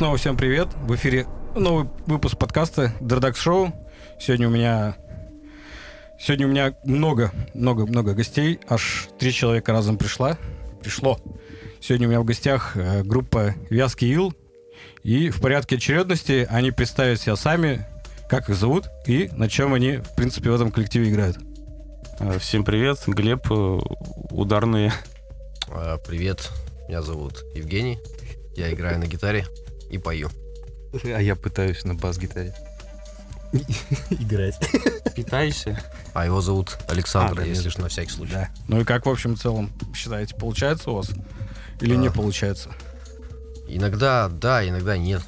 Снова 0.00 0.16
всем 0.16 0.34
привет. 0.34 0.68
В 0.76 0.94
эфире 0.94 1.26
новый 1.54 1.86
выпуск 2.06 2.38
подкаста 2.38 2.94
Дердакс 3.02 3.38
Шоу. 3.38 3.70
Сегодня 4.18 4.48
у 4.48 4.50
меня 4.50 4.96
сегодня 6.18 6.46
у 6.46 6.50
меня 6.50 6.74
много, 6.84 7.32
много, 7.52 7.84
много 7.84 8.14
гостей. 8.14 8.60
Аж 8.66 9.10
три 9.18 9.30
человека 9.30 9.72
разом 9.72 9.98
пришла. 9.98 10.38
Пришло. 10.80 11.18
Сегодня 11.82 12.06
у 12.06 12.10
меня 12.12 12.20
в 12.22 12.24
гостях 12.24 12.78
э, 12.78 13.02
группа 13.02 13.54
Вязкий 13.68 14.10
Ил. 14.10 14.32
И 15.02 15.28
в 15.28 15.42
порядке 15.42 15.76
очередности 15.76 16.48
они 16.50 16.70
представят 16.70 17.20
себя 17.20 17.36
сами, 17.36 17.86
как 18.26 18.48
их 18.48 18.56
зовут 18.56 18.86
и 19.06 19.28
на 19.32 19.50
чем 19.50 19.74
они, 19.74 19.98
в 19.98 20.14
принципе, 20.16 20.48
в 20.48 20.54
этом 20.54 20.72
коллективе 20.72 21.10
играют. 21.10 21.36
Э, 22.20 22.38
Всем 22.38 22.64
привет, 22.64 23.02
Глеб, 23.06 23.52
э, 23.52 23.78
ударные. 24.30 24.94
А, 25.68 25.98
Привет, 25.98 26.48
меня 26.88 27.02
зовут 27.02 27.44
Евгений. 27.54 27.98
Я 28.56 28.72
играю 28.72 28.98
на 28.98 29.04
гитаре 29.04 29.44
и 29.90 29.98
пою. 29.98 30.30
А 31.04 31.20
я 31.20 31.36
пытаюсь 31.36 31.84
на 31.84 31.94
бас-гитаре. 31.94 32.54
играть. 34.10 34.58
Питаешься? 35.14 35.78
А 36.14 36.24
его 36.24 36.40
зовут 36.40 36.78
Александр, 36.88 37.32
А, 37.32 37.36
да, 37.36 37.42
если 37.42 37.68
ж 37.68 37.78
на 37.78 37.88
всякий 37.88 38.12
случай. 38.12 38.32
Да. 38.32 38.48
Ну 38.68 38.80
и 38.80 38.84
как, 38.84 39.06
в 39.06 39.10
общем, 39.10 39.34
в 39.34 39.40
целом, 39.40 39.72
считаете, 39.94 40.36
получается 40.36 40.90
у 40.90 40.94
вас? 40.94 41.10
Или 41.80 41.96
не 41.96 42.08
А. 42.08 42.12
получается? 42.12 42.70
Иногда 43.66 44.28
да, 44.28 44.66
иногда 44.68 44.96
нет. 44.96 45.22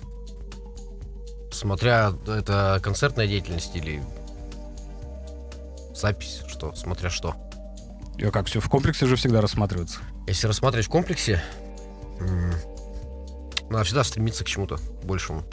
Смотря 1.50 2.12
это 2.26 2.80
концертная 2.82 3.26
деятельность 3.26 3.74
или 3.74 4.02
запись, 5.94 6.42
что, 6.48 6.74
смотря 6.74 7.10
что. 7.10 7.34
И 8.18 8.22
как 8.30 8.46
все 8.46 8.60
в 8.60 8.68
комплексе 8.68 9.06
же 9.06 9.16
всегда 9.16 9.40
рассматривается. 9.40 9.98
Если 10.26 10.46
рассматривать 10.46 10.86
в 10.86 10.90
комплексе, 10.90 11.42
надо 13.70 13.84
всегда 13.84 14.04
стремиться 14.04 14.44
к 14.44 14.46
чему-то 14.46 14.78
большему. 15.04 15.44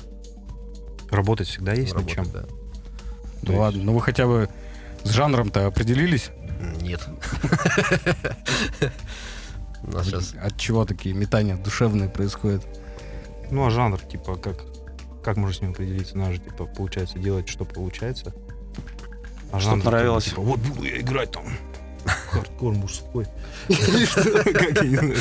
Работать 1.09 1.47
всегда 1.47 1.73
есть 1.73 1.93
над 1.93 2.09
Работать, 2.09 2.15
чем. 2.15 2.31
да. 2.33 2.45
Ну 3.43 3.49
есть- 3.49 3.57
ладно, 3.59 3.83
ну 3.83 3.93
вы 3.93 4.01
хотя 4.01 4.27
бы 4.27 4.49
с 5.03 5.09
жанром-то 5.09 5.65
определились? 5.65 6.29
Нет. 6.81 7.01
От 10.41 10.57
чего 10.57 10.85
такие 10.85 11.15
метания 11.15 11.55
душевные 11.57 12.09
происходят? 12.09 12.65
Ну, 13.49 13.65
а 13.65 13.69
жанр, 13.69 13.99
типа, 13.99 14.35
как, 14.35 14.57
как 15.23 15.37
можно 15.37 15.53
с 15.55 15.61
ним 15.61 15.71
определиться? 15.71 16.17
Надо 16.17 16.33
же, 16.33 16.39
типа, 16.39 16.65
получается 16.65 17.17
делать, 17.17 17.47
что 17.49 17.65
получается. 17.65 18.33
А 19.51 19.59
Что 19.59 19.71
жанр, 19.71 19.83
понравилось. 19.83 20.25
Типа, 20.25 20.41
вот 20.41 20.59
буду 20.59 20.83
я 20.83 20.99
играть 20.99 21.31
там 21.31 21.45
хардкор 22.29 22.73
мужской. 22.75 23.25
Или 23.69 24.05
что? 24.05 24.43
Как 24.43 24.83
я 24.83 24.89
не 24.89 24.95
знаю. 24.97 25.15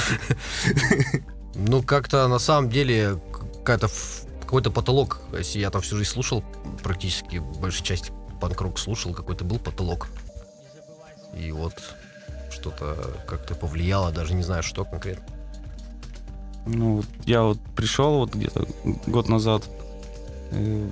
Ну, 1.59 1.83
как-то 1.83 2.29
на 2.29 2.39
самом 2.39 2.71
деле 2.71 3.19
какая-то 3.33 3.89
какой-то 4.41 4.71
потолок. 4.71 5.21
Если 5.37 5.59
я 5.59 5.71
там 5.71 5.83
всю 5.83 5.97
жизнь 5.97 6.11
слушал, 6.11 6.43
практически 6.83 7.39
большей 7.61 7.85
части 7.85 8.13
панк-рок 8.41 8.79
слушал, 8.79 9.13
какой-то 9.13 9.45
был 9.45 9.59
потолок. 9.59 10.09
И 11.35 11.51
вот 11.53 11.75
что-то 12.51 12.97
как-то 13.27 13.55
повлияло, 13.55 14.11
даже 14.11 14.35
не 14.35 14.43
знаю, 14.43 14.63
что 14.63 14.85
конкретно. 14.85 15.27
Ну, 16.67 16.97
вот 16.97 17.07
я 17.25 17.43
вот 17.43 17.59
пришел 17.77 18.19
вот 18.19 18.35
где-то 18.35 18.67
год 19.07 19.29
назад, 19.29 19.65
э, 20.51 20.91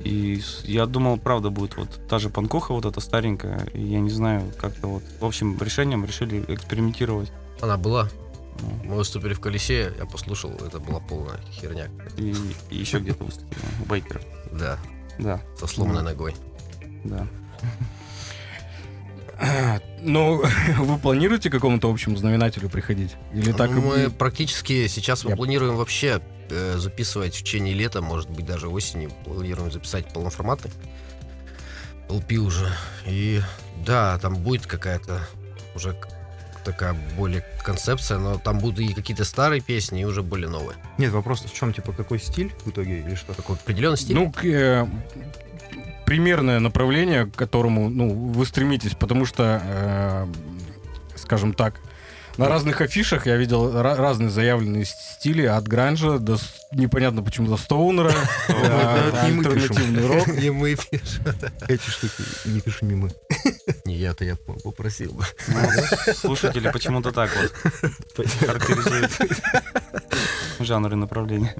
и 0.00 0.40
я 0.64 0.86
думал, 0.86 1.18
правда, 1.18 1.50
будет 1.50 1.76
вот 1.76 1.88
та 2.08 2.18
же 2.18 2.30
панкуха 2.30 2.72
вот 2.72 2.84
эта 2.84 3.00
старенькая, 3.00 3.66
и 3.72 3.82
я 3.82 4.00
не 4.00 4.10
знаю, 4.10 4.52
как-то 4.58 4.86
вот, 4.86 5.02
в 5.20 5.24
общем, 5.24 5.58
решением 5.60 6.04
решили 6.04 6.44
экспериментировать. 6.48 7.32
Она 7.60 7.76
была. 7.76 8.08
Мы 8.84 8.94
выступили 8.96 9.34
в 9.34 9.40
колесе, 9.40 9.92
я 9.98 10.06
послушал, 10.06 10.52
это 10.52 10.78
была 10.80 11.00
полная 11.00 11.38
херня. 11.50 11.88
И, 12.16 12.34
и 12.70 12.76
еще 12.76 12.98
где-то 12.98 13.24
выступил, 13.24 13.58
у. 13.86 14.20
Да, 14.52 14.78
Да, 15.18 15.40
со 15.58 15.66
сломанной 15.66 16.02
ногой. 16.02 16.34
да. 17.04 17.26
Ну, 20.00 20.42
вы 20.78 20.98
планируете 20.98 21.50
к 21.50 21.52
какому-то 21.52 21.90
общему 21.90 22.16
знаменателю 22.16 22.68
приходить? 22.68 23.16
Или 23.32 23.52
так 23.52 23.70
и 23.70 23.74
мы 23.74 23.80
будет? 24.04 24.18
практически 24.18 24.86
сейчас 24.86 25.24
мы 25.24 25.30
Я- 25.30 25.36
планируем 25.36 25.76
вообще 25.76 26.20
э, 26.50 26.76
записывать 26.78 27.34
в 27.34 27.38
течение 27.38 27.74
лета, 27.74 28.00
может 28.00 28.30
быть, 28.30 28.46
даже 28.46 28.68
осенью. 28.68 29.10
Планируем 29.24 29.72
записать 29.72 30.12
полноформатный 30.12 30.70
LP 32.08 32.36
уже. 32.36 32.70
И 33.06 33.40
да, 33.84 34.18
там 34.20 34.36
будет 34.36 34.66
какая-то 34.66 35.26
уже 35.74 35.98
такая 36.64 36.96
более 37.16 37.44
концепция, 37.62 38.18
но 38.18 38.38
там 38.38 38.58
будут 38.58 38.80
и 38.80 38.94
какие-то 38.94 39.24
старые 39.24 39.60
песни, 39.60 40.00
и 40.00 40.04
уже 40.04 40.22
более 40.22 40.48
новые. 40.48 40.76
Нет, 40.98 41.12
вопрос 41.12 41.42
в 41.42 41.54
чем, 41.54 41.72
типа, 41.72 41.92
какой 41.92 42.18
стиль 42.18 42.52
в 42.64 42.70
итоге 42.70 43.00
или 43.00 43.14
что? 43.14 43.34
Такой 43.34 43.56
определенный 43.56 43.98
стиль. 43.98 44.16
Ну, 44.16 44.32
э, 44.42 44.86
примерное 46.06 46.60
направление, 46.60 47.26
к 47.26 47.36
которому 47.36 47.88
ну, 47.88 48.10
вы 48.32 48.46
стремитесь, 48.46 48.94
потому 48.94 49.26
что, 49.26 49.62
э, 49.64 50.26
скажем 51.16 51.54
так, 51.54 51.80
на 52.36 52.48
разных 52.48 52.80
афишах 52.80 53.26
я 53.26 53.36
видел 53.36 53.70
ра- 53.72 53.94
разные 53.96 54.30
заявленные 54.30 54.84
стили, 54.84 55.44
от 55.46 55.66
гранжа 55.68 56.18
до 56.18 56.36
непонятно 56.72 57.22
почему 57.22 57.48
до 57.48 57.56
стоунера, 57.56 58.12
не 59.26 59.32
мы 59.32 59.44
пишем. 59.44 59.52
альтернативный 59.76 60.06
рок. 60.06 60.26
Не 60.28 60.50
мы 60.50 60.74
пишем. 60.74 61.24
Эти 61.68 61.88
штуки 61.88 62.22
не 62.46 62.60
пиши 62.60 62.84
мимо. 62.84 63.10
Не 63.84 63.94
я-то 63.96 64.24
я 64.24 64.36
попросил 64.36 65.12
бы. 65.12 65.24
Ну, 65.48 66.14
слушатели 66.14 66.70
почему-то 66.70 67.12
так 67.12 67.30
вот 67.36 68.26
характеризуют 68.40 69.10
жанры 70.60 70.92
и 70.94 70.96
направления. 70.96 71.54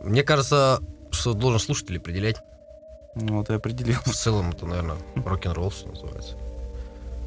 Мне 0.00 0.22
кажется, 0.22 0.80
что 1.10 1.32
должен 1.32 1.60
слушатель 1.60 1.98
определять. 1.98 2.36
Ну, 3.14 3.36
вот 3.38 3.50
и 3.50 3.54
определил. 3.54 3.98
В 4.04 4.12
целом 4.14 4.50
это, 4.50 4.66
наверное, 4.66 4.96
рок-н-ролл 5.14 5.70
что 5.70 5.88
называется. 5.88 6.36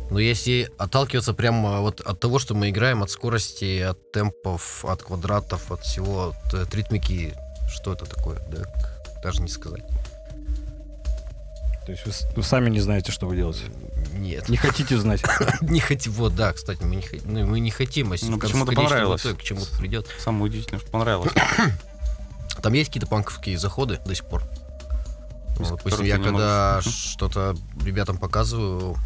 Но 0.10 0.20
если 0.20 0.72
отталкиваться 0.78 1.34
прямо 1.34 1.82
вот 1.82 2.02
от 2.02 2.20
того, 2.20 2.40
что 2.40 2.56
мы 2.56 2.70
играем, 2.70 3.04
от 3.04 3.12
скорости, 3.12 3.80
от 3.82 4.12
темпов, 4.12 4.86
от 4.86 5.04
квадратов, 5.04 5.72
от 5.72 5.82
всего, 5.82 6.34
от, 6.46 6.54
от 6.54 6.74
ритмики, 6.76 7.34
что 7.70 7.94
это 7.94 8.06
такое, 8.06 8.40
да, 8.50 8.64
даже 9.22 9.42
не 9.42 9.50
сказать. 9.50 9.84
То 11.86 11.94
есть 11.94 12.06
вы, 12.06 12.12
вы 12.36 12.44
сами 12.44 12.70
не 12.70 12.82
знаете, 12.82 13.14
что 13.14 13.28
вы 13.28 13.38
делаете. 13.38 13.64
Нет. 14.14 14.50
Не 14.50 14.58
хотите 14.58 14.98
знать. 14.98 15.24
Не 15.62 15.80
хотим, 15.80 16.12
вот, 16.14 16.36
да, 16.36 16.52
кстати, 16.52 16.84
мы 16.84 16.98
не, 16.98 17.04
ну, 17.24 17.46
мы 17.46 17.62
не 17.62 17.72
хотим, 17.72 18.12
если 18.12 18.28
Ну, 18.28 18.40
почему-то 18.40 18.74
понравилось. 18.74 19.22
итоге 19.22 19.38
к 19.38 19.44
чему-то 19.44 19.78
придет. 19.78 20.06
Самое 20.20 20.46
удивительное, 20.46 20.82
что 20.82 20.92
понравилось. 20.92 21.32
Там 22.62 22.74
есть 22.74 22.90
какие-то 22.90 23.08
панковские 23.08 23.58
заходы 23.58 24.00
до 24.06 24.16
сих 24.16 24.26
пор. 24.26 24.44
Допустим, 25.60 26.06
я 26.06 26.18
когда 26.18 26.82
можешь. 26.84 26.94
что-то 26.94 27.56
ребятам 27.84 28.18
показываю, 28.18 28.98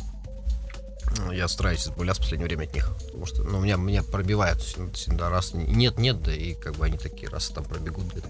ну, 1.18 1.32
я 1.32 1.48
стараюсь 1.48 1.84
избавляться 1.84 2.22
в 2.22 2.26
последнее 2.26 2.48
время 2.48 2.64
от 2.64 2.74
них. 2.74 2.90
Потому 3.06 3.26
что 3.26 3.44
ну, 3.44 3.60
меня, 3.60 3.76
меня 3.78 4.04
пробивает 4.04 4.62
всегда- 4.62 5.30
раз. 5.30 5.54
Нет, 5.54 5.98
нет, 5.98 6.22
да 6.22 6.34
и 6.34 6.54
как 6.54 6.76
бы 6.76 6.86
они 6.86 6.98
такие 6.98 7.30
раз 7.30 7.50
там 7.50 7.64
пробегут 7.66 8.06
где-то. 8.12 8.28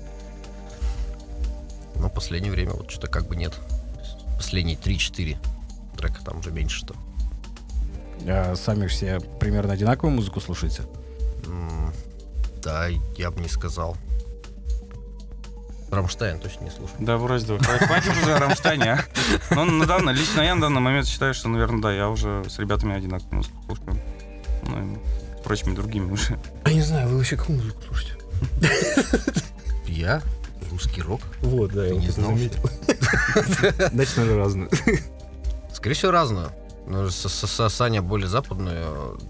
Но 1.96 2.10
в 2.10 2.14
последнее 2.14 2.52
время 2.52 2.72
вот 2.74 2.90
что-то 2.90 3.08
как 3.08 3.28
бы 3.28 3.36
нет. 3.36 3.54
Последние 4.38 4.76
3-4 4.78 5.38
трека 5.98 6.20
там 6.26 6.40
уже 6.40 6.52
меньше 6.52 6.80
что. 6.80 6.96
А 8.26 8.56
сами 8.56 8.88
все 8.88 9.20
примерно 9.40 9.74
одинаковую 9.74 10.16
музыку 10.16 10.42
слушаете? 10.42 10.84
М, 11.46 11.94
Да, 12.64 12.88
я 13.18 13.32
бы 13.32 13.40
не 13.42 13.50
сказал. 13.50 13.98
Рамштайн 15.92 16.40
точно 16.40 16.64
не 16.64 16.70
слушаю. 16.72 16.96
Да, 17.00 17.18
брось, 17.18 17.44
давай. 17.44 17.62
Хватит- 17.80 18.12
уже 18.24 18.34
о 18.36 18.40
Рамштайне, 18.40 18.94
а. 18.94 19.00
Ну, 19.54 19.66
на 19.66 19.86
данный, 19.86 20.14
лично 20.14 20.42
я 20.42 20.56
на 20.56 20.62
данный 20.62 20.80
момент 20.82 21.06
считаю, 21.08 21.34
что, 21.34 21.50
наверное, 21.50 21.82
да, 21.82 21.94
я 21.94 22.10
уже 22.10 22.44
с 22.50 22.58
ребятами 22.60 22.96
одинаково 22.96 23.28
музыку 23.36 23.56
слушаю. 23.66 24.02
Ну, 24.64 24.94
и 24.96 25.44
прочими 25.44 25.76
другими 25.76 26.12
уже. 26.12 26.40
Я 26.66 26.74
не 26.74 26.82
знаю, 26.82 27.10
вы 27.10 27.18
вообще 27.18 27.36
какую 27.36 27.58
музыку 27.60 27.82
слушаете? 27.88 28.16
Я? 29.88 30.22
Русский 30.72 31.02
рок? 31.02 31.20
Вот, 31.42 31.74
да, 31.74 31.86
я 31.86 31.96
не 31.96 32.08
знал. 32.10 32.32
Значит, 33.92 34.18
надо 34.18 34.38
разное. 34.38 34.70
Скорее 35.74 35.96
всего, 35.96 36.12
разное. 36.12 36.50
Но 36.88 37.10
с- 37.10 37.28
с- 37.28 37.48
с- 37.48 37.70
Саня 37.70 38.02
более 38.02 38.28
западная, 38.30 38.86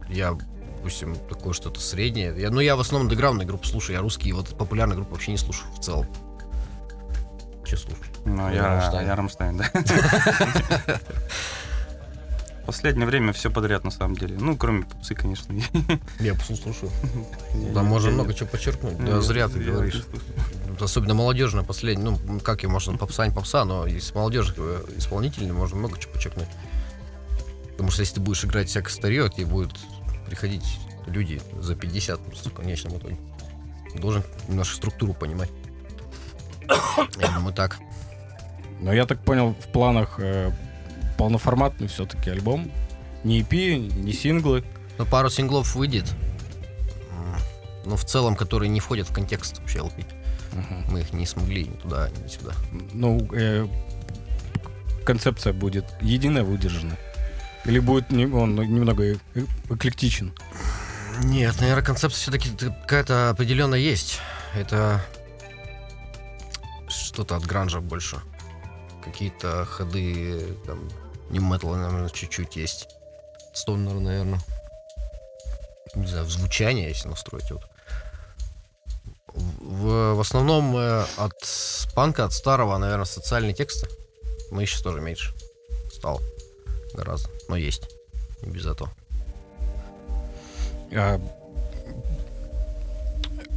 я, 0.09 0.37
допустим, 0.77 1.15
такое 1.29 1.53
что-то 1.53 1.79
среднее. 1.79 2.33
Я, 2.37 2.51
ну, 2.51 2.59
я 2.59 2.75
в 2.75 2.79
основном 2.79 3.07
андеграундные 3.07 3.47
группы 3.47 3.67
слушаю, 3.67 3.95
я 3.95 4.01
русские, 4.01 4.33
вот 4.35 4.55
популярные 4.57 4.95
группы 4.95 5.13
вообще 5.13 5.31
не 5.31 5.37
слушаю 5.37 5.71
в 5.73 5.79
целом. 5.79 6.07
Че 7.71 7.77
слушаю? 7.77 8.05
Ну, 8.25 8.53
я 8.53 8.67
Рамштайн. 8.67 9.07
я 9.07 9.15
Рамштайн, 9.15 9.57
да. 9.57 9.71
Последнее 12.65 13.07
время 13.07 13.31
все 13.31 13.49
подряд, 13.49 13.85
на 13.85 13.91
самом 13.91 14.17
деле. 14.17 14.35
Ну, 14.37 14.57
кроме 14.57 14.83
попсы, 14.83 15.15
конечно. 15.15 15.55
Я 16.19 16.33
попсу 16.33 16.57
слушаю. 16.57 16.91
Да, 17.73 17.81
можно 17.83 18.11
много 18.11 18.33
чего 18.33 18.49
подчеркнуть. 18.49 18.99
Ну, 18.99 19.07
Да, 19.07 19.21
зря 19.21 19.47
ты 19.47 19.59
говоришь. 19.59 20.03
Особенно 20.81 21.13
молодежная 21.13 21.63
последняя. 21.63 22.03
Ну, 22.03 22.41
как 22.41 22.63
ее 22.63 22.69
можно 22.69 22.97
попса, 22.97 23.25
не 23.25 23.33
попса, 23.33 23.63
но 23.63 23.87
из 23.87 24.13
молодежи 24.13 24.53
исполнительной 24.97 25.53
можно 25.53 25.77
много 25.77 25.97
чего 25.97 26.11
подчеркнуть. 26.11 26.49
Потому 27.69 27.89
что 27.89 28.01
если 28.01 28.15
ты 28.15 28.19
будешь 28.19 28.43
играть 28.43 28.67
всякое 28.67 28.91
старье, 28.91 29.29
тебе 29.29 29.45
будут 29.45 29.79
приходить 30.25 30.77
люди 31.07 31.41
за 31.57 31.75
50 31.75 32.19
просто 32.19 32.49
в 32.49 32.53
конечном 32.53 32.97
итоге. 32.97 33.17
Должен 33.95 34.23
немножко 34.49 34.75
структуру 34.75 35.13
понимать. 35.13 35.49
Я 37.19 37.27
думаю, 37.35 37.53
так. 37.53 37.79
Но 38.79 38.93
я 38.93 39.05
так 39.05 39.19
понял, 39.23 39.53
в 39.59 39.67
планах 39.71 40.15
э, 40.19 40.51
полноформатный 41.17 41.87
все-таки 41.87 42.29
альбом. 42.29 42.71
Не 43.23 43.41
EP, 43.41 43.77
не 43.77 44.13
синглы. 44.13 44.63
Ну, 44.97 45.05
пару 45.05 45.29
синглов 45.29 45.75
выйдет. 45.75 46.05
Но 47.85 47.95
в 47.95 48.05
целом, 48.05 48.35
которые 48.35 48.69
не 48.69 48.79
входят 48.79 49.09
в 49.09 49.13
контекст 49.13 49.59
вообще 49.59 49.79
LP. 49.79 50.05
Мгм. 50.53 50.85
Мы 50.91 51.01
их 51.01 51.13
не 51.13 51.25
смогли 51.25 51.65
ни 51.65 51.73
туда, 51.73 52.09
ни 52.23 52.27
сюда. 52.27 52.51
Ну, 52.93 53.27
э, 53.33 53.67
концепция 55.05 55.53
будет 55.53 55.85
единая, 56.01 56.43
выдержана. 56.43 56.95
Или 57.65 57.79
будет 57.79 58.11
не- 58.11 58.25
он 58.27 58.55
немного 58.55 59.03
э- 59.03 59.15
эклектичен. 59.69 60.33
Нет, 61.23 61.59
наверное, 61.59 61.83
концепция 61.83 62.19
все-таки 62.19 62.49
какая-то 62.81 63.29
определенная 63.31 63.79
есть. 63.79 64.19
Это 64.55 65.03
что-то 67.13 67.35
от 67.35 67.43
гранжа 67.43 67.81
больше. 67.81 68.21
Какие-то 69.03 69.65
ходы, 69.65 70.55
там, 70.65 70.89
не 71.29 71.39
металла, 71.39 71.75
наверное, 71.75 72.09
чуть-чуть 72.09 72.55
есть. 72.55 72.87
Стонер, 73.53 73.95
наверное. 73.95 74.39
Не 75.95 76.07
знаю, 76.07 76.25
в 76.25 76.31
звучание, 76.31 76.87
если 76.87 77.09
настроить 77.09 77.51
вот. 77.51 77.63
В, 79.33 80.13
в 80.13 80.19
основном 80.19 80.75
э, 80.77 81.05
от 81.17 81.33
панка, 81.93 82.25
от 82.25 82.33
старого, 82.33 82.77
наверное, 82.77 83.05
социальные 83.05 83.53
тексты. 83.53 83.87
Но 84.51 84.61
их 84.61 84.69
сейчас 84.69 84.81
тоже 84.81 85.01
меньше 85.01 85.33
стало. 85.93 86.21
Гораздо. 86.93 87.29
Но 87.49 87.57
есть. 87.57 87.89
Без 88.41 88.65
этого. 88.65 88.89
А, 90.93 91.19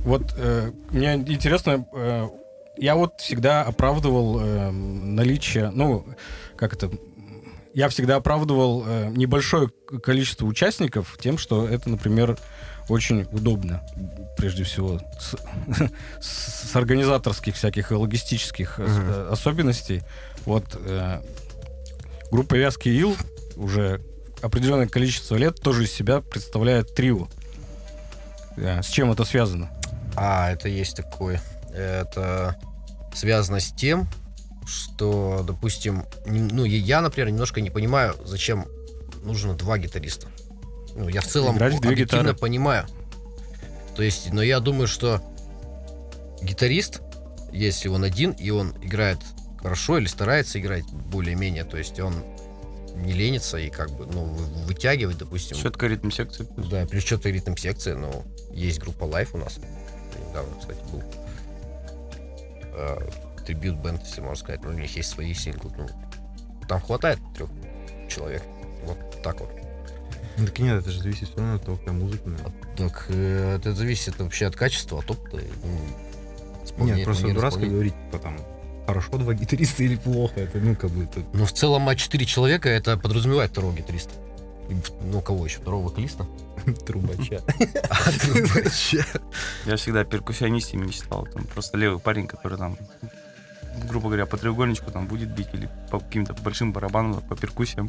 вот 0.04 0.22
э, 0.36 0.72
мне 0.90 1.14
интересно, 1.14 1.86
э, 1.92 2.28
я 2.76 2.94
вот 2.96 3.20
всегда 3.20 3.62
оправдывал 3.62 4.40
э, 4.40 4.70
наличие, 4.70 5.70
ну, 5.70 6.04
как 6.56 6.72
это, 6.74 6.90
я 7.72 7.88
всегда 7.88 8.16
оправдывал 8.16 8.84
э, 8.86 9.08
небольшое 9.10 9.68
количество 10.02 10.46
участников 10.46 11.16
тем, 11.20 11.38
что 11.38 11.66
это, 11.68 11.88
например, 11.90 12.38
очень 12.88 13.22
удобно, 13.32 13.82
прежде 14.36 14.64
всего, 14.64 15.00
с, 15.18 15.34
с- 16.20 16.70
с 16.70 16.76
организаторских 16.76 17.54
всяких 17.54 17.90
и 17.92 17.94
логистических 17.94 18.74
э, 18.78 19.28
особенностей. 19.30 20.02
Вот 20.44 20.64
э, 20.84 21.20
группа 22.30 22.54
Вязкий 22.54 22.92
Ил 22.98 23.16
уже 23.56 24.00
определенное 24.42 24.88
количество 24.88 25.36
лет 25.36 25.60
тоже 25.60 25.84
из 25.84 25.92
себя 25.92 26.20
представляет 26.20 26.94
трио. 26.94 27.28
Да, 28.56 28.82
С 28.82 28.88
чем 28.88 29.10
это 29.10 29.24
связано? 29.24 29.70
А, 30.16 30.50
это 30.52 30.68
есть 30.68 30.94
такое. 30.96 31.40
Это 31.74 32.56
связано 33.14 33.60
с 33.60 33.72
тем, 33.72 34.08
что, 34.66 35.44
допустим, 35.46 36.04
ну, 36.26 36.64
я, 36.64 37.00
например, 37.00 37.30
немножко 37.30 37.60
не 37.60 37.70
понимаю, 37.70 38.14
зачем 38.24 38.66
нужно 39.22 39.54
два 39.54 39.78
гитариста. 39.78 40.28
Ну, 40.94 41.08
я 41.08 41.20
в 41.20 41.26
целом 41.26 41.56
Играть 41.56 41.74
объективно 41.74 42.04
гитары. 42.30 42.34
понимаю. 42.34 42.86
То 43.96 44.02
есть, 44.02 44.32
но 44.32 44.42
я 44.42 44.60
думаю, 44.60 44.86
что 44.86 45.20
гитарист, 46.42 47.00
если 47.52 47.88
он 47.88 48.04
один, 48.04 48.32
и 48.32 48.50
он 48.50 48.74
играет 48.82 49.18
хорошо 49.60 49.98
или 49.98 50.06
старается 50.06 50.60
играть 50.60 50.84
более-менее, 50.92 51.64
то 51.64 51.76
есть 51.76 51.98
он 52.00 52.14
не 52.96 53.12
ленится 53.12 53.56
и 53.58 53.70
как 53.70 53.90
бы, 53.90 54.06
ну, 54.06 54.24
вы- 54.24 54.64
вытягивать, 54.66 55.18
допустим, 55.18 55.56
Четко 55.56 55.86
ритм 55.86 56.10
секции. 56.10 56.46
да, 56.56 56.86
плюс 56.86 57.02
что-то 57.04 57.28
ритм 57.30 57.56
секции, 57.56 57.92
но 57.94 58.24
есть 58.52 58.78
группа 58.78 59.04
Life 59.04 59.30
у 59.32 59.38
нас. 59.38 59.58
Недавно, 60.28 60.54
кстати, 60.60 60.78
был. 60.92 61.02
Трибют 63.46 63.76
бенд, 63.76 64.00
если 64.02 64.20
можно 64.20 64.36
сказать. 64.36 64.62
Ну, 64.64 64.70
у 64.70 64.72
них 64.72 64.96
есть 64.96 65.10
свои 65.10 65.34
синглы. 65.34 65.70
Ну, 65.76 65.86
там 66.66 66.80
хватает 66.80 67.18
трех 67.34 67.50
человек. 68.08 68.42
Вот 68.86 68.98
так 69.22 69.40
вот. 69.40 69.50
Ну, 70.36 70.46
так 70.46 70.58
нет, 70.58 70.80
это 70.80 70.90
же 70.90 71.00
зависит 71.00 71.28
все 71.28 71.38
равно 71.38 71.54
от 71.56 71.64
того, 71.64 71.76
какая 71.76 71.92
музыка. 71.92 72.28
наверное. 72.28 72.52
Так, 72.76 73.06
э, 73.08 73.56
это 73.56 73.72
зависит 73.72 74.18
вообще 74.18 74.46
от 74.46 74.56
качества, 74.56 74.98
от 74.98 75.10
опыта. 75.10 75.40
ну, 76.76 76.84
Нет, 76.86 77.04
просто 77.04 77.32
дурацко 77.32 77.60
говорить, 77.66 77.94
типа 78.06 78.18
там, 78.18 78.38
хорошо 78.86 79.16
два 79.18 79.34
гитариста 79.34 79.82
или 79.84 79.96
плохо. 79.96 80.40
Это, 80.40 80.58
ну, 80.58 80.74
как 80.74 80.90
бы, 80.90 81.04
это... 81.04 81.22
Но 81.32 81.46
в 81.46 81.52
целом, 81.52 81.88
а 81.88 81.94
четыре 81.94 82.26
человека 82.26 82.68
это 82.68 82.96
подразумевает 82.96 83.50
второго 83.52 83.74
гитариста. 83.74 84.12
И, 84.68 84.74
Ну, 85.04 85.20
кого 85.20 85.44
еще? 85.44 85.58
Второго 85.58 85.88
вокалиста? 85.88 86.26
Трубача. 86.86 87.40
Трубача. 88.20 89.04
Я 89.66 89.76
всегда 89.76 90.04
перкуссионистами 90.04 90.84
мечтал. 90.86 91.26
Там 91.32 91.44
просто 91.44 91.76
левый 91.76 91.98
парень, 92.00 92.26
который 92.26 92.58
там, 92.58 92.78
грубо 93.88 94.06
говоря, 94.08 94.26
по 94.26 94.36
треугольничку 94.36 94.90
там 94.90 95.06
будет 95.06 95.28
бить 95.34 95.48
или 95.52 95.68
по 95.90 96.00
каким-то 96.00 96.34
большим 96.34 96.72
барабанам, 96.72 97.20
по 97.22 97.36
перкуссиям. 97.36 97.88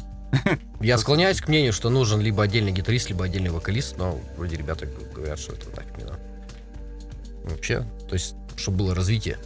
Я 0.80 0.98
склоняюсь 0.98 1.40
к 1.40 1.48
мнению, 1.48 1.72
что 1.72 1.90
нужен 1.90 2.20
либо 2.20 2.42
отдельный 2.42 2.72
гитарист, 2.72 3.08
либо 3.08 3.24
отдельный 3.24 3.50
вокалист, 3.50 3.96
но 3.98 4.18
вроде 4.36 4.56
ребята 4.56 4.86
говорят, 5.14 5.38
что 5.38 5.52
это 5.54 5.68
надо. 5.70 6.18
Ну, 7.44 7.50
Вообще, 7.50 7.86
то 8.08 8.14
есть, 8.14 8.34
чтобы 8.56 8.78
было 8.78 8.94
развитие. 8.94 9.38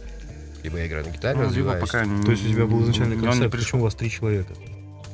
Либо 0.63 0.77
я 0.77 0.87
играю 0.87 1.05
на 1.05 1.09
гитаре, 1.09 1.37
Ну, 1.39 1.45
развиваюсь. 1.45 1.81
пока 1.81 2.03
То 2.03 2.31
есть 2.31 2.45
у 2.45 2.49
тебя 2.49 2.65
был 2.65 2.83
изначальный 2.83 3.17
концепт, 3.17 3.51
пришел. 3.51 3.65
почему 3.65 3.81
у 3.81 3.83
вас 3.85 3.95
три 3.95 4.09
человека? 4.09 4.53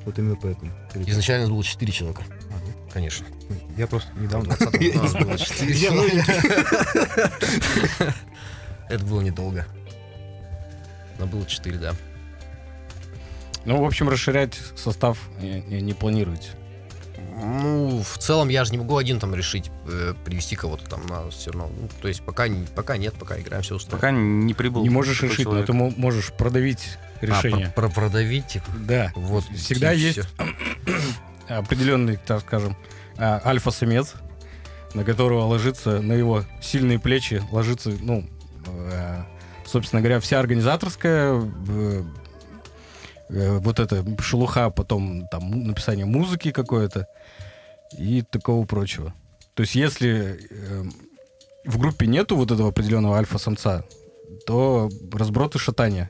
Вот 0.05 0.17
именно 0.19 0.35
поэтому. 0.41 0.71
Изначально 1.05 1.49
было 1.49 1.63
четыре 1.63 1.91
человека. 1.91 2.23
Конечно. 2.93 3.27
Я 3.77 3.87
просто 3.87 4.09
недавно... 4.17 4.55
в 4.55 4.57
20 4.59 4.95
у 4.95 4.99
нас 5.03 5.13
было 5.13 5.37
четыре 5.37 5.73
Я 5.73 5.89
человека. 5.89 7.33
Это 8.89 9.03
было 9.05 9.21
недолго. 9.21 9.65
Но 11.19 11.25
было 11.25 11.45
четыре, 11.45 11.77
да. 11.77 11.93
Ну, 13.65 13.81
в 13.81 13.85
общем, 13.85 14.07
расширять 14.09 14.57
состав 14.75 15.17
не, 15.41 15.61
не- 15.61 15.81
не 15.81 15.93
планируете. 15.93 16.49
Ну, 17.39 18.01
в 18.01 18.17
целом 18.17 18.47
я 18.49 18.63
же 18.65 18.71
не 18.71 18.77
могу 18.77 18.97
один 18.97 19.19
там 19.19 19.35
решить 19.35 19.69
э, 19.87 20.13
привести 20.25 20.55
кого-то 20.55 20.89
там 20.89 21.05
на 21.07 21.29
все 21.29 21.51
равно. 21.51 21.69
Ну, 21.81 21.89
то 22.01 22.07
есть 22.07 22.21
пока, 22.23 22.47
пока 22.75 22.97
нет, 22.97 23.13
пока 23.15 23.39
играем 23.39 23.61
все 23.63 23.75
устраивает. 23.75 24.01
Пока 24.01 24.11
не 24.11 24.53
прибыл. 24.53 24.81
не 24.83 24.89
можешь 24.89 25.21
решить, 25.21 25.39
но 25.39 25.43
человек. 25.51 25.67
ты 25.67 25.73
мо- 25.73 25.93
можешь 25.97 26.31
продавить 26.33 26.97
А, 27.21 27.25
решение. 27.25 27.67
про- 27.75 27.89
про- 27.89 27.93
продавить. 27.93 28.59
Да. 28.87 29.11
Вот. 29.15 29.43
Всегда 29.55 29.91
есть 29.91 30.19
всё. 30.19 30.27
Определенный, 31.47 32.17
так 32.17 32.41
скажем, 32.41 32.75
а, 33.17 33.41
альфа-самец, 33.43 34.15
на 34.93 35.03
которого 35.03 35.43
ложится, 35.45 36.01
на 36.01 36.13
его 36.13 36.43
сильные 36.61 36.99
плечи 36.99 37.41
ложится, 37.51 37.91
ну, 37.99 38.25
э, 38.65 39.23
собственно 39.65 40.01
говоря, 40.01 40.19
вся 40.19 40.39
организаторская 40.39 41.33
э, 41.39 42.03
э, 43.29 43.57
вот 43.57 43.79
эта 43.79 44.05
шелуха, 44.21 44.69
потом 44.69 45.27
там 45.27 45.67
написание 45.67 46.05
музыки 46.05 46.51
какое-то 46.51 47.07
и 47.97 48.21
такого 48.21 48.65
прочего. 48.65 49.13
То 49.53 49.61
есть 49.61 49.75
если 49.75 50.39
в 51.65 51.77
группе 51.79 52.05
нету 52.05 52.35
вот 52.35 52.51
этого 52.51 52.69
определенного 52.69 53.17
альфа-самца, 53.17 53.83
то 54.45 54.89
разброд 55.11 55.55
и 55.55 55.59
шатание 55.59 56.09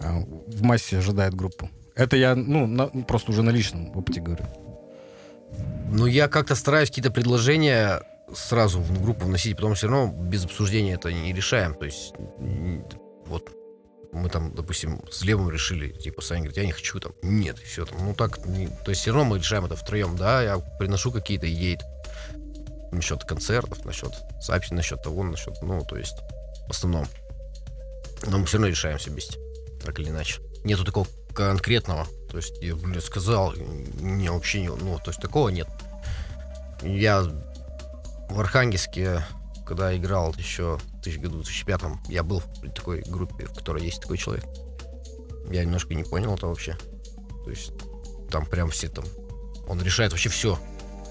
в 0.00 0.62
массе 0.62 0.98
ожидает 0.98 1.34
группу. 1.34 1.70
Это 1.98 2.16
я, 2.16 2.34
ну, 2.36 2.66
на- 2.66 2.86
просто 2.86 3.32
уже 3.32 3.42
на 3.42 3.50
личном 3.50 3.94
опыте 3.96 4.20
говорю. 4.20 4.44
Ну, 5.90 6.06
я 6.06 6.28
как-то 6.28 6.54
стараюсь 6.54 6.88
какие-то 6.90 7.10
предложения 7.10 8.02
сразу 8.34 8.80
в 8.80 9.02
группу 9.02 9.26
вносить, 9.26 9.56
потому 9.56 9.74
что 9.74 9.88
все 9.88 9.94
равно 9.94 10.12
без 10.12 10.44
обсуждения 10.44 10.94
это 10.94 11.12
не 11.12 11.32
решаем. 11.32 11.74
То 11.74 11.86
есть, 11.86 12.14
вот 13.26 13.50
мы 14.12 14.28
там, 14.28 14.54
допустим, 14.54 15.02
с 15.10 15.22
Левым 15.22 15.50
решили, 15.50 15.90
типа, 15.90 16.22
Саня 16.22 16.40
говорит, 16.42 16.58
я 16.58 16.66
не 16.66 16.72
хочу 16.72 17.00
там. 17.00 17.12
Нет, 17.22 17.58
все 17.58 17.84
там. 17.84 17.98
Ну, 18.04 18.14
так, 18.14 18.46
не- 18.46 18.68
то 18.68 18.90
есть 18.90 19.00
все 19.00 19.12
равно 19.12 19.30
мы 19.30 19.38
решаем 19.38 19.64
это 19.64 19.74
втроем, 19.76 20.16
да, 20.16 20.42
я 20.42 20.58
приношу 20.78 21.10
какие-то 21.10 21.52
идеи 21.52 21.80
насчет 22.92 23.24
концертов, 23.24 23.84
насчет 23.84 24.12
записи, 24.40 24.72
насчет 24.72 25.02
того, 25.02 25.24
насчет, 25.24 25.60
ну, 25.62 25.84
то 25.84 25.96
есть, 25.96 26.16
в 26.68 26.70
основном. 26.70 27.06
Но 28.26 28.38
мы 28.38 28.46
все 28.46 28.58
равно 28.58 28.68
решаем 28.68 28.98
все 28.98 29.10
вместе, 29.10 29.38
так 29.84 29.98
или 29.98 30.10
иначе. 30.10 30.40
Нету 30.64 30.84
такого 30.84 31.06
конкретного. 31.34 32.06
То 32.30 32.36
есть, 32.36 32.60
я, 32.60 32.74
блин, 32.74 33.00
сказал, 33.00 33.54
не, 33.54 34.30
вообще 34.30 34.60
не, 34.60 34.68
ну, 34.68 34.98
то 34.98 35.10
есть, 35.10 35.20
такого 35.20 35.48
нет. 35.48 35.68
Я 36.82 37.22
в 38.30 38.40
Архангельске, 38.40 39.24
когда 39.66 39.96
играл 39.96 40.34
еще 40.34 40.78
в 40.78 41.02
2000 41.02 41.18
году, 41.18 41.38
в 41.38 41.44
2005 41.44 41.80
я 42.08 42.22
был 42.22 42.40
в 42.40 42.70
такой 42.70 43.02
группе, 43.02 43.46
в 43.46 43.54
которой 43.54 43.84
есть 43.84 44.00
такой 44.00 44.18
человек. 44.18 44.44
Я 45.50 45.64
немножко 45.64 45.94
не 45.94 46.04
понял 46.04 46.34
это 46.34 46.46
вообще. 46.46 46.76
То 47.44 47.50
есть 47.50 47.72
там 48.30 48.44
прям 48.46 48.70
все 48.70 48.88
там... 48.88 49.04
Он 49.66 49.80
решает 49.82 50.12
вообще 50.12 50.28
все. 50.28 50.58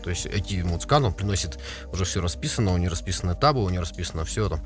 То 0.03 0.11
есть 0.11 0.25
эти 0.25 0.61
музыканты, 0.61 1.07
он 1.07 1.13
приносит 1.13 1.59
уже 1.91 2.05
все 2.05 2.21
расписано, 2.21 2.73
у 2.73 2.77
него 2.77 2.91
расписаны 2.91 3.35
табы, 3.35 3.63
у 3.63 3.69
него 3.69 3.81
расписано 3.81 4.23
все 4.23 4.47
там. 4.47 4.65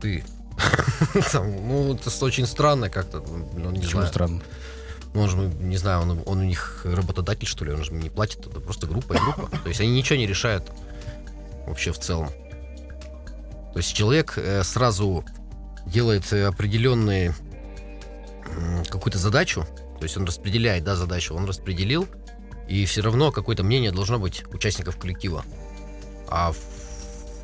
Ты. 0.00 0.24
Ну, 1.34 1.94
это 1.94 2.24
очень 2.24 2.46
странно 2.46 2.90
как-то. 2.90 3.20
Ну, 3.20 3.70
не 3.70 3.80
Почему 3.80 4.00
знаю. 4.02 4.08
странно? 4.08 4.42
Ну, 5.12 5.22
он 5.22 5.28
же, 5.28 5.36
не 5.36 5.76
знаю, 5.76 6.02
он, 6.02 6.22
он 6.24 6.38
у 6.38 6.44
них 6.44 6.82
работодатель, 6.84 7.46
что 7.46 7.64
ли, 7.64 7.72
он 7.72 7.82
же 7.82 7.92
не 7.92 8.10
платит, 8.10 8.46
это 8.46 8.60
просто 8.60 8.86
группа 8.86 9.14
и 9.14 9.18
группа. 9.18 9.48
То 9.62 9.68
есть 9.68 9.80
они 9.80 9.90
ничего 9.90 10.16
не 10.18 10.26
решают 10.26 10.70
вообще 11.66 11.92
в 11.92 11.98
целом. 11.98 12.28
То 13.72 13.78
есть 13.78 13.92
человек 13.92 14.34
э, 14.36 14.62
сразу 14.62 15.24
делает 15.86 16.32
э, 16.32 16.46
определенные 16.46 17.34
м, 18.46 18.84
какую-то 18.84 19.18
задачу, 19.18 19.66
то 19.98 20.04
есть 20.04 20.16
он 20.16 20.24
распределяет, 20.24 20.84
да, 20.84 20.96
задачу, 20.96 21.34
он 21.34 21.44
распределил, 21.44 22.08
и 22.68 22.84
все 22.84 23.02
равно 23.02 23.32
какое-то 23.32 23.62
мнение 23.64 23.90
должно 23.92 24.18
быть 24.18 24.44
участников 24.52 24.96
коллектива. 24.96 25.44
А 26.28 26.52
в, 26.52 26.56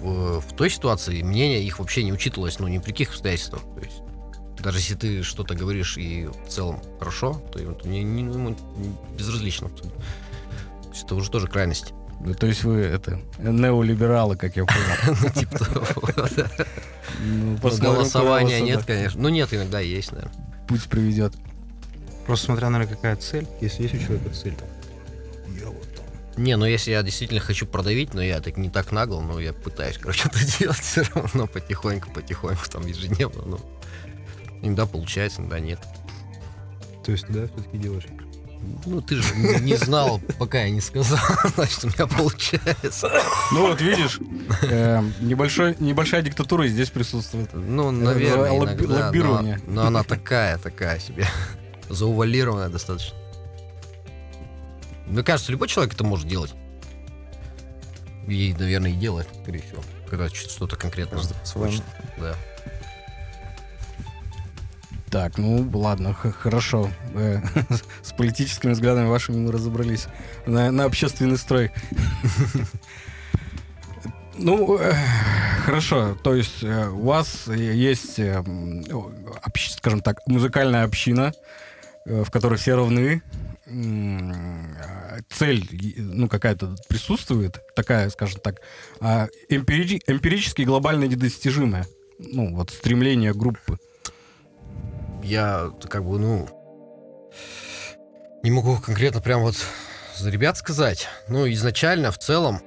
в- 0.00 0.40
в 0.40 0.52
той 0.56 0.70
ситуации 0.70 1.22
мнение 1.22 1.62
их 1.62 1.78
вообще 1.78 2.02
не 2.04 2.12
учитывалось, 2.12 2.58
ну, 2.58 2.68
ни 2.68 2.78
при 2.78 2.92
каких 2.92 3.10
обстоятельствах. 3.10 3.62
То 3.74 3.80
есть 3.84 4.02
даже 4.62 4.78
если 4.78 4.94
ты 4.94 5.22
что-то 5.22 5.54
говоришь 5.54 5.96
и 5.98 6.26
в 6.26 6.48
целом 6.48 6.80
хорошо, 6.98 7.34
то 7.52 7.58
ему 7.58 7.72
это 7.72 7.88
не, 7.88 8.02
не- 8.02 8.22
ему 8.22 8.56
безразлично. 9.16 9.68
То 9.68 9.84
есть 10.90 11.04
это 11.04 11.14
уже 11.14 11.30
тоже 11.30 11.46
крайность. 11.46 11.92
Ну, 12.20 12.32
То 12.34 12.46
есть 12.46 12.64
вы 12.64 12.76
это 12.80 13.20
неолибералы, 13.38 14.36
как 14.36 14.56
я 14.56 14.64
понял. 14.64 15.18
Ну, 15.22 15.40
типа. 15.40 16.46
Ну, 17.20 17.56
посмотрим, 17.58 17.94
Голосования 17.94 18.60
нет, 18.60 18.84
конечно. 18.84 19.20
Ну 19.22 19.28
нет, 19.28 19.52
иногда 19.54 19.80
есть, 19.80 20.12
наверное. 20.12 20.34
Путь 20.68 20.84
приведет. 20.84 21.32
Просто 22.26 22.46
смотря, 22.46 22.68
наверное, 22.70 22.94
какая 22.96 23.16
цель. 23.16 23.46
Если 23.60 23.84
есть 23.84 23.94
у 23.94 23.98
человека 23.98 24.30
цель, 24.30 24.54
там. 24.54 24.66
Не, 26.36 26.56
ну 26.56 26.66
если 26.66 26.90
я 26.90 27.02
действительно 27.02 27.40
хочу 27.40 27.66
продавить, 27.66 28.12
но 28.14 28.22
я 28.22 28.40
так 28.40 28.56
не 28.58 28.68
так 28.68 28.92
нагло, 28.92 29.20
но 29.20 29.40
я 29.40 29.52
пытаюсь, 29.52 29.98
короче, 29.98 30.28
это 30.32 30.58
делать 30.58 30.78
все 30.78 31.02
равно 31.14 31.46
потихоньку, 31.46 32.10
потихоньку, 32.10 32.68
там 32.70 32.86
ежедневно, 32.86 33.42
ну. 33.46 33.60
Иногда 34.62 34.86
получается, 34.86 35.40
иногда 35.40 35.60
нет. 35.60 35.78
То 37.04 37.12
есть 37.12 37.26
да, 37.28 37.46
все-таки 37.46 37.78
делаешь. 37.78 38.06
Ну, 38.84 39.00
ты 39.00 39.16
же 39.16 39.34
не 39.60 39.76
знал, 39.76 40.20
пока 40.38 40.62
я 40.64 40.70
не 40.70 40.80
сказал, 40.80 41.18
значит, 41.54 41.84
у 41.84 41.86
меня 41.88 42.06
получается. 42.06 43.12
Ну 43.52 43.68
вот 43.68 43.80
видишь, 43.80 44.18
э, 44.62 45.02
небольшой, 45.20 45.76
небольшая 45.78 46.22
диктатура 46.22 46.66
здесь 46.66 46.90
присутствует. 46.90 47.50
Ну, 47.54 47.90
наверное, 47.92 48.50
лобби- 48.50 48.64
иногда, 48.74 48.86
но- 48.86 49.04
лоббирование. 49.06 49.60
Но, 49.66 49.86
она 49.86 50.02
такая, 50.02 50.58
такая 50.58 50.98
себе. 50.98 51.26
Заувалированная 51.88 52.68
достаточно. 52.68 53.16
Мне 55.06 55.22
кажется, 55.22 55.52
любой 55.52 55.68
человек 55.68 55.94
это 55.94 56.04
может 56.04 56.26
делать. 56.26 56.54
И, 58.26 58.54
наверное, 58.58 58.90
и 58.90 58.94
делает, 58.94 59.28
скорее 59.42 59.62
всего. 59.62 59.82
Когда 60.10 60.28
что-то 60.28 60.76
конкретно 60.76 61.20
хочет. 61.52 61.82
Да. 62.18 62.34
Так, 65.10 65.38
ну 65.38 65.68
ладно, 65.72 66.12
хорошо. 66.14 66.90
Э, 67.14 67.40
С 68.02 68.12
политическими 68.12 68.72
взглядами 68.72 69.06
вашими 69.06 69.36
мы 69.36 69.52
разобрались. 69.52 70.08
На, 70.46 70.70
на 70.70 70.84
общественный 70.84 71.38
строй. 71.38 71.70
Ну, 74.38 74.76
э, 74.78 74.92
хорошо. 75.64 76.14
То 76.22 76.34
есть 76.34 76.62
э, 76.62 76.88
у 76.90 77.06
вас 77.06 77.46
есть, 77.46 78.20
скажем 79.78 80.02
так, 80.02 80.20
музыкальная 80.26 80.84
община, 80.84 81.32
в 82.04 82.30
которой 82.30 82.58
все 82.58 82.76
равны. 82.76 83.22
Цель, 85.28 85.68
ну, 85.97 86.28
какая-то 86.28 86.76
присутствует, 86.88 87.59
такая, 87.75 88.09
скажем 88.11 88.40
так, 88.40 88.61
а 89.00 89.28
эмпири- 89.50 90.02
эмпирически 90.06 90.62
глобально 90.62 91.04
недостижимая. 91.04 91.87
Ну, 92.18 92.54
вот 92.54 92.71
стремление 92.71 93.35
группы. 93.35 93.78
Я 95.23 95.73
как 95.88 96.04
бы, 96.04 96.18
ну, 96.18 96.49
не 98.42 98.50
могу 98.50 98.76
конкретно 98.78 99.21
прям 99.21 99.42
вот 99.42 99.56
за 100.16 100.30
ребят 100.30 100.56
сказать. 100.56 101.09
Ну, 101.28 101.50
изначально, 101.52 102.12
в 102.12 102.18
целом, 102.18 102.61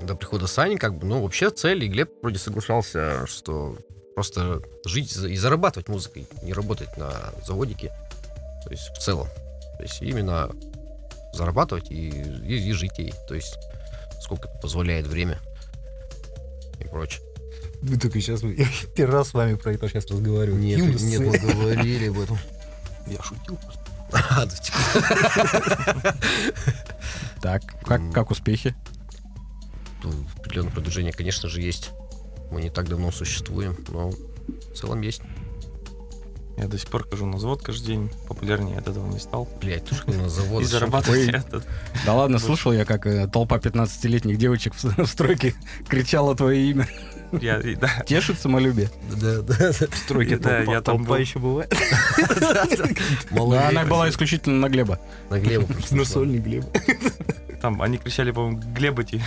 до 0.00 0.14
прихода 0.14 0.46
Сани, 0.46 0.76
как 0.76 0.96
бы, 0.96 1.06
ну, 1.06 1.22
вообще 1.22 1.50
цель, 1.50 1.84
и 1.84 1.88
Глеб 1.88 2.10
вроде 2.22 2.38
соглашался, 2.38 3.26
что 3.26 3.76
просто 4.14 4.62
жить 4.84 5.14
и 5.16 5.36
зарабатывать 5.36 5.88
музыкой, 5.88 6.26
не 6.42 6.52
работать 6.52 6.96
на 6.96 7.12
заводике. 7.44 7.92
То 8.64 8.70
есть, 8.70 8.88
в 8.90 8.98
целом. 8.98 9.28
То 9.76 9.82
есть, 9.82 10.00
именно 10.02 10.50
зарабатывать 11.32 11.90
и, 11.90 12.08
и- 12.08 12.68
и 12.68 12.72
жить 12.72 12.98
ей. 12.98 13.12
То 13.28 13.34
есть, 13.34 13.56
сколько 14.20 14.48
это 14.48 14.58
позволяет 14.58 15.06
время 15.06 15.38
и 16.80 16.84
прочее. 16.84 17.22
Вы 17.82 17.96
только 17.96 18.20
сейчас... 18.20 18.42
Я 18.42 18.66
первый 18.94 19.12
раз 19.12 19.28
с 19.28 19.34
вами 19.34 19.54
про 19.54 19.72
это 19.72 19.88
сейчас 19.88 20.06
разговариваю. 20.10 20.60
Нет, 20.60 20.78
Юность. 20.78 21.04
нет, 21.04 21.20
мы 21.20 21.38
говорили 21.38 22.08
об 22.08 22.18
этом. 22.18 22.38
Я 23.06 23.22
шутил 23.22 23.56
просто. 23.56 23.80
А, 24.10 24.46
типа, 24.46 26.14
Так, 27.42 27.62
как, 27.84 28.00
как 28.12 28.30
успехи? 28.30 28.74
ну, 30.02 30.12
определенное 30.38 30.70
продвижение, 30.72 31.12
конечно 31.12 31.48
же, 31.48 31.60
есть. 31.60 31.90
Мы 32.50 32.62
не 32.62 32.70
так 32.70 32.88
давно 32.88 33.10
существуем, 33.10 33.76
но 33.88 34.10
в 34.10 34.74
целом 34.74 35.00
есть. 35.02 35.20
Я 36.60 36.66
до 36.66 36.76
сих 36.76 36.88
пор 36.88 37.08
хожу 37.08 37.24
на 37.24 37.38
завод 37.38 37.62
каждый 37.62 37.86
день. 37.86 38.10
Популярнее 38.26 38.78
от 38.78 38.88
этого 38.88 39.06
не 39.12 39.20
стал. 39.20 39.48
Блять, 39.60 39.84
тоже 39.84 40.02
на 40.06 40.28
завод. 40.28 40.62
И 40.62 40.64
зарабатывать 40.66 41.28
этот. 41.28 41.64
Да 42.04 42.14
ладно, 42.14 42.38
слышал 42.40 42.72
я, 42.72 42.84
как 42.84 43.06
э, 43.06 43.28
толпа 43.28 43.58
15-летних 43.58 44.36
девочек 44.38 44.74
в, 44.82 45.06
стройке 45.06 45.54
кричала 45.88 46.34
твое 46.34 46.70
имя. 46.70 46.88
Я, 47.40 47.60
да, 47.78 47.88
Тешит 48.06 48.38
самолюбие. 48.40 48.90
Да, 49.20 49.42
да, 49.42 49.54
да. 49.58 49.72
В 49.72 49.96
стройке 49.98 50.36
Да, 50.38 50.56
толпа, 50.58 50.72
я 50.72 50.80
там 50.80 50.96
толпа 50.98 51.12
был. 51.12 51.16
еще 51.20 51.38
бывает. 51.38 51.72
Малолетний. 53.30 53.68
она 53.68 53.84
была 53.84 54.08
исключительно 54.08 54.56
на 54.56 54.68
Глеба. 54.68 54.98
На 55.30 55.38
Глеба 55.38 55.66
просто 55.66 55.94
На 55.94 56.04
сольник 56.04 56.42
Глеб. 56.42 56.64
там 57.60 57.80
они 57.82 57.98
кричали, 57.98 58.30
по-моему, 58.30 58.60
Глеботи. 58.74 59.22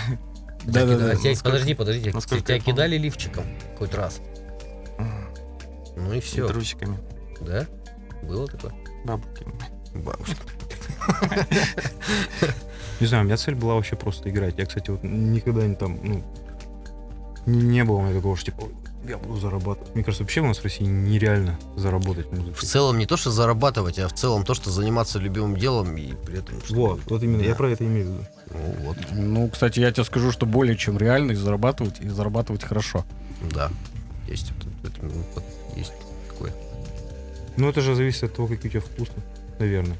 Да-да-да. 0.64 1.12
А 1.12 1.16
тебя- 1.16 1.30
Насколько- 1.30 1.42
Подожди, 1.42 1.74
подожди, 1.74 2.10
тебя- 2.10 2.54
я 2.56 2.60
кидали 2.60 2.98
лифчиком 2.98 3.44
хоть 3.78 3.94
раз. 3.94 4.20
Ну 5.96 6.12
и 6.14 6.20
все. 6.20 6.46
Трусиками, 6.48 6.98
Да? 7.46 7.66
Было 8.22 8.46
такое? 8.46 8.72
бабушками. 9.04 9.52
Бабушка. 9.94 10.36
Не 13.00 13.06
знаю, 13.06 13.24
у 13.24 13.26
меня 13.26 13.36
цель 13.36 13.54
была 13.54 13.74
вообще 13.74 13.96
просто 13.96 14.30
играть. 14.30 14.54
Я, 14.58 14.66
кстати, 14.66 14.90
вот 14.90 15.02
никогда 15.02 15.66
не 15.66 15.74
там, 15.74 15.98
ну, 16.02 16.22
не, 17.46 17.82
было 17.84 17.96
у 17.96 18.02
меня 18.02 18.14
такого, 18.14 18.36
что 18.36 18.52
типа, 18.52 18.68
я 19.08 19.18
буду 19.18 19.40
зарабатывать. 19.40 19.92
Мне 19.96 20.04
кажется, 20.04 20.22
вообще 20.22 20.40
у 20.40 20.46
нас 20.46 20.58
в 20.58 20.62
России 20.64 20.84
нереально 20.84 21.58
заработать 21.76 22.26
В 22.28 22.32
музыкой. 22.38 22.68
целом 22.68 22.98
не 22.98 23.06
то, 23.06 23.16
что 23.16 23.32
зарабатывать, 23.32 23.98
а 23.98 24.06
в 24.08 24.12
целом 24.12 24.44
то, 24.44 24.54
что 24.54 24.70
заниматься 24.70 25.18
любимым 25.18 25.56
делом 25.56 25.96
и 25.96 26.14
при 26.14 26.38
этом... 26.38 26.60
Вот, 26.70 27.00
вот 27.10 27.22
именно, 27.24 27.42
я 27.42 27.50
Да. 27.50 27.54
про 27.56 27.70
это 27.70 27.84
имею 27.84 28.06
в 28.06 28.08
виду. 28.10 28.24
Ну 28.50 28.86
вот, 28.86 28.96
Ну, 29.10 29.48
кстати, 29.48 29.80
я 29.80 29.90
тебе 29.90 30.04
скажу, 30.04 30.30
что 30.30 30.46
более 30.46 30.76
чем 30.76 30.96
реально 30.98 31.32
и 31.32 31.34
зарабатывать, 31.34 31.98
и 32.00 32.08
зарабатывать 32.08 32.62
хорошо. 32.62 33.04
да. 33.52 33.68
Есть 34.28 34.52
это- 34.52 34.88
это, 34.94 35.04
ну, 35.06 35.24
есть. 35.76 35.92
Ну, 37.56 37.68
это 37.68 37.80
же 37.80 37.94
зависит 37.94 38.24
от 38.24 38.34
того, 38.34 38.48
какие 38.48 38.68
у 38.68 38.70
тебя 38.70 38.80
вкусы, 38.80 39.12
наверное. 39.58 39.96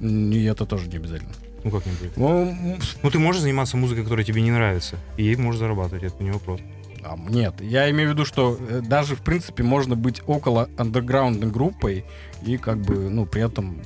И 0.00 0.44
это 0.44 0.66
тоже 0.66 0.88
не 0.88 0.96
обязательно. 0.96 1.32
Ну, 1.64 1.70
как-нибудь. 1.70 2.16
Ну, 2.16 2.42
м, 2.48 2.78
Ну, 3.02 3.10
ты 3.10 3.18
можешь 3.18 3.42
заниматься 3.42 3.76
музыкой, 3.76 4.02
которая 4.04 4.24
тебе 4.24 4.40
не 4.42 4.50
нравится, 4.50 4.96
и 5.16 5.24
ей 5.24 5.36
можешь 5.36 5.60
зарабатывать, 5.60 6.04
это 6.04 6.22
не 6.22 6.30
вопрос. 6.30 6.60
а, 7.04 7.16
нет, 7.28 7.54
я 7.60 7.90
имею 7.90 8.10
в 8.10 8.12
виду, 8.12 8.24
что 8.24 8.56
э, 8.58 8.80
даже, 8.82 9.14
в 9.16 9.20
принципе, 9.20 9.62
можно 9.62 9.94
быть 9.96 10.22
около 10.26 10.68
андерграундной 10.78 11.50
группой 11.50 12.04
и 12.46 12.56
как 12.58 12.78
бы, 12.80 13.08
ну, 13.10 13.26
при 13.26 13.42
этом 13.42 13.80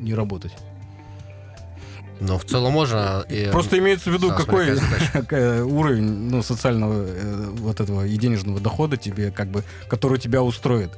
не 0.00 0.14
работать. 0.14 0.52
Но 2.20 2.38
в 2.38 2.44
целом 2.44 2.72
можно... 2.72 3.24
и, 3.28 3.48
Просто 3.50 3.78
имеется 3.78 4.10
в 4.10 4.14
виду, 4.14 4.28
да, 4.28 4.36
какой 4.36 4.72
уровень 5.62 6.04
ну, 6.30 6.42
социального 6.42 7.04
э, 7.06 7.46
вот 7.58 7.80
этого 7.80 8.06
и 8.06 8.16
денежного 8.16 8.60
дохода 8.60 8.96
тебе, 8.96 9.30
как 9.30 9.48
бы, 9.48 9.64
который 9.88 10.18
тебя 10.18 10.42
устроит. 10.42 10.90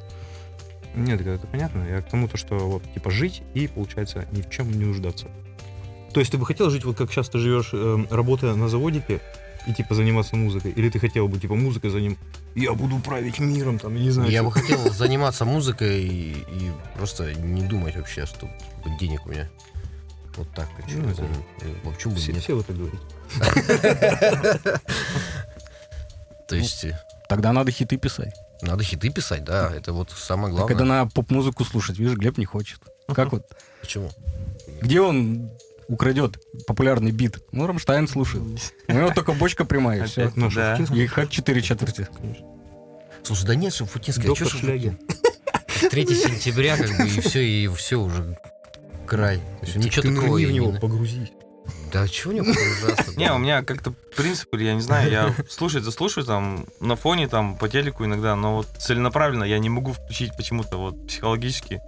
Нет, 0.97 1.21
это, 1.21 1.31
это 1.31 1.47
понятно. 1.47 1.85
Я 1.89 2.01
к 2.03 2.09
тому, 2.09 2.27
то, 2.29 2.37
что 2.37 2.57
вот, 2.57 2.83
типа, 2.95 3.11
жить 3.11 3.43
и, 3.55 3.69
получается, 3.69 4.27
ни 4.33 4.43
в 4.43 4.51
чем 4.51 4.71
не 4.73 4.85
нуждаться. 4.85 5.27
То 6.13 6.21
есть 6.21 6.33
ты 6.33 6.39
бы 6.39 6.47
хотел 6.47 6.71
жить 6.71 6.85
вот 6.85 6.97
как 6.97 7.11
сейчас 7.13 7.29
ты 7.29 7.39
живешь, 7.39 7.71
эм, 7.73 8.07
работая 8.11 8.55
на 8.55 8.69
заводике, 8.69 9.21
и, 9.67 9.73
типа, 9.75 9.95
заниматься 9.95 10.37
музыкой? 10.37 10.71
Или 10.71 10.89
ты 10.91 10.99
хотел 11.01 11.27
бы, 11.29 11.39
типа, 11.39 11.55
музыкой 11.57 11.91
за 11.91 12.01
ним, 12.01 12.17
я 12.55 12.73
буду 12.73 12.99
править 13.01 13.39
миром, 13.41 13.79
там, 13.79 13.95
я 13.97 14.03
не 14.03 14.11
знаю. 14.11 14.31
Я 14.31 14.39
что. 14.41 14.49
бы 14.49 14.53
хотел 14.53 14.79
заниматься 14.93 15.45
музыкой 15.45 16.03
и, 16.03 16.31
и 16.33 16.73
просто 16.97 17.35
не 17.35 17.63
думать 17.63 17.97
вообще, 17.97 18.27
что 18.27 18.47
типа, 18.83 18.97
денег 18.99 19.27
у 19.27 19.31
меня 19.31 19.49
вот 20.37 20.49
так. 20.55 20.69
Почему 20.81 21.03
Ну, 21.03 21.11
это? 21.11 21.23
э, 21.63 21.75
Почему 21.85 22.15
бы 22.15 22.21
Все, 22.21 22.33
нет? 22.33 22.43
все 22.43 22.55
вы 22.55 22.63
так 22.63 22.77
говорите. 22.77 23.03
То 26.49 26.57
есть 26.57 26.85
э, 26.85 26.99
Тогда 27.29 27.53
надо 27.53 27.73
хиты 27.73 27.97
писать. 27.97 28.35
Надо 28.63 28.85
хиты 28.85 29.11
писать, 29.11 29.45
да, 29.45 29.71
это 29.75 29.93
вот 29.93 30.11
самое 30.11 30.49
А 30.49 30.51
главное. 30.57 30.69
когда 30.69 30.85
надо 30.85 31.11
поп-музыку 31.13 31.65
слушать, 31.65 31.99
видишь, 31.99 32.17
Глеб 32.17 32.39
не 32.39 32.45
хочет. 32.45 32.81
Как 33.15 33.33
вот? 33.33 33.45
Почему? 33.81 34.11
Где 34.81 35.01
он 35.01 35.51
украдет 35.89 36.39
популярный 36.67 37.13
бит? 37.13 37.39
Ну, 37.53 37.67
Рамштайн 37.67 38.09
слушает. 38.09 38.43
У 38.89 38.93
него 38.93 39.11
только 39.13 39.33
бочка 39.33 39.65
прямая, 39.65 40.03
и 40.03 40.07
все. 40.07 40.33
Ну, 40.35 40.51
да. 40.51 40.77
И 40.77 41.07
хоть 41.07 41.31
четыре 41.31 41.63
четверти. 41.63 42.09
Слушай, 43.23 43.47
да 43.47 43.55
нет, 43.55 43.75
Шафутинская, 43.75 44.27
а 44.27 44.29
Доктор 44.29 44.49
что 44.49 44.59
Шлягин. 44.59 44.99
3 45.91 46.07
сентября, 46.15 46.77
как 46.77 46.89
бы, 46.97 47.07
и 47.07 47.21
все, 47.21 47.45
и 47.45 47.69
все 47.69 47.97
уже 48.01 48.39
край. 49.07 49.39
То 49.61 49.67
есть 49.67 49.77
ничего 49.77 50.03
Ты 50.03 50.15
такого. 50.15 50.39
и 50.39 50.47
в 50.47 50.49
не 50.51 50.55
него, 50.55 50.73
на- 50.73 50.81
погрузись. 50.81 51.31
Да 51.97 52.07
чего 52.09 52.35
не 52.35 52.43
погружаться? 52.43 53.17
Не, 53.17 53.33
у 53.33 53.39
меня 53.39 53.63
как-то 53.63 53.93
принцип, 54.15 54.55
я 54.55 54.75
не 54.75 54.83
знаю, 54.83 55.11
я 55.11 55.35
слушать 55.49 55.83
заслушаю 55.83 56.27
там 56.27 56.67
на 56.79 56.95
фоне, 56.95 57.27
там 57.27 57.57
по 57.57 57.71
телеку 57.71 58.05
иногда, 58.05 58.37
но 58.37 58.57
вот 58.57 58.69
целенаправленно 58.79 59.45
я 59.45 59.59
не 59.59 59.71
могу 59.71 59.93
включить 59.93 60.37
почему-то 60.37 60.77
вот 60.77 61.07
психологически 61.07 61.81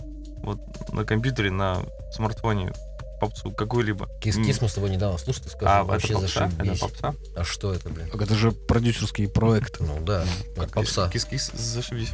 вот 0.42 0.60
на 0.94 1.04
компьютере, 1.04 1.50
на 1.50 1.82
смартфоне 2.14 2.72
попсу 3.20 3.50
какую-либо. 3.50 4.08
Кис 4.22 4.36
М. 4.38 4.44
Кис 4.46 4.62
мы 4.62 4.70
с 4.70 4.74
тобой 4.74 4.88
недавно 4.88 5.18
слушали, 5.18 5.44
ты 5.44 5.50
А, 5.50 5.52
сказал, 5.52 5.82
это 5.82 5.92
вообще 5.92 6.14
попса? 6.14 6.46
Это 6.46 6.56
зашибись. 6.56 6.80
попса? 6.80 7.14
А 7.36 7.44
что 7.44 7.74
это, 7.74 7.88
блин? 7.90 8.08
Так 8.10 8.22
Это 8.22 8.34
же 8.34 8.52
продюсерский 8.52 9.28
проект. 9.28 9.78
Ну 9.80 10.00
да, 10.00 10.24
как 10.56 10.70
попса. 10.72 11.10
Кис-кис, 11.10 11.50
зашибись. 11.52 12.12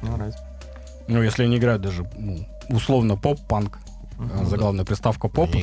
Мне 0.00 0.12
нравится. 0.12 0.40
Ну, 1.06 1.22
если 1.22 1.42
они 1.42 1.58
играют 1.58 1.82
даже 1.82 2.08
ну, 2.16 2.46
условно 2.70 3.16
поп-панк, 3.18 3.76
А 4.34 4.44
заглавная 4.44 4.84
приставка 4.84 5.28
поп, 5.28 5.50
Они 5.54 5.62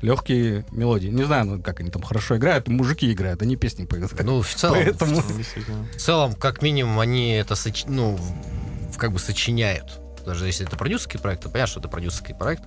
легкие 0.00 0.64
мелодии. 0.70 1.08
Не 1.08 1.24
знаю, 1.24 1.44
ну, 1.44 1.62
как 1.62 1.80
они 1.80 1.90
там 1.90 2.02
хорошо 2.02 2.36
играют, 2.36 2.68
мужики 2.68 3.12
играют, 3.12 3.42
они 3.42 3.56
песни 3.56 3.84
поют. 3.84 4.12
Ну, 4.22 4.40
в 4.40 4.54
целом, 4.54 4.78
Поэтому 4.82 5.22
Действительно. 5.36 5.86
в 5.92 5.96
целом, 5.96 6.34
как 6.34 6.62
минимум, 6.62 6.98
они 7.00 7.32
это 7.32 7.54
соч- 7.54 7.84
ну, 7.86 8.18
как 8.96 9.12
бы 9.12 9.18
сочиняют. 9.18 10.00
Даже 10.24 10.46
если 10.46 10.66
это 10.66 10.76
продюсерский 10.76 11.20
проект, 11.20 11.42
то 11.42 11.50
понятно, 11.50 11.70
что 11.70 11.80
это 11.80 11.88
продюсерский 11.88 12.34
проект. 12.34 12.64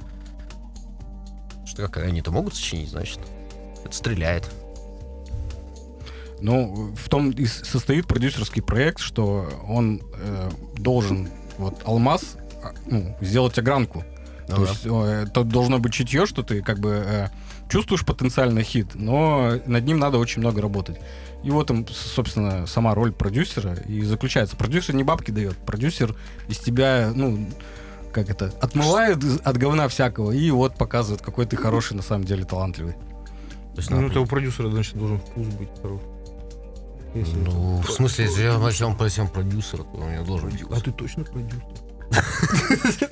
Что 1.65 1.87
как 1.87 1.97
они 1.97 2.19
это 2.19 2.31
могут 2.31 2.55
сочинить, 2.55 2.89
значит, 2.89 3.19
это 3.83 3.95
стреляет. 3.95 4.47
Ну, 6.41 6.93
в 6.95 7.09
том 7.09 7.31
и 7.31 7.45
состоит 7.45 8.07
продюсерский 8.07 8.61
проект, 8.61 8.99
что 8.99 9.49
он 9.67 10.01
э, 10.15 10.49
должен 10.77 11.29
вот 11.57 11.81
алмаз 11.83 12.37
а, 12.63 12.71
ну, 12.85 13.15
сделать 13.19 13.57
огранку. 13.59 14.05
Ну 14.49 14.55
То 14.55 14.63
да. 14.63 14.69
есть 14.71 15.29
это 15.29 15.43
должно 15.43 15.77
быть 15.79 15.93
чутье, 15.93 16.25
что 16.25 16.41
ты 16.41 16.61
как 16.63 16.79
бы 16.79 17.03
э, 17.05 17.27
чувствуешь 17.69 18.03
потенциально 18.03 18.63
хит, 18.63 18.95
но 18.95 19.59
над 19.67 19.85
ним 19.85 19.99
надо 19.99 20.17
очень 20.17 20.41
много 20.41 20.61
работать. 20.61 20.99
И 21.43 21.51
вот, 21.51 21.69
им, 21.69 21.87
собственно, 21.87 22.65
сама 22.65 22.95
роль 22.95 23.11
продюсера 23.11 23.75
и 23.75 24.01
заключается. 24.01 24.55
Продюсер 24.55 24.95
не 24.95 25.03
бабки 25.03 25.31
дает, 25.31 25.55
продюсер 25.57 26.15
из 26.47 26.57
тебя, 26.57 27.11
ну, 27.13 27.47
как 28.11 28.29
это, 28.29 28.51
отмывает 28.59 29.19
от 29.43 29.57
говна 29.57 29.87
всякого 29.87 30.31
и 30.31 30.49
вот 30.49 30.75
показывает, 30.75 31.21
какой 31.21 31.45
ты 31.45 31.55
хороший, 31.55 31.93
на 31.93 32.01
самом 32.01 32.25
деле, 32.25 32.43
талантливый. 32.43 32.93
То 32.93 33.77
есть, 33.77 33.89
Ну, 33.91 34.07
это 34.07 34.19
у 34.19 34.25
продюсера, 34.25 34.69
значит, 34.71 34.97
должен 34.97 35.19
вкус 35.19 35.47
быть 35.47 35.69
хорош. 35.81 36.01
Если 37.13 37.37
ну, 37.37 37.81
в 37.81 37.91
смысле, 37.91 38.25
если 38.25 38.43
я 38.43 38.57
возьмем, 38.57 38.95
если 38.99 39.21
он 39.21 39.27
продюсер, 39.27 39.79
то 39.79 39.97
у 39.97 40.09
него 40.09 40.25
должен 40.25 40.49
быть 40.49 40.63
А 40.71 40.79
ты 40.79 40.91
точно 40.91 41.23
продюсер? 41.23 41.63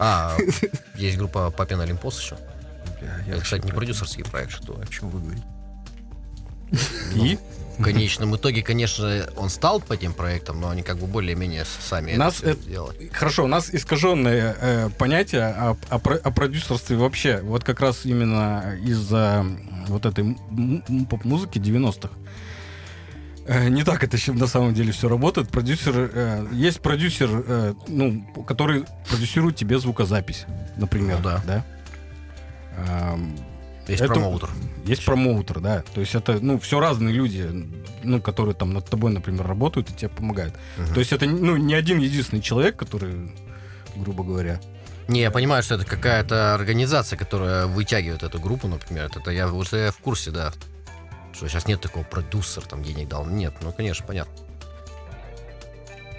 А, 0.00 0.36
есть 0.94 1.18
группа 1.18 1.50
Папин 1.50 1.80
Олимпос 1.80 2.20
еще. 2.20 2.36
Это, 3.28 3.42
кстати, 3.42 3.64
не 3.66 3.72
продюсерский 3.72 4.24
проект, 4.24 4.52
что 4.52 4.72
О 4.80 4.86
чем 4.86 5.10
вы 5.10 5.20
говорите? 5.20 5.44
И 7.14 7.38
в 7.78 7.82
конечном 7.82 8.36
итоге, 8.36 8.62
конечно, 8.62 9.26
он 9.36 9.50
стал 9.50 9.80
по 9.80 9.96
тем 9.96 10.12
проектам, 10.12 10.60
но 10.60 10.70
они 10.70 10.82
как 10.82 10.98
бы 10.98 11.06
более-менее 11.06 11.64
сами 11.64 12.12
Нас 12.12 12.42
это 12.42 12.60
сделали. 12.62 13.08
Хорошо, 13.12 13.44
у 13.44 13.46
нас 13.46 13.70
искаженное 13.72 14.56
э, 14.58 14.90
понятие 14.98 15.44
о, 15.44 15.76
о 15.88 15.96
о 15.96 16.30
продюсерстве 16.30 16.96
вообще. 16.96 17.40
Вот 17.42 17.64
как 17.64 17.80
раз 17.80 18.04
именно 18.04 18.78
из-за 18.82 19.46
вот 19.88 20.06
этой 20.06 20.36
поп-музыки 21.08 21.58
90-х. 21.58 22.10
Э, 23.50 23.68
Не 23.68 23.82
так 23.82 24.04
это 24.04 24.16
на 24.32 24.46
самом 24.46 24.74
деле 24.74 24.92
все 24.92 25.08
работает. 25.08 25.48
Продюсер, 25.50 26.10
э, 26.14 26.46
есть 26.52 26.80
продюсер, 26.80 27.28
э, 27.32 27.74
ну, 27.88 28.22
который 28.46 28.84
продюсирует 29.08 29.56
тебе 29.56 29.78
звукозапись, 29.80 30.46
например. 30.76 31.16
Ну 31.16 31.24
да. 31.44 31.64
Ам, 32.78 33.36
Есть 33.88 34.02
это- 34.02 34.14
промоутер. 34.14 34.50
есть 34.84 35.04
промоутер, 35.04 35.58
да. 35.60 35.82
То 35.94 36.00
есть 36.00 36.14
это, 36.14 36.38
ну, 36.40 36.60
все 36.60 36.78
разные 36.78 37.12
люди, 37.12 37.50
ну, 38.04 38.20
которые 38.20 38.54
там 38.54 38.72
над 38.72 38.84
тобой, 38.88 39.10
например, 39.12 39.44
работают 39.46 39.90
и 39.90 39.94
тебе 39.94 40.08
помогают. 40.10 40.54
Мгм. 40.78 40.94
То 40.94 41.00
есть 41.00 41.12
это, 41.12 41.26
ну, 41.26 41.56
не 41.56 41.74
один 41.74 41.98
единственный 41.98 42.40
человек, 42.42 42.76
который, 42.76 43.32
грубо 43.96 44.22
говоря, 44.24 44.60
Не, 45.08 45.22
я 45.22 45.32
понимаю, 45.32 45.64
что 45.64 45.74
это 45.74 45.84
какая-то 45.84 46.54
организация, 46.54 47.16
которая 47.18 47.66
вытягивает 47.66 48.22
эту 48.22 48.38
группу, 48.38 48.68
например. 48.68 49.10
Это 49.12 49.32
я 49.32 49.48
уже 49.52 49.76
я 49.76 49.90
в 49.90 49.98
курсе, 49.98 50.30
да. 50.30 50.52
Что 51.40 51.48
сейчас 51.48 51.66
нет 51.66 51.80
такого 51.80 52.04
продюсер, 52.04 52.66
там 52.66 52.82
денег 52.82 53.08
дал. 53.08 53.24
Нет, 53.24 53.54
ну, 53.62 53.72
конечно, 53.72 54.06
понятно. 54.06 54.34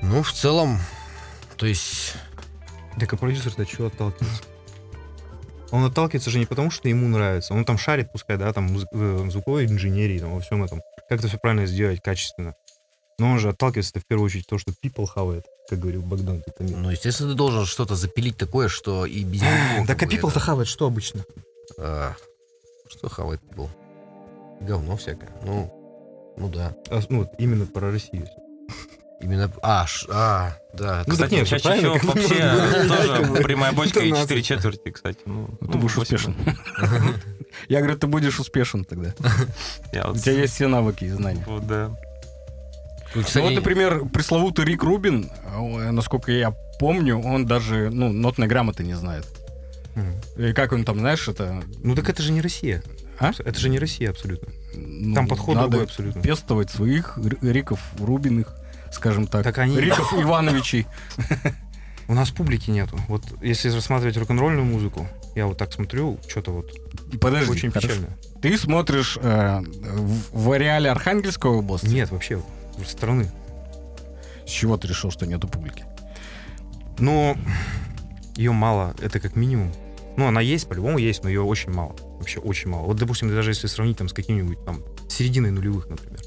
Ну, 0.01 0.23
в 0.23 0.33
целом, 0.33 0.79
то 1.57 1.67
есть... 1.67 2.15
Так 2.99 3.13
а 3.13 3.17
продюсер-то 3.17 3.63
что 3.67 3.85
отталкивается? 3.85 4.41
Он 5.69 5.85
отталкивается 5.85 6.31
же 6.31 6.39
не 6.39 6.47
потому, 6.47 6.71
что 6.71 6.89
ему 6.89 7.07
нравится. 7.07 7.53
Он 7.53 7.65
там 7.65 7.77
шарит, 7.77 8.11
пускай, 8.11 8.35
да, 8.37 8.51
там 8.51 8.65
музы- 8.65 8.87
э, 8.93 9.29
звуковой 9.29 9.67
инженерии, 9.67 10.17
там, 10.17 10.33
во 10.33 10.39
всем 10.39 10.63
этом. 10.63 10.81
Как 11.07 11.19
это 11.19 11.27
все 11.27 11.37
правильно 11.37 11.67
сделать, 11.67 12.01
качественно. 12.01 12.55
Но 13.19 13.29
он 13.29 13.37
же 13.37 13.49
отталкивается 13.49 13.99
в 13.99 14.07
первую 14.07 14.25
очередь 14.25 14.47
то, 14.47 14.57
что 14.57 14.71
people 14.71 15.05
хавает, 15.05 15.45
как 15.69 15.77
говорил 15.77 16.01
Богдан. 16.01 16.43
Ну, 16.57 16.89
естественно, 16.89 17.29
ты 17.29 17.35
должен 17.35 17.67
что-то 17.67 17.93
запилить 17.93 18.37
такое, 18.37 18.69
что 18.69 19.05
и 19.05 19.23
без 19.23 19.43
него... 19.43 19.85
Так 19.85 20.01
а 20.01 20.07
people-то 20.07 20.39
хавает 20.39 20.67
что 20.67 20.87
обычно? 20.87 21.23
а, 21.77 22.15
Что 22.89 23.07
хавает 23.07 23.41
был? 23.55 23.69
Говно 24.61 24.95
всякое. 24.95 25.29
Ну, 25.43 26.33
ну 26.37 26.49
да. 26.49 26.75
А, 26.89 27.01
ну, 27.09 27.19
вот 27.19 27.31
именно 27.37 27.65
про 27.65 27.91
Россию. 27.91 28.27
Именно... 29.19 29.51
А, 29.61 29.85
ш- 29.85 30.07
а 30.11 30.57
да. 30.73 31.03
Ну, 31.05 31.13
Кстати, 31.13 31.33
нет, 31.35 31.47
чаще 31.47 31.77
всего 31.77 31.97
вообще 32.01 32.87
тоже 32.87 33.43
прямая 33.43 33.71
бочка 33.71 33.99
и. 33.99 34.11
4 34.11 34.41
четверти, 34.41 34.89
кстати. 34.89 35.19
Ну, 35.25 35.47
ты 35.59 35.67
ну, 35.67 35.79
будешь 35.79 35.97
успешен. 35.97 36.35
Я 37.69 37.79
говорю, 37.79 37.97
ты 37.97 38.07
будешь 38.07 38.39
успешен 38.39 38.85
тогда. 38.85 39.13
У 40.09 40.15
тебя 40.15 40.33
есть 40.33 40.53
все 40.55 40.67
навыки 40.67 41.05
и 41.05 41.09
знания. 41.09 41.43
вот, 41.47 41.67
да. 41.67 41.89
Ну, 43.13 43.23
Ну 43.35 43.41
вот, 43.41 43.53
например, 43.53 44.05
пресловутый 44.05 44.63
Рик 44.65 44.83
Рубин, 44.83 45.29
э, 45.53 45.91
насколько 45.91 46.31
я 46.31 46.51
помню, 46.79 47.19
он 47.19 47.45
даже, 47.45 47.89
ну, 47.91 48.11
нотной 48.11 48.47
грамоты 48.47 48.83
не 48.83 48.93
знает. 48.93 49.25
И 50.37 50.53
как 50.53 50.71
он 50.71 50.85
там, 50.85 50.99
знаешь, 50.99 51.27
это... 51.27 51.61
Ну 51.83 51.95
так 51.95 52.09
это 52.09 52.23
же 52.23 52.31
не 52.31 52.41
Россия. 52.41 52.81
А? 53.21 53.31
Это 53.37 53.59
же 53.59 53.69
не 53.69 53.77
Россия 53.79 54.09
абсолютно. 54.09 54.51
ну, 54.75 55.13
Там 55.15 55.27
подход 55.27 55.55
надо 55.55 55.69
другой 55.69 55.85
абсолютно. 55.85 56.21
пестовать 56.21 56.69
своих 56.71 57.17
Риков 57.41 57.79
Рубиных, 57.99 58.55
скажем 58.91 59.27
так. 59.27 59.43
Так 59.43 59.57
они- 59.59 59.79
Риков 59.79 60.13
Ивановичей. 60.19 60.87
У 62.07 62.13
нас 62.13 62.29
публики 62.31 62.71
нету. 62.71 62.97
Вот 63.07 63.23
если 63.41 63.69
рассматривать 63.69 64.17
рок-н-ролльную 64.17 64.65
музыку, 64.65 65.07
я 65.35 65.45
вот 65.47 65.57
так 65.57 65.71
смотрю, 65.71 66.19
что-то 66.27 66.51
вот 66.51 66.71
Подожди, 67.21 67.51
очень 67.51 67.69
хорошо. 67.71 67.87
печально. 67.87 68.17
Ты 68.41 68.57
смотришь 68.57 69.17
э, 69.21 69.61
в, 69.61 70.21
в 70.37 70.51
ареале 70.51 70.89
Архангельской 70.89 71.51
области? 71.51 71.85
Нет, 71.87 72.09
вообще, 72.11 72.41
страны. 72.85 73.31
С 74.45 74.49
чего 74.49 74.75
ты 74.77 74.87
решил, 74.87 75.11
что 75.11 75.25
нету 75.25 75.47
публики? 75.47 75.85
Но 76.97 77.37
ее 78.35 78.51
мало, 78.51 78.93
это 79.01 79.19
как 79.19 79.35
минимум. 79.35 79.71
Ну, 80.17 80.27
она 80.27 80.41
есть, 80.41 80.67
по-любому 80.67 80.97
есть, 80.97 81.23
но 81.23 81.29
ее 81.29 81.41
очень 81.43 81.71
мало. 81.71 81.95
Вообще 82.21 82.39
очень 82.39 82.69
мало. 82.69 82.85
Вот, 82.85 82.97
допустим, 82.97 83.29
даже 83.29 83.49
если 83.49 83.65
сравнить 83.65 83.97
там 83.97 84.07
с 84.07 84.13
каким-нибудь 84.13 84.63
там 84.63 84.83
серединой 85.09 85.49
нулевых, 85.49 85.89
например. 85.89 86.19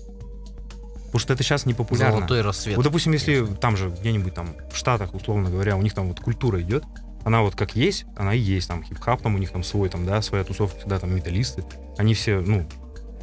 Потому 1.07 1.19
что 1.21 1.33
это 1.33 1.45
сейчас 1.45 1.67
не 1.67 1.75
популярно. 1.75 2.17
Золотой 2.17 2.41
рассвет. 2.41 2.77
Вот, 2.77 2.83
допустим, 2.83 3.13
если 3.13 3.47
там 3.47 3.77
же 3.77 3.91
где-нибудь 3.91 4.35
там 4.35 4.57
в 4.73 4.77
Штатах, 4.77 5.15
условно 5.15 5.51
говоря, 5.51 5.77
у 5.77 5.83
них 5.83 5.95
там 5.95 6.09
вот 6.09 6.19
культура 6.19 6.61
идет, 6.61 6.83
она 7.23 7.43
вот 7.43 7.55
как 7.55 7.77
есть, 7.77 8.07
она 8.17 8.35
и 8.35 8.41
есть, 8.41 8.67
там 8.67 8.83
хип-хоп, 8.83 9.23
там 9.23 9.37
у 9.37 9.39
них 9.39 9.53
там 9.53 9.63
свой, 9.63 9.89
там, 9.89 10.05
да, 10.05 10.21
своя 10.21 10.43
тусовка, 10.43 10.81
всегда 10.81 10.99
там 10.99 11.15
металлисты, 11.15 11.65
они 11.97 12.15
все, 12.15 12.41
ну, 12.41 12.69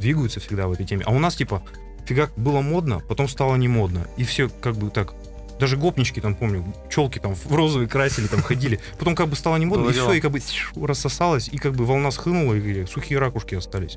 двигаются 0.00 0.40
всегда 0.40 0.66
в 0.66 0.72
этой 0.72 0.86
теме. 0.86 1.04
А 1.04 1.12
у 1.12 1.18
нас, 1.18 1.36
типа, 1.36 1.62
фигак 2.06 2.32
было 2.36 2.62
модно, 2.62 3.00
потом 3.00 3.28
стало 3.28 3.56
не 3.56 3.68
модно, 3.68 4.06
и 4.16 4.24
все 4.24 4.48
как 4.48 4.76
бы 4.76 4.88
так, 4.88 5.12
даже 5.62 5.76
гопнички 5.76 6.20
там, 6.20 6.34
помню, 6.34 6.64
челки 6.90 7.20
там 7.20 7.36
в 7.36 7.54
розовый 7.54 7.86
красили, 7.86 8.26
там 8.26 8.42
ходили, 8.42 8.80
потом 8.98 9.14
как 9.14 9.28
бы 9.28 9.36
стало 9.36 9.58
не 9.58 9.64
модно, 9.64 9.90
и 9.90 9.92
все, 9.92 10.12
и 10.14 10.20
как 10.20 10.32
бы 10.32 10.40
рассосалось, 10.74 11.48
и 11.48 11.56
как 11.56 11.74
бы 11.74 11.86
волна 11.86 12.10
схлынула, 12.10 12.54
и 12.54 12.84
сухие 12.86 13.20
ракушки 13.20 13.54
остались. 13.54 13.96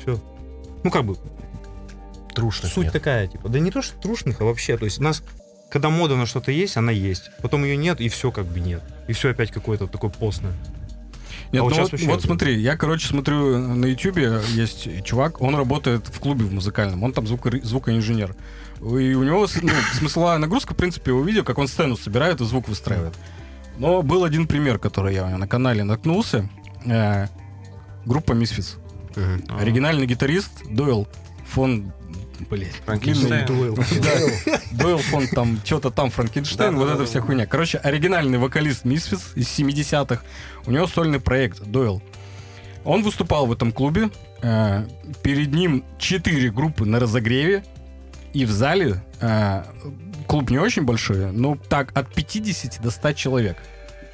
Все. 0.00 0.20
Ну, 0.84 0.90
как 0.92 1.04
бы, 1.04 1.16
Трушных 2.36 2.72
Суть 2.72 2.84
нет. 2.84 2.92
такая, 2.92 3.26
типа, 3.26 3.48
да 3.48 3.58
не 3.58 3.72
то, 3.72 3.82
что 3.82 3.98
трушных, 3.98 4.40
а 4.40 4.44
вообще, 4.44 4.78
то 4.78 4.84
есть 4.84 5.00
у 5.00 5.02
нас, 5.02 5.24
когда 5.72 5.90
мода 5.90 6.14
на 6.14 6.24
что-то 6.24 6.52
есть, 6.52 6.76
она 6.76 6.92
есть, 6.92 7.32
потом 7.42 7.64
ее 7.64 7.76
нет, 7.76 8.00
и 8.00 8.08
все 8.08 8.30
как 8.30 8.46
бы 8.46 8.60
нет. 8.60 8.82
И 9.08 9.12
все 9.12 9.30
опять 9.30 9.50
какое-то 9.50 9.88
такое 9.88 10.10
постное. 10.10 10.52
Нет, 11.50 11.62
А 11.62 11.64
вот 11.64 11.76
ну 11.76 11.82
вот, 11.82 12.00
вот 12.00 12.22
смотри, 12.22 12.60
я, 12.60 12.76
короче, 12.76 13.08
смотрю 13.08 13.58
на 13.58 13.86
Ютубе, 13.86 14.40
есть 14.54 15.04
чувак, 15.04 15.40
он 15.42 15.56
работает 15.56 16.06
в 16.06 16.20
клубе 16.20 16.44
в 16.44 16.52
музыкальном, 16.54 17.02
он 17.02 17.12
там 17.12 17.26
звуко- 17.26 17.60
звукоинженер. 17.60 18.36
И 18.82 19.14
у 19.14 19.22
него 19.22 19.46
ну, 19.62 19.72
смысловая 19.94 20.38
нагрузка, 20.38 20.74
в 20.74 20.76
принципе, 20.76 21.12
его 21.12 21.22
видео, 21.22 21.44
как 21.44 21.58
он 21.58 21.68
сцену 21.68 21.96
собирает 21.96 22.40
и 22.40 22.44
звук 22.44 22.68
выстраивает. 22.68 23.14
Но 23.78 24.02
был 24.02 24.24
один 24.24 24.46
пример, 24.46 24.78
который 24.78 25.14
я 25.14 25.26
на 25.38 25.46
канале 25.46 25.84
наткнулся. 25.84 26.48
Э, 26.84 27.28
группа 28.04 28.32
Misfits. 28.32 28.78
А. 29.16 29.58
Оригинальный 29.58 30.06
гитарист 30.06 30.50
Дойл 30.68 31.06
фон... 31.46 31.92
Блять, 32.50 32.74
Франкенштейн. 32.84 33.46
Да, 33.46 34.60
Дойл 34.72 34.98
фон 34.98 35.28
там, 35.28 35.60
что-то 35.64 35.90
там, 35.90 36.10
Франкенштейн, 36.10 36.74
вот 36.76 36.90
эта 36.90 37.04
вся 37.04 37.20
хуйня. 37.20 37.46
Короче, 37.46 37.78
оригинальный 37.78 38.38
вокалист 38.38 38.84
Misfits 38.84 39.32
из 39.36 39.46
70-х. 39.46 40.22
У 40.66 40.72
него 40.72 40.88
сольный 40.88 41.20
проект 41.20 41.62
Дойл. 41.62 42.02
Он 42.84 43.04
выступал 43.04 43.46
в 43.46 43.52
этом 43.52 43.70
клубе. 43.70 44.10
э, 44.42 44.84
перед 45.22 45.52
ним 45.52 45.84
четыре 45.98 46.50
группы 46.50 46.84
на 46.84 46.98
разогреве. 46.98 47.62
И 48.32 48.44
в 48.46 48.50
зале 48.50 49.02
э, 49.20 49.64
клуб 50.26 50.50
не 50.50 50.58
очень 50.58 50.84
большой, 50.84 51.32
но 51.32 51.56
так 51.56 51.96
от 51.96 52.12
50 52.14 52.80
до 52.80 52.90
100 52.90 53.12
человек. 53.12 53.56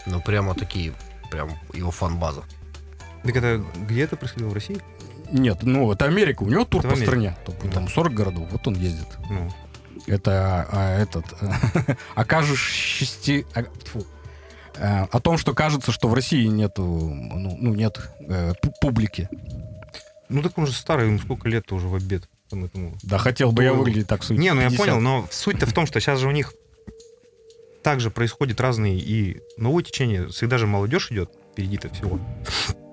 Ну, 0.06 0.20
прямо 0.20 0.54
такие, 0.54 0.92
прям 1.30 1.50
его 1.72 1.90
фан-база. 1.90 2.42
Так 3.24 3.36
это 3.36 3.62
где 3.76 4.02
это 4.02 4.16
происходило 4.16 4.48
в 4.48 4.54
России? 4.54 4.78
Нет, 5.30 5.58
ну 5.62 5.92
это 5.92 6.06
Америка, 6.06 6.42
у 6.42 6.48
него 6.48 6.64
тур 6.64 6.80
Это 6.84 6.94
по 6.94 7.00
стране. 7.00 7.36
Там- 7.44 7.70
Там 7.70 7.88
40 7.88 8.14
городов, 8.14 8.48
вот 8.50 8.66
он 8.66 8.74
ездит. 8.74 9.06
Ну, 9.30 9.50
Это 10.06 10.66
а, 10.72 10.98
этот 10.98 11.24
окажешься 12.14 13.44
а, 13.54 13.62
тьфу. 13.62 14.04
Э, 14.76 15.04
о 15.10 15.20
том, 15.20 15.38
что 15.38 15.54
кажется, 15.54 15.90
что 15.92 16.08
в 16.08 16.14
России 16.14 16.46
нету, 16.46 16.82
ну, 16.84 17.56
ну, 17.60 17.74
нет 17.74 17.98
э, 18.20 18.52
пу- 18.62 18.72
публики. 18.80 19.28
ну 20.28 20.40
так 20.42 20.56
он 20.56 20.66
же 20.66 20.72
старый, 20.72 21.10
ну 21.10 21.18
сколько 21.18 21.48
лет 21.48 21.70
уже 21.72 21.88
в 21.88 21.94
обед 21.94 22.28
там 22.48 22.64
этому. 22.64 22.96
Да 23.02 23.18
хотел 23.18 23.52
бы 23.52 23.62
я 23.64 23.72
Ну, 23.72 23.78
выглядеть 23.80 24.06
так 24.08 24.22
свои 24.24 24.38
Не, 24.38 24.52
ну 24.54 24.60
я 24.60 24.68
50. 24.68 24.86
понял, 24.86 25.00
но 25.00 25.26
суть-то 25.30 25.66
в 25.66 25.72
том, 25.72 25.86
что 25.86 26.00
сейчас 26.00 26.18
же 26.18 26.28
у 26.28 26.30
них 26.32 26.52
также 27.82 28.10
происходят 28.10 28.60
разные 28.60 28.98
и 28.98 29.40
новое 29.56 29.82
течение. 29.82 30.28
Всегда 30.28 30.58
же 30.58 30.66
молодежь 30.66 31.10
идет 31.10 31.30
впереди-то 31.52 31.88
всего. 31.90 32.18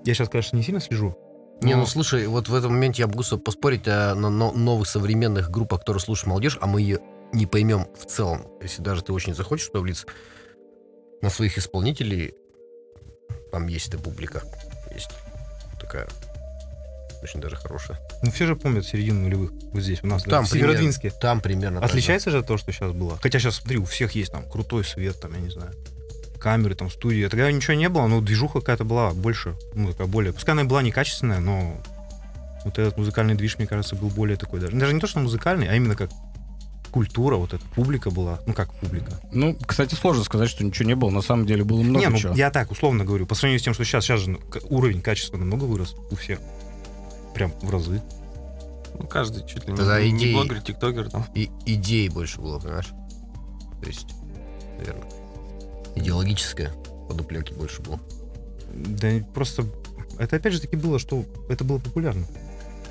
Я 0.06 0.14
сейчас, 0.14 0.30
конечно, 0.30 0.56
не 0.58 0.64
сильно 0.64 0.80
слежу. 0.80 1.18
Не, 1.62 1.76
ну 1.76 1.86
слушай, 1.86 2.28
вот 2.28 2.50
в 2.50 2.54
этом 2.54 2.74
моменте 2.74 3.02
я 3.02 3.08
могу 3.08 3.24
поспорить 3.38 3.86
на 3.86 4.14
но- 4.16 4.52
новых 4.52 4.88
современных 4.88 5.50
группах, 5.50 5.80
которые 5.80 6.02
слушают 6.02 6.28
молодежь, 6.28 6.58
а 6.62 6.68
мы 6.68 6.82
ее 6.82 7.00
не 7.34 7.46
поймем 7.46 7.88
в 7.98 8.06
целом. 8.06 8.46
Если 8.62 8.82
даже 8.82 9.04
ты 9.04 9.14
очень 9.14 9.34
захочешь 9.34 9.68
туда 9.68 9.80
влиться, 9.80 10.06
на 11.22 11.30
своих 11.30 11.58
исполнителей 11.58 12.34
там 13.52 13.68
есть 13.68 13.88
эта 13.88 13.98
публика. 13.98 14.44
Есть 14.94 15.10
такая 15.80 16.08
очень 17.26 17.42
даже 17.42 17.56
хорошая. 17.56 18.00
Ну, 18.22 18.32
все 18.32 18.46
же 18.46 18.56
помнят 18.56 18.86
середину 18.86 19.22
нулевых. 19.22 19.52
Вот 19.74 19.82
здесь 19.82 20.00
у 20.04 20.08
нас, 20.08 20.24
да, 20.24 20.32
Там 20.32 20.46
в 20.46 20.50
примерно- 20.50 20.74
Северодвинске. 20.74 21.12
Там 21.20 21.42
примерно 21.42 21.82
так 21.82 21.90
же. 21.90 21.94
Отличается 21.94 22.32
же 22.32 22.40
от 22.40 22.48
того, 22.48 22.58
что 22.58 22.72
сейчас 22.72 22.92
было. 22.92 23.20
Хотя 23.22 23.40
сейчас, 23.40 23.56
смотри, 23.56 23.78
у 23.78 23.86
всех 23.86 24.14
есть 24.14 24.32
там 24.32 24.50
крутой 24.50 24.86
свет, 24.86 25.20
там, 25.20 25.34
я 25.34 25.40
не 25.40 25.50
знаю, 25.50 25.72
камеры, 26.40 26.76
там, 26.76 26.90
студии. 26.90 27.28
Тогда 27.28 27.52
ничего 27.52 27.74
не 27.74 27.90
было, 27.90 28.08
но 28.08 28.22
движуха 28.22 28.60
какая-то 28.60 28.86
была 28.86 29.12
больше, 29.12 29.56
ну, 29.74 29.92
такая 29.92 30.08
более... 30.08 30.32
Пускай 30.32 30.54
она 30.54 30.64
была 30.64 30.82
некачественная, 30.82 31.40
но 31.40 31.82
вот 32.64 32.78
этот 32.78 32.98
музыкальный 32.98 33.36
движ, 33.36 33.58
мне 33.58 33.68
кажется, 33.68 33.96
был 33.96 34.10
более 34.10 34.38
такой 34.38 34.60
даже. 34.60 34.76
Даже 34.76 34.94
не 34.94 35.00
то, 35.00 35.08
что 35.08 35.20
музыкальный, 35.20 35.68
а 35.68 35.76
именно 35.76 35.96
как 35.96 36.10
культура, 36.96 37.36
вот 37.36 37.54
эта 37.54 37.64
публика 37.76 38.10
была. 38.10 38.40
Ну, 38.46 38.54
как 38.54 38.74
публика. 38.76 39.20
Ну, 39.34 39.58
кстати, 39.68 39.96
сложно 39.96 40.24
сказать, 40.24 40.50
что 40.50 40.64
ничего 40.64 40.88
не 40.88 40.96
было. 40.96 41.10
На 41.10 41.22
самом 41.22 41.46
деле 41.46 41.66
было 41.66 41.82
много 41.82 42.00
не, 42.00 42.08
ну, 42.08 42.18
чего. 42.18 42.34
я 42.36 42.50
так 42.52 42.72
условно 42.72 43.04
говорю. 43.04 43.26
По 43.26 43.36
сравнению 43.36 43.60
с 43.60 43.64
тем, 43.64 43.74
что 43.74 43.84
сейчас, 43.84 44.06
сейчас 44.06 44.22
же 44.22 44.30
ну, 44.30 44.40
уровень 44.70 45.02
качества 45.02 45.36
намного 45.36 45.66
вырос 45.66 45.94
у 46.10 46.16
всех. 46.16 46.40
Прям 47.36 47.52
в 47.62 47.70
разы. 47.70 48.02
Ну, 48.98 49.06
каждый 49.08 49.46
чуть 49.46 49.66
ли 49.66 49.74
не, 49.74 49.78
Тогда 49.78 50.02
не 50.02 50.10
идеи- 50.10 50.34
блогер, 50.34 50.62
тиктокер 50.62 51.10
там. 51.10 51.26
И 51.36 51.52
идей 51.66 52.10
больше 52.10 52.40
было, 52.42 52.60
понимаешь? 52.60 52.90
То 53.82 53.88
есть, 53.88 54.08
наверное, 54.78 55.08
идеологическое 55.96 56.72
подоплеки 57.08 57.54
больше 57.54 57.82
было. 57.82 58.00
Да 58.74 59.10
просто... 59.34 59.66
Это 60.18 60.38
опять 60.38 60.54
же 60.54 60.62
таки 60.62 60.78
было, 60.78 60.98
что 60.98 61.26
это 61.50 61.64
было 61.66 61.78
популярно. 61.78 62.26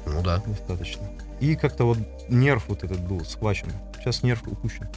Ну 0.06 0.22
да. 0.22 0.42
достаточно. 0.46 1.08
И 1.40 1.56
как-то 1.56 1.84
вот 1.86 1.98
нерв 2.28 2.64
вот 2.68 2.84
этот 2.84 3.00
был 3.00 3.24
схвачен. 3.24 3.72
Сейчас 3.96 4.22
нерв 4.22 4.46
упущен. 4.46 4.88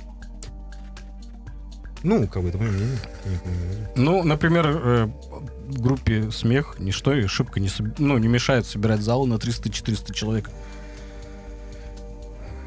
Ну, 2.04 2.28
как 2.28 2.44
бы 2.44 2.50
это 2.50 2.58
мое 2.58 2.70
мнение. 2.72 2.98
Я 3.26 3.32
не 3.32 3.38
понимаю. 3.38 3.90
Ну, 3.96 4.24
например, 4.24 4.66
э, 4.68 5.08
группе 5.70 6.32
«Смех» 6.32 6.76
ничто 6.80 7.14
и 7.14 7.26
шибко 7.28 7.60
не, 7.60 7.68
соб- 7.68 7.96
ну, 7.98 8.18
не 8.18 8.28
мешает 8.28 8.66
собирать 8.66 9.02
зал 9.02 9.26
на 9.26 9.36
300-400 9.36 10.14
человек. 10.14 10.50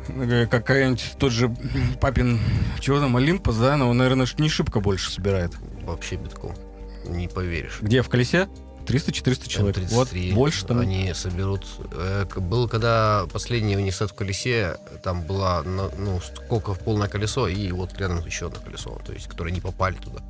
Э, 0.08 0.46
Какая-нибудь 0.46 1.14
тот 1.18 1.32
же 1.32 1.54
папин, 2.00 2.40
чего 2.80 2.98
там, 2.98 3.16
Олимпос, 3.16 3.56
да, 3.56 3.76
но 3.76 3.88
он, 3.88 3.96
наверное, 3.98 4.26
не 4.38 4.48
шибко 4.48 4.80
больше 4.80 5.10
собирает. 5.10 5.52
Вообще 5.84 6.16
битком. 6.16 6.52
Не 7.08 7.28
поверишь. 7.28 7.78
Где, 7.80 8.02
в 8.02 8.08
колесе? 8.08 8.48
300-400 8.90 9.48
человек. 9.48 9.78
Вот 9.90 10.08
М33, 10.12 10.34
больше 10.34 10.66
там... 10.66 10.78
Они 10.80 11.12
соберут... 11.14 11.66
э, 11.92 12.26
к- 12.28 12.40
Был, 12.40 12.68
когда 12.68 13.26
последний 13.32 13.76
университет 13.76 14.10
в 14.10 14.14
колесе, 14.14 14.76
там 15.02 15.22
была, 15.22 15.62
на- 15.62 15.90
ну, 15.96 16.20
сколько 16.20 16.74
полное 16.74 17.08
колесо, 17.08 17.48
и 17.48 17.70
вот 17.72 17.96
рядом 17.98 18.24
еще 18.26 18.46
одно 18.46 18.60
колесо, 18.60 19.00
то 19.04 19.12
есть, 19.12 19.26
которые 19.28 19.52
не 19.54 19.60
попали 19.60 19.94
туда. 19.96 20.20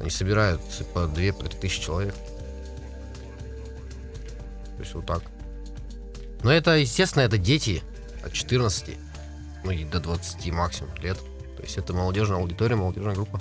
Они 0.00 0.10
собирают 0.10 0.60
по 0.94 1.06
2 1.06 1.32
по 1.32 1.44
3 1.48 1.58
тысячи 1.60 1.80
человек. 1.82 2.14
То 4.76 4.80
есть 4.82 4.94
вот 4.94 5.06
так. 5.06 5.22
Но 6.42 6.50
это, 6.50 6.76
естественно, 6.76 7.22
это 7.22 7.36
дети 7.36 7.82
от 8.24 8.32
14, 8.32 8.96
ну 9.64 9.70
и 9.70 9.84
до 9.84 10.00
20 10.00 10.50
максимум 10.52 10.94
лет. 11.02 11.18
То 11.56 11.62
есть 11.62 11.76
это 11.76 11.92
молодежная 11.92 12.38
аудитория, 12.38 12.76
молодежная 12.76 13.14
группа. 13.14 13.38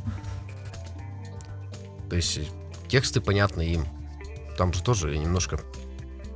То 2.10 2.16
есть 2.18 2.40
тексты 2.90 3.22
понятны 3.22 3.62
им. 3.62 3.86
Там 4.60 4.74
же 4.74 4.84
тоже 4.84 5.18
немножко, 5.18 5.58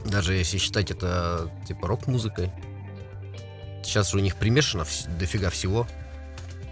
даже 0.06 0.34
если 0.34 0.58
считать 0.58 0.92
это 0.92 1.52
типа 1.68 1.90
рок-музыкой, 1.90 2.54
сейчас 3.84 4.12
же 4.12 4.18
у 4.18 4.22
них 4.22 4.38
примешано 4.38 4.86
дофига 5.20 5.50
всего. 5.50 5.86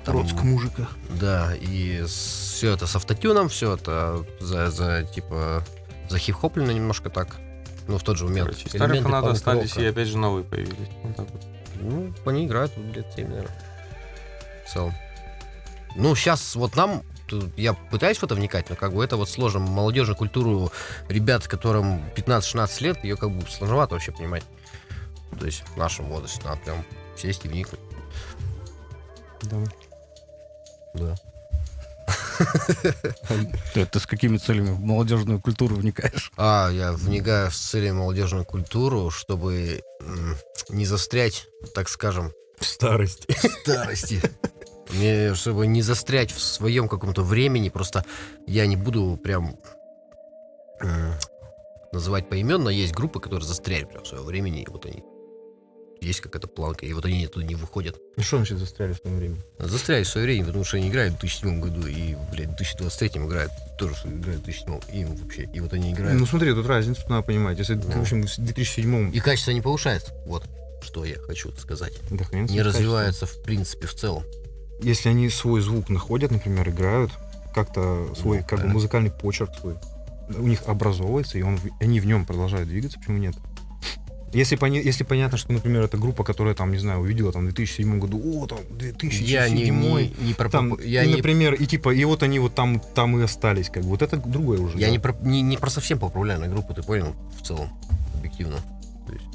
Там, 0.05 0.25
мужика. 0.43 0.87
Да, 1.19 1.53
и 1.53 2.05
все 2.05 2.71
это 2.71 2.87
с 2.87 2.95
автотюном, 2.95 3.49
все 3.49 3.75
это 3.75 4.25
за, 4.39 4.71
за 4.71 5.03
типа 5.03 5.61
за 6.09 6.19
хип-хоплено 6.19 6.71
немножко 6.71 7.09
так. 7.09 7.35
Ну, 7.85 7.97
в 7.97 8.03
тот 8.03 8.17
же 8.17 8.23
момент. 8.23 8.51
Короче, 8.51 8.69
старые 8.69 9.01
фанаты 9.01 9.27
остались, 9.31 9.75
и 9.75 9.85
опять 9.85 10.07
же 10.07 10.17
новые 10.17 10.45
появились. 10.45 10.87
Вот 11.03 11.15
так 11.17 11.29
вот. 11.31 11.43
Ну, 11.81 12.13
они 12.25 12.45
играют 12.45 12.71
лет 12.77 13.07
7, 13.13 13.27
наверное. 13.27 13.57
В 14.65 14.71
целом. 14.71 14.93
Ну, 15.97 16.15
сейчас 16.15 16.55
вот 16.55 16.77
нам, 16.77 17.03
я 17.57 17.73
пытаюсь 17.73 18.17
в 18.17 18.23
это 18.23 18.35
вникать, 18.35 18.69
но 18.69 18.75
как 18.75 18.93
бы 18.93 19.03
это 19.03 19.17
вот 19.17 19.29
сложно. 19.29 19.59
Молодежную 19.59 20.15
культуру 20.15 20.71
ребят, 21.09 21.47
которым 21.47 22.03
15-16 22.15 22.83
лет, 22.83 23.03
ее 23.03 23.15
как 23.17 23.31
бы 23.31 23.45
сложновато 23.49 23.95
вообще 23.95 24.11
понимать. 24.11 24.43
То 25.39 25.45
есть 25.45 25.63
в 25.73 25.77
нашем 25.77 26.05
возрасте 26.05 26.41
надо 26.43 26.61
прям 26.61 26.85
сесть 27.17 27.45
и 27.45 27.47
вникнуть. 27.47 27.79
Да. 29.43 29.57
Да. 30.93 31.15
Ты, 33.73 33.85
ты 33.85 33.99
с 33.99 34.05
какими 34.05 34.37
целями 34.37 34.71
в 34.71 34.79
молодежную 34.79 35.39
культуру 35.39 35.75
вникаешь? 35.75 36.31
А, 36.37 36.69
я 36.69 36.91
вникаю 36.91 37.49
в 37.49 37.55
цели 37.55 37.91
молодежную 37.91 38.45
культуру, 38.45 39.09
чтобы 39.11 39.83
не 40.69 40.85
застрять, 40.85 41.47
так 41.73 41.87
скажем, 41.89 42.33
Старость. 42.59 43.27
старости. 43.63 44.21
Мне, 44.91 45.33
чтобы 45.35 45.67
не 45.67 45.81
застрять 45.81 46.31
в 46.31 46.41
своем 46.41 46.87
каком-то 46.89 47.23
времени, 47.23 47.69
просто 47.69 48.03
я 48.47 48.65
не 48.65 48.75
буду 48.75 49.17
прям 49.21 49.57
м, 50.81 51.13
называть 51.93 52.27
поименно. 52.29 52.69
Есть 52.69 52.93
группы, 52.93 53.19
которые 53.19 53.47
застряли 53.47 53.85
прям 53.85 54.03
в 54.03 54.07
своем 54.07 54.23
времени, 54.25 54.63
и 54.63 54.69
вот 54.69 54.85
они 54.85 55.03
есть 56.01 56.19
какая-то 56.19 56.47
планка, 56.47 56.83
и 56.85 56.91
вот 56.93 57.05
они 57.05 57.23
оттуда 57.25 57.45
не 57.45 57.53
выходят. 57.53 57.95
Ну 58.17 58.23
что 58.23 58.37
значит 58.37 58.57
застряли 58.57 58.93
в 58.93 58.97
своем 58.97 59.17
времени? 59.17 59.41
Застряли 59.59 60.01
в 60.03 60.07
свое 60.07 60.25
время, 60.25 60.45
потому 60.47 60.63
что 60.63 60.77
они 60.77 60.89
играют 60.89 61.13
в 61.13 61.19
2007 61.19 61.61
году, 61.61 61.85
и, 61.87 62.15
блядь, 62.31 62.49
в 62.49 62.55
2023 62.55 63.21
играют, 63.23 63.51
тоже 63.77 63.93
играют 64.05 64.41
в 64.41 64.45
2007, 64.45 64.79
и 64.91 65.01
им 65.01 65.15
вообще, 65.15 65.43
и 65.53 65.59
вот 65.59 65.73
они 65.73 65.91
играют. 65.93 66.19
Ну 66.19 66.25
смотри, 66.25 66.53
тут 66.55 66.65
разницу 66.65 67.03
надо 67.07 67.21
понимать. 67.21 67.59
Если, 67.59 67.75
Ну. 67.75 67.81
в 67.83 68.01
общем, 68.01 68.23
в 68.23 68.35
2007 68.35 69.11
И 69.13 69.19
качество 69.19 69.51
не 69.51 69.61
повышается, 69.61 70.11
вот, 70.25 70.43
что 70.81 71.05
я 71.05 71.17
хочу 71.19 71.51
сказать. 71.57 71.93
да 72.09 72.25
с 72.25 72.31
Не 72.31 72.63
развивается, 72.63 73.27
в 73.27 73.39
принципе, 73.43 73.85
в 73.85 73.93
целом. 73.93 74.23
Если 74.81 75.09
они 75.09 75.29
свой 75.29 75.61
звук 75.61 75.89
находят, 75.89 76.31
например, 76.31 76.67
играют, 76.69 77.11
как-то 77.53 78.07
свой, 78.19 78.39
Ну, 78.39 78.43
как 78.47 78.59
бы 78.61 78.67
да. 78.67 78.73
музыкальный 78.73 79.11
почерк 79.11 79.51
свой, 79.59 79.75
у 80.35 80.47
них 80.47 80.63
образовывается, 80.67 81.37
и 81.37 81.41
он, 81.41 81.59
они 81.79 81.99
в 81.99 82.05
нем 82.05 82.25
продолжают 82.25 82.67
двигаться, 82.69 82.97
почему 82.99 83.17
нет? 83.17 83.35
Если, 84.33 84.55
пони- 84.55 84.81
если 84.81 85.03
понятно, 85.03 85.37
что, 85.37 85.51
например, 85.51 85.83
это 85.83 85.97
группа, 85.97 86.23
которая 86.23 86.55
там, 86.55 86.71
не 86.71 86.77
знаю, 86.77 87.01
увидела 87.01 87.33
там 87.33 87.41
в 87.41 87.53
2007 87.53 87.99
году, 87.99 88.17
о, 88.23 88.47
там 88.47 88.59
2007 88.69 89.27
Я 89.27 89.49
не, 89.49 89.69
не, 89.69 90.13
не 90.21 90.33
про 90.33 90.49
там, 90.49 90.71
попу- 90.75 90.81
я 90.83 91.03
и, 91.03 91.07
не 91.09 91.15
например, 91.17 91.53
и 91.53 91.65
типа, 91.65 91.93
и 91.93 92.05
вот 92.05 92.23
они 92.23 92.39
вот 92.39 92.55
там, 92.55 92.79
там 92.79 93.19
и 93.19 93.23
остались, 93.23 93.69
как 93.69 93.83
бы. 93.83 93.89
Вот 93.89 94.01
это 94.01 94.15
другое 94.15 94.59
уже. 94.61 94.77
Я 94.79 94.85
да. 94.87 94.91
не 94.93 94.99
про, 94.99 95.13
не, 95.21 95.41
не 95.41 95.57
про 95.57 95.69
совсем 95.69 95.99
популярную 95.99 96.49
группу, 96.49 96.73
ты 96.73 96.81
понял, 96.81 97.13
в 97.37 97.45
целом, 97.45 97.69
объективно. 98.15 98.55
То 99.05 99.13
есть, 99.13 99.25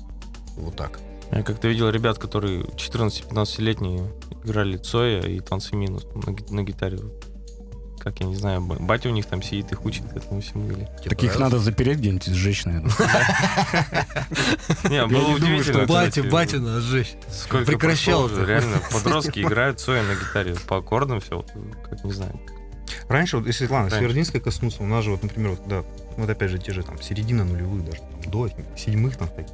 вот 0.56 0.74
так. 0.76 0.98
Я 1.30 1.42
как-то 1.42 1.68
видел 1.68 1.90
ребят, 1.90 2.18
которые 2.18 2.62
14-15-летние 2.62 4.12
играли 4.44 4.76
Цоя 4.76 5.20
и 5.20 5.40
танцы 5.40 5.74
минус 5.74 6.06
на, 6.14 6.36
на 6.54 6.62
гитаре. 6.62 6.98
Как, 7.98 8.20
я 8.20 8.26
не 8.26 8.36
знаю, 8.36 8.60
ба- 8.60 8.76
батя 8.78 9.08
у 9.08 9.12
них 9.12 9.26
там 9.26 9.42
сидит, 9.42 9.72
их 9.72 9.84
учит 9.84 10.04
этому 10.14 10.40
всему 10.40 10.68
или... 10.70 10.88
Тебе 11.00 11.10
Таких 11.10 11.32
понравилось? 11.32 11.38
надо 11.38 11.58
запереть 11.58 11.98
где-нибудь 11.98 12.28
и 12.28 12.32
сжечь, 12.32 12.64
наверное. 12.64 12.92
Не, 14.88 15.06
было 15.06 15.34
удивительно. 15.34 15.62
что 15.64 15.86
кстати, 15.86 16.56
нас 16.56 16.82
жечь. 16.84 17.14
Сколько 17.32 17.66
прекращал. 17.66 18.28
Реально, 18.28 18.76
подростки 18.92 19.40
играют 19.44 19.80
Цоя 19.80 20.04
на 20.04 20.14
гитаре 20.14 20.54
по 20.68 20.76
аккордам, 20.76 21.20
все, 21.20 21.44
как 21.82 22.04
не 22.04 22.12
знаю. 22.12 22.40
Раньше, 23.08 23.38
вот, 23.38 23.46
если, 23.48 23.64
ладно, 23.64 23.82
Раньше. 23.90 23.96
Северодвинска 23.98 24.38
коснуться, 24.38 24.84
у 24.84 24.86
нас 24.86 25.04
же, 25.04 25.10
вот, 25.10 25.24
например, 25.24 25.50
вот, 25.50 25.66
да, 25.66 25.82
вот 26.16 26.30
опять 26.30 26.50
же, 26.50 26.58
те 26.58 26.72
же 26.72 26.84
там 26.84 27.02
середина 27.02 27.44
нулевых, 27.44 27.84
даже 27.84 27.98
там, 27.98 28.30
до 28.30 28.48
седьмых 28.76 29.16
там. 29.16 29.28
так. 29.28 29.46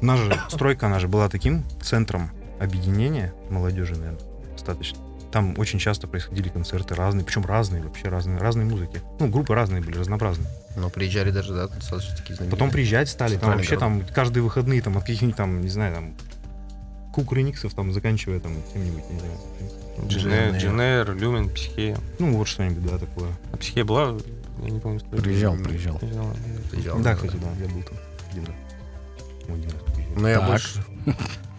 У 0.00 0.06
нас 0.06 0.18
же 0.20 0.40
стройка, 0.48 0.86
она 0.86 0.98
же 0.98 1.08
была 1.08 1.28
таким 1.28 1.64
центром 1.82 2.30
объединения 2.60 3.32
молодежи, 3.50 3.94
наверное, 3.96 4.20
достаточно. 4.52 4.98
Там 5.30 5.58
очень 5.58 5.78
часто 5.78 6.06
происходили 6.06 6.48
концерты 6.48 6.94
разные, 6.94 7.24
причем 7.24 7.44
разные, 7.44 7.82
вообще 7.82 8.08
разные, 8.08 8.38
разные 8.38 8.64
музыки. 8.64 9.02
Ну, 9.20 9.28
группы 9.28 9.54
разные 9.54 9.82
были, 9.82 9.98
разнообразные. 9.98 10.48
Но 10.76 10.88
приезжали 10.88 11.30
даже, 11.30 11.52
да, 11.52 11.68
достаточно 11.68 12.16
такие 12.16 12.34
знаменитые. 12.36 12.50
Потом 12.50 12.70
приезжать 12.70 13.08
стали, 13.10 13.36
там 13.36 13.52
вообще 13.52 13.78
там 13.78 14.02
каждые 14.14 14.42
выходные 14.42 14.80
там 14.80 14.96
от 14.96 15.04
каких-нибудь 15.04 15.36
там, 15.36 15.60
не 15.60 15.68
знаю, 15.68 15.94
там 15.94 16.14
кукрыниксов 17.12 17.74
там, 17.74 17.92
заканчивая 17.92 18.40
там 18.40 18.54
кем-нибудь, 18.72 19.04
не 19.10 19.18
знаю. 19.18 20.58
Дженер, 20.58 21.14
Люмен, 21.14 21.50
Психея. 21.50 21.98
Ну, 22.18 22.36
вот 22.36 22.48
что-нибудь, 22.48 22.86
да, 22.86 22.98
такое. 22.98 23.30
А 23.52 23.56
Психея 23.56 23.84
была? 23.84 24.16
Я 24.62 24.70
не 24.70 24.80
помню. 24.80 25.00
что 25.00 25.08
Приезжал, 25.08 25.56
приезжал. 25.56 25.98
Приезжала. 25.98 26.34
Приезжал, 26.70 26.98
да, 27.00 27.14
кстати, 27.14 27.36
да, 27.36 27.48
я 27.64 27.72
был 27.72 27.82
там 27.82 27.96
один 28.30 28.46
раз. 28.46 28.54
Один 29.48 29.70
раз 29.70 29.82
приезжал. 29.94 30.16
Но 30.16 30.28
я 30.28 30.38
Так. 30.38 30.48
больше... 30.48 30.84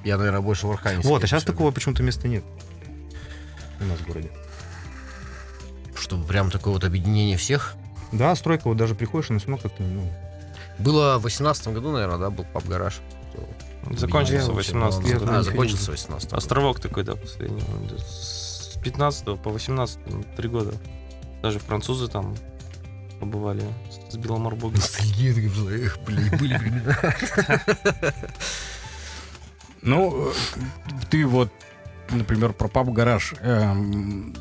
Я, 0.06 0.17
наверное, 0.17 0.41
больше 0.41 0.65
в 0.67 0.71
Архангельске. 0.71 1.10
Вот, 1.10 1.23
а 1.23 1.28
сейчас 1.28 1.43
такого 1.43 1.71
почему-то 1.71 2.04
места 2.04 2.28
нет 2.28 2.43
у 3.82 3.86
нас 3.86 3.99
в 3.99 4.08
городе. 4.08 4.30
Чтобы 5.95 6.25
прям 6.25 6.52
такое 6.52 6.73
вот 6.73 6.84
объединение 6.84 7.38
всех. 7.38 7.75
Да, 8.12 8.36
стройка, 8.36 8.67
вот 8.67 8.78
даже 8.78 8.95
приходишь, 8.95 9.30
она 9.30 9.39
все 9.39 9.49
равно 9.49 9.62
как-то, 9.62 9.84
ну, 9.84 10.12
Было 10.80 11.17
в 11.17 11.23
18 11.23 11.67
году, 11.69 11.91
наверное, 11.91 12.17
да, 12.17 12.30
был 12.30 12.45
пап-гараж. 12.45 12.99
Закончился 13.91 14.52
в 14.52 14.56
Объединение 14.58 14.89
18 14.89 15.10
Я 15.10 15.17
А, 15.17 15.38
не 15.38 15.43
закончился 15.43 15.86
в 15.86 15.89
18 15.89 16.34
Островок 16.34 16.80
такой, 16.80 17.04
да, 17.04 17.15
последний. 17.15 17.62
С 17.97 18.78
15 18.84 19.39
по 19.41 19.49
18 19.49 19.99
три 20.36 20.49
года. 20.49 20.73
Даже 21.41 21.60
французы 21.60 22.08
там 22.08 22.36
побывали 23.19 23.63
с 24.10 24.15
Беломорбогом. 24.17 24.75
Ностальгия, 24.77 25.34
такая 25.34 25.49
была, 25.49 25.71
эх, 25.71 25.99
блин, 26.05 26.38
были 26.39 26.58
времена. 26.58 26.97
Ну, 29.82 30.29
э, 30.29 30.32
ты 31.10 31.25
вот, 31.25 31.49
например, 32.10 32.53
про 32.53 32.67
паб 32.67 32.89
гараж. 32.89 33.34
Эм, 33.41 34.36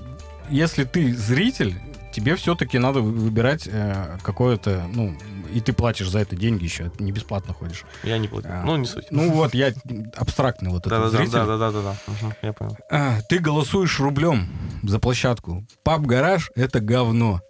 Если 0.50 0.84
ты 0.84 1.14
зритель, 1.14 1.74
тебе 2.12 2.34
все-таки 2.34 2.78
надо 2.78 3.00
вы- 3.00 3.12
выбирать 3.12 3.68
э, 3.70 4.18
какое-то, 4.22 4.84
ну, 4.94 5.14
и 5.52 5.60
ты 5.60 5.72
платишь 5.72 6.08
за 6.08 6.18
это 6.20 6.34
деньги 6.36 6.64
еще, 6.64 6.90
не 6.98 7.12
бесплатно 7.12 7.52
ходишь. 7.54 7.84
Я 8.02 8.18
не 8.18 8.28
платил. 8.28 8.50
А. 8.52 8.62
Ну, 8.64 8.76
не 8.76 8.86
суть. 8.86 9.06
Ну 9.10 9.30
вот, 9.30 9.54
я 9.54 9.72
абстрактный 10.16 10.70
вот 10.70 10.86
этот 10.86 11.12
зритель. 11.12 11.32
да-да-да, 11.32 11.94
я 12.42 12.52
понял. 12.52 12.76
А, 12.90 13.20
ты 13.28 13.38
голосуешь 13.38 14.00
рублем 14.00 14.48
за 14.82 14.98
площадку. 14.98 15.64
Паб 15.84 16.00
гараж 16.02 16.50
это 16.56 16.80
говно. 16.80 17.40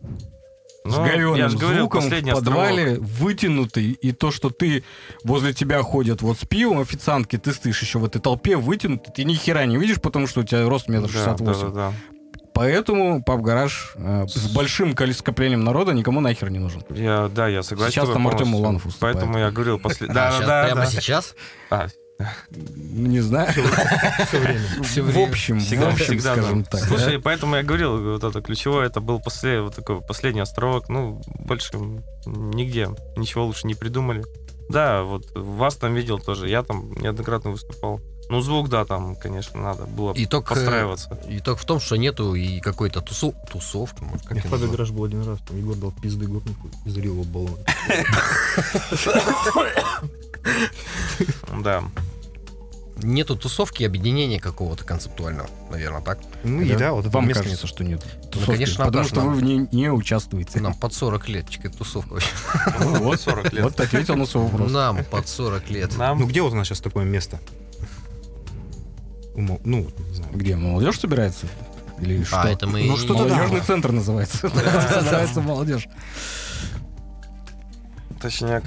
С 0.85 0.97
Ну, 0.97 1.05
говёным 1.05 1.37
я 1.37 1.49
же 1.49 1.59
говорил, 1.59 1.81
звуком 1.83 2.03
в 2.09 2.31
подвале, 2.33 2.99
вытянутый, 3.01 3.91
и 3.91 4.13
то, 4.13 4.31
что 4.31 4.49
ты 4.51 4.85
возле 5.25 5.53
тебя 5.53 5.83
ходят 5.83 6.23
вот 6.23 6.39
с 6.39 6.45
пивом 6.45 6.81
официантки, 6.81 7.37
ты 7.37 7.53
стоишь 7.53 7.83
еще 7.83 7.99
в 7.99 8.05
этой 8.05 8.21
толпе 8.21 8.57
вытянутый, 8.57 9.13
ты 9.13 9.25
ни 9.25 9.35
хера 9.35 9.67
не 9.67 9.77
видишь, 9.77 10.01
потому 10.01 10.27
что 10.27 10.41
у 10.41 10.45
тебя 10.45 10.69
рост 10.69 10.89
метр 10.89 11.07
Да, 11.07 11.13
шестьдесят 11.13 11.41
восемь. 11.41 11.67
да-да-да. 11.73 11.93
Поэтому 12.55 13.23
паб-гараж 13.23 13.93
э, 13.95 14.27
с 14.29 14.53
большим 14.53 14.95
количеством 14.95 15.27
скоплением 15.27 15.63
народа 15.63 15.93
никому 15.93 16.21
нахер 16.21 16.51
не 16.51 16.59
нужен. 16.59 16.83
Я, 16.91 17.29
да, 17.33 17.47
я 17.47 17.63
согласен. 17.63 17.93
Сейчас 17.93 18.09
с 18.09 18.13
там 18.13 18.27
Артем. 18.27 18.53
Уланов 18.55 18.85
выступает. 18.85 19.17
Поэтому 19.17 19.39
я 19.39 19.51
говорил 19.53 19.79
после... 19.79 20.07
А, 20.11 20.13
Да, 20.13 20.31
щас- 20.33 20.47
да, 20.47 20.65
Прямо 20.65 20.81
да. 20.81 20.87
сейчас? 20.87 21.37
Ну, 22.19 22.27
Не 23.07 23.21
знаю. 23.21 23.49
все 23.53 24.39
время. 24.41 24.61
Всё 24.83 25.03
В 25.03 25.07
время. 25.07 25.29
общем, 25.29 25.61
Всегда, 25.61 25.91
в 25.91 25.93
общем, 25.95 26.05
всегда, 26.07 26.33
скажем 26.35 26.63
да. 26.63 26.69
так. 26.71 26.81
Слушай, 26.81 27.17
да. 27.17 27.21
поэтому 27.23 27.57
я 27.57 27.63
говорил, 27.63 28.13
вот 28.13 28.25
это 28.25 28.41
ключевое, 28.43 28.87
это 28.87 29.01
был 29.01 29.21
после, 29.21 29.61
вот 29.61 29.77
такой 29.77 30.01
последний 30.01 30.41
островок. 30.41 30.89
Ну, 30.89 31.23
больше 31.39 31.71
нигде 32.27 32.89
ничего 33.17 33.47
лучше 33.47 33.67
не 33.67 33.75
придумали. 33.75 34.25
Да, 34.69 35.03
вот 35.03 35.31
вас 35.35 35.77
там 35.77 35.95
видел 35.95 36.19
тоже, 36.19 36.49
я 36.49 36.63
там 36.63 36.93
неоднократно 36.93 37.51
выступал. 37.51 38.01
Ну, 38.29 38.41
звук, 38.43 38.69
да, 38.69 38.85
там, 38.85 39.17
конечно, 39.17 39.61
надо 39.61 39.85
было 39.85 40.13
Итог, 40.15 40.49
постраиваться. 40.49 41.19
Итог 41.29 41.59
в 41.59 41.65
том, 41.65 41.81
что 41.81 41.97
нету 41.97 42.35
и 42.35 42.61
какой-то 42.61 43.01
тусу... 43.01 43.35
тусовки, 43.51 44.03
может, 44.03 44.27
как 44.27 44.37
Я 44.37 44.43
в 44.43 44.71
гараж 44.71 44.91
был 44.91 45.05
один 45.05 45.27
раз, 45.27 45.39
там 45.47 45.57
Егор 45.57 45.77
дал 45.77 45.93
пизды 45.93 46.27
гопнику 46.27 46.69
и 46.85 46.91
залил 46.91 47.15
его 47.15 47.25
баллон. 47.25 47.59
Да. 51.63 51.83
Нету 53.03 53.37
тусовки 53.37 53.85
объединения 53.85 54.41
какого-то 54.41 54.85
концептуального, 54.85 55.49
наверное, 55.71 56.01
так? 56.03 56.19
Ну 56.43 56.63
и 56.63 56.75
Да, 56.75 56.93
вот 56.93 57.07
Вам 57.07 57.29
место 57.29 57.45
кажется, 57.45 57.67
что 57.67 57.85
нет 57.85 58.03
тусовки, 58.31 58.53
конечно, 58.53 58.85
потому 58.85 59.05
что 59.05 59.21
вы 59.21 59.35
в 59.35 59.43
ней 59.43 59.69
не 59.73 59.91
участвуете. 59.91 60.61
Нам 60.61 60.75
под 60.75 60.93
40 60.93 61.29
лет, 61.29 61.49
чекай, 61.49 61.71
тусовка 61.71 62.15
вообще. 62.15 62.31
Ну, 62.81 63.05
вот, 63.05 63.21
40 63.21 63.53
лет. 63.53 63.65
Вот 63.65 63.81
ответил 63.81 64.17
на 64.17 64.27
свой 64.27 64.45
вопрос. 64.45 64.71
Нам 64.71 65.05
под 65.05 65.29
40 65.29 65.71
лет. 65.71 65.97
Нам 65.97 66.19
Ну 66.19 66.27
где 66.27 66.43
вот 66.43 66.53
у 66.53 66.57
нас 66.57 66.67
сейчас 66.67 66.81
такое 66.81 67.05
место? 67.05 67.41
Ну, 69.39 69.87
не 70.09 70.15
знаю. 70.15 70.33
Где, 70.35 70.57
молодежь 70.57 70.99
собирается? 70.99 71.47
Или 72.01 72.25
что? 72.25 72.43
А, 72.43 72.49
это 72.49 72.67
мы... 72.67 72.85
Ну, 72.85 72.97
что-то 72.97 73.25
да. 73.25 73.35
Молодежный 73.35 73.61
центр 73.61 73.93
называется. 73.93 74.39
Собирается 74.49 75.41
молодежь. 75.41 75.89
точняк. 78.21 78.65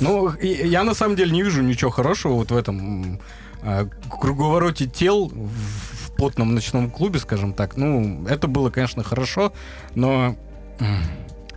Ну, 0.00 0.32
я 0.40 0.84
на 0.84 0.94
самом 0.94 1.16
деле 1.16 1.32
не 1.32 1.42
вижу 1.42 1.62
ничего 1.62 1.90
хорошего 1.90 2.34
вот 2.34 2.50
в 2.50 2.56
этом 2.56 3.20
а, 3.62 3.88
круговороте 4.10 4.86
тел 4.86 5.28
в 5.28 6.16
потном 6.16 6.54
ночном 6.54 6.90
клубе, 6.90 7.18
скажем 7.18 7.52
так. 7.52 7.76
Ну, 7.76 8.26
это 8.28 8.46
было, 8.46 8.70
конечно, 8.70 9.02
хорошо, 9.02 9.52
но 9.94 10.36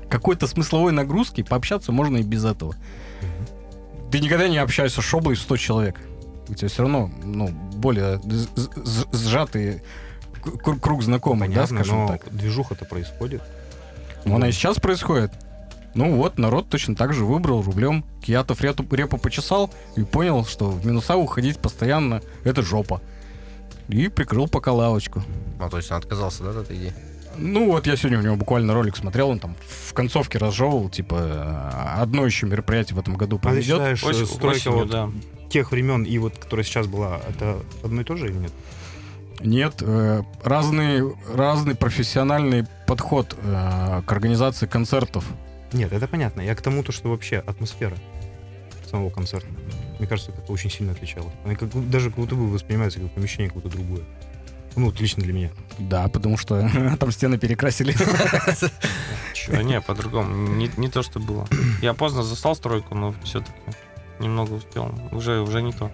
какой-то 0.10 0.48
смысловой 0.48 0.92
нагрузки 0.92 1.44
пообщаться 1.44 1.92
можно 1.92 2.18
и 2.18 2.24
без 2.24 2.46
этого. 2.46 2.76
Ты 4.12 4.20
никогда 4.20 4.48
не 4.48 4.58
общаешься 4.58 5.02
с 5.02 5.06
шоблой 5.06 5.36
в 5.36 5.40
100 5.40 5.58
человек. 5.58 6.00
У 6.50 6.54
тебя 6.54 6.68
все 6.70 6.84
равно, 6.84 7.10
ну, 7.24 7.50
более 7.50 8.20
сжатый 9.14 9.82
круг 10.82 11.04
знакомых, 11.04 11.50
да, 11.50 11.56
Понятно, 11.68 11.78
скажем 11.78 11.98
но 12.00 12.08
так. 12.08 12.34
движуха-то 12.34 12.86
происходит. 12.86 13.42
Ну, 14.26 14.36
она 14.36 14.48
и 14.48 14.52
сейчас 14.52 14.78
происходит. 14.78 15.32
Ну 15.94 16.16
вот, 16.16 16.38
народ 16.38 16.70
точно 16.70 16.96
так 16.96 17.14
же 17.14 17.26
выбрал 17.26 17.62
рублем. 17.64 18.06
Киятов 18.22 18.62
репу, 18.62 18.86
репу 18.96 19.18
почесал 19.18 19.74
и 19.96 20.04
понял, 20.04 20.46
что 20.46 20.70
в 20.70 20.86
минуса 20.86 21.18
уходить 21.18 21.58
постоянно— 21.60 22.22
это 22.44 22.62
жопа. 22.62 23.02
И 23.88 24.08
прикрыл 24.10 24.48
пока 24.48 24.74
лавочку. 24.74 25.24
Ну, 25.60 25.70
то 25.70 25.78
есть 25.78 25.90
он 25.92 25.98
отказался, 25.98 26.44
да, 26.44 26.50
от 26.52 26.58
этой 26.58 26.78
идеи? 26.78 26.94
Ну 27.38 27.72
вот 27.72 27.88
я 27.88 27.96
сегодня 27.96 28.20
у 28.20 28.22
него 28.22 28.36
буквально 28.36 28.74
ролик 28.74 28.98
смотрел, 28.98 29.30
он 29.30 29.40
там 29.40 29.56
в 29.88 29.94
концовке 29.94 30.38
разжевывал, 30.40 30.90
типа, 30.90 31.16
э, 31.20 32.02
одно 32.02 32.26
еще 32.26 32.48
мероприятие 32.48 32.96
в 32.96 33.00
этом 33.00 33.16
году 33.16 33.36
А 33.38 33.40
ты 33.40 33.48
проведет. 33.50 33.76
считаешь, 33.78 34.04
э, 34.04 34.08
Ось- 34.08 34.26
стройка 34.26 34.58
осенью, 34.58 34.78
вот 34.80 34.90
да. 34.90 35.10
Тех 35.50 35.72
времен 35.72 36.04
и 36.04 36.18
вот, 36.18 36.38
которая 36.38 36.64
сейчас 36.64 36.88
была, 36.88 37.20
это 37.30 37.60
одно 37.84 38.02
и 38.02 38.04
то 38.04 38.16
же 38.16 38.28
или 38.28 38.38
нет? 38.38 38.52
Нет, 39.40 39.76
э, 39.82 40.24
разный, 40.44 41.16
разный 41.34 41.76
профессиональный 41.76 42.66
подход 42.88 43.36
э, 43.42 44.02
к 44.06 44.12
организации 44.12 44.66
концертов. 44.66 45.26
Нет, 45.74 45.92
это 45.94 46.08
понятно. 46.08 46.42
Я 46.42 46.56
к 46.56 46.62
тому, 46.62 46.84
то, 46.84 46.92
что 46.92 47.10
вообще 47.10 47.38
атмосфера 47.38 47.96
самого 48.88 49.10
концерта, 49.10 49.48
мне 50.00 50.08
кажется, 50.08 50.32
как-то 50.32 50.54
очень 50.54 50.72
сильно 50.72 50.94
отличалась. 50.94 51.34
Она 51.44 51.56
как, 51.56 51.70
даже 51.90 52.10
как 52.10 52.20
будто 52.20 52.36
бы 52.36 52.50
воспринимается 52.50 53.00
как 53.00 53.12
помещение 53.12 53.50
какое-то 53.50 53.70
другое. 53.70 54.04
Ну, 54.76 54.86
вот 54.86 55.00
лично 55.00 55.24
для 55.24 55.34
меня. 55.34 55.52
Да, 55.80 56.08
потому 56.08 56.38
что 56.38 56.70
там 57.00 57.12
стены 57.12 57.38
перекрасили. 57.38 57.96
Да 59.50 59.64
не, 59.64 59.80
по-другому. 59.80 60.50
Не 60.56 60.90
то, 60.90 61.02
что 61.04 61.22
было. 61.22 61.48
Я 61.82 61.94
поздно 61.94 62.22
застал 62.22 62.54
стройку, 62.54 62.96
но 62.96 63.16
все-таки 63.24 63.54
немного 64.20 64.54
успел. 64.54 64.94
Уже, 65.12 65.40
уже 65.42 65.62
не 65.62 65.74
то. 65.74 65.92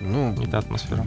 Ну, 0.00 0.32
Не 0.32 0.46
та 0.46 0.58
атмосфера. 0.58 1.04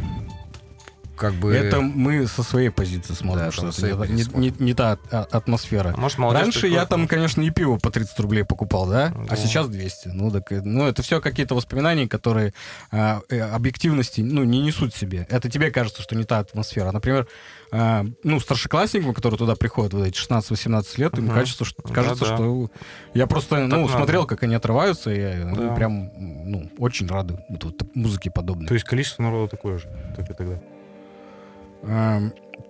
как 1.18 1.34
бы... 1.34 1.54
Это 1.54 1.82
мы 1.82 2.28
со 2.28 2.44
своей 2.44 2.70
позиции 2.70 3.14
смотрим, 3.14 3.46
Да, 3.46 3.52
что 3.52 3.68
это 3.68 4.08
не, 4.08 4.24
не- 4.24 4.50
не- 4.52 4.54
не 4.58 4.74
та 4.74 4.98
а- 5.12 5.28
атмосфера. 5.32 5.94
А 5.96 6.00
может, 6.00 6.18
молодежь 6.18 6.44
Раньше 6.44 6.68
я 6.68 6.86
там, 6.86 7.02
ну, 7.02 7.08
конечно, 7.08 7.42
и 7.42 7.50
пиво 7.50 7.78
по 7.78 7.90
30 7.92 8.18
рублей 8.20 8.44
покупал, 8.46 8.88
да? 8.88 9.10
Да. 9.10 9.26
А 9.30 9.36
сейчас 9.36 9.68
200. 9.68 10.10
Ну, 10.10 10.32
так, 10.32 10.50
ну 10.50 10.86
это 10.88 11.02
все 11.02 11.20
какие-то 11.20 11.56
воспоминания, 11.56 12.08
которые 12.08 12.54
а, 12.92 13.22
э, 13.30 13.40
объективности 13.42 14.22
ну, 14.22 14.44
не 14.44 14.62
несут 14.62 14.94
себе. 14.96 15.28
Это 15.30 15.50
тебе 15.50 15.72
кажется, 15.72 16.02
что 16.02 16.16
не 16.16 16.24
та 16.24 16.40
атмосфера. 16.40 16.92
Например, 16.92 17.28
ну, 17.72 18.40
старшеклассникам, 18.40 19.14
которые 19.14 19.38
туда 19.38 19.56
приходят, 19.56 19.94
вот 19.94 20.06
эти 20.06 20.18
16-18 20.18 20.86
лет, 20.98 21.18
им 21.18 21.30
кажется, 21.30 21.66
что, 21.66 21.82
кажется, 21.84 22.26
Да-да. 22.26 22.36
что 22.38 22.70
я 23.14 23.28
просто 23.28 23.58
ну, 23.68 23.82
надо. 23.82 23.94
смотрел, 23.94 24.26
как 24.26 24.44
они 24.44 24.56
отрываются, 24.56 25.12
и 25.12 25.20
они 25.20 25.56
Да. 25.58 25.76
прям 25.76 26.12
ну, 26.16 26.70
очень 26.78 27.08
рады 27.08 27.40
вот, 27.50 27.82
музыке 27.96 28.32
подобной. 28.32 28.68
То 28.68 28.74
есть 28.74 28.86
количество 28.86 29.24
народа 29.24 29.50
такое 29.50 29.80
же, 29.80 29.90
как 30.16 30.30
и 30.30 30.34
тогда. 30.34 30.62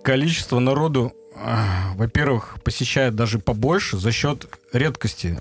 Количество 0.02 0.58
народу, 0.58 1.12
а, 1.36 1.92
во-первых, 1.94 2.56
посещает 2.64 3.14
даже 3.14 3.38
побольше 3.38 3.98
за 3.98 4.12
счет 4.12 4.46
редкости 4.72 5.38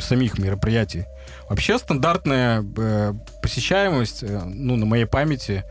самих 0.00 0.38
мероприятий. 0.38 1.06
Вообще 1.48 1.78
стандартная 1.78 2.64
э, 2.76 3.14
посещаемость, 3.42 4.22
э, 4.22 4.42
ну, 4.44 4.76
на 4.76 4.86
моей 4.86 5.06
памяти, 5.06 5.64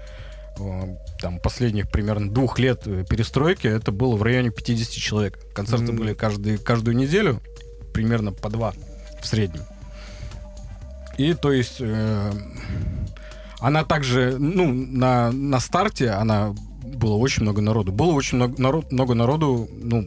там 1.22 1.40
последних 1.40 1.90
примерно 1.90 2.30
двух 2.32 2.60
лет 2.60 2.84
э, 2.86 3.04
перестройки 3.10 3.68
это 3.68 3.92
было 3.92 4.16
в 4.16 4.24
районе 4.24 4.50
50 4.52 4.92
человек. 4.92 5.40
Концерты 5.54 5.92
М. 5.92 5.98
были 5.98 6.14
каждый, 6.14 6.58
каждую 6.58 6.96
неделю, 6.96 7.42
примерно 7.94 8.32
по 8.32 8.50
два 8.50 8.74
в 9.22 9.26
среднем. 9.28 9.62
И 11.18 11.34
то 11.34 11.52
есть 11.52 11.78
э, 11.80 12.32
она 13.60 13.84
также, 13.84 14.38
ну, 14.38 14.72
на, 14.72 15.32
на 15.32 15.60
старте 15.60 16.12
она 16.12 16.54
было 16.84 17.16
очень 17.16 17.44
много 17.44 17.62
народу. 17.62 17.92
Было 17.92 18.12
очень 18.12 18.38
много, 18.38 18.62
народ, 18.62 18.92
много 18.92 19.16
народу, 19.16 19.68
ну, 19.82 20.06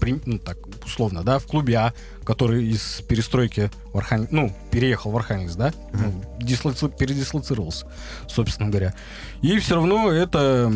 при- 0.00 0.20
ну, 0.26 0.38
так, 0.38 0.58
условно, 0.84 1.22
да, 1.22 1.38
в 1.38 1.46
клубе 1.46 1.76
А, 1.76 1.92
который 2.28 2.62
из 2.68 3.00
перестройки 3.08 3.70
в 3.94 3.96
Архангельск, 3.96 4.32
ну, 4.32 4.54
переехал 4.70 5.10
в 5.10 5.16
Архангельск, 5.16 5.56
да, 5.56 5.72
ну, 5.94 6.22
дислоци- 6.38 6.94
передислоцировался, 6.94 7.86
собственно 8.28 8.68
говоря. 8.68 8.92
И 9.40 9.58
все 9.58 9.76
равно 9.76 10.10
это, 10.12 10.70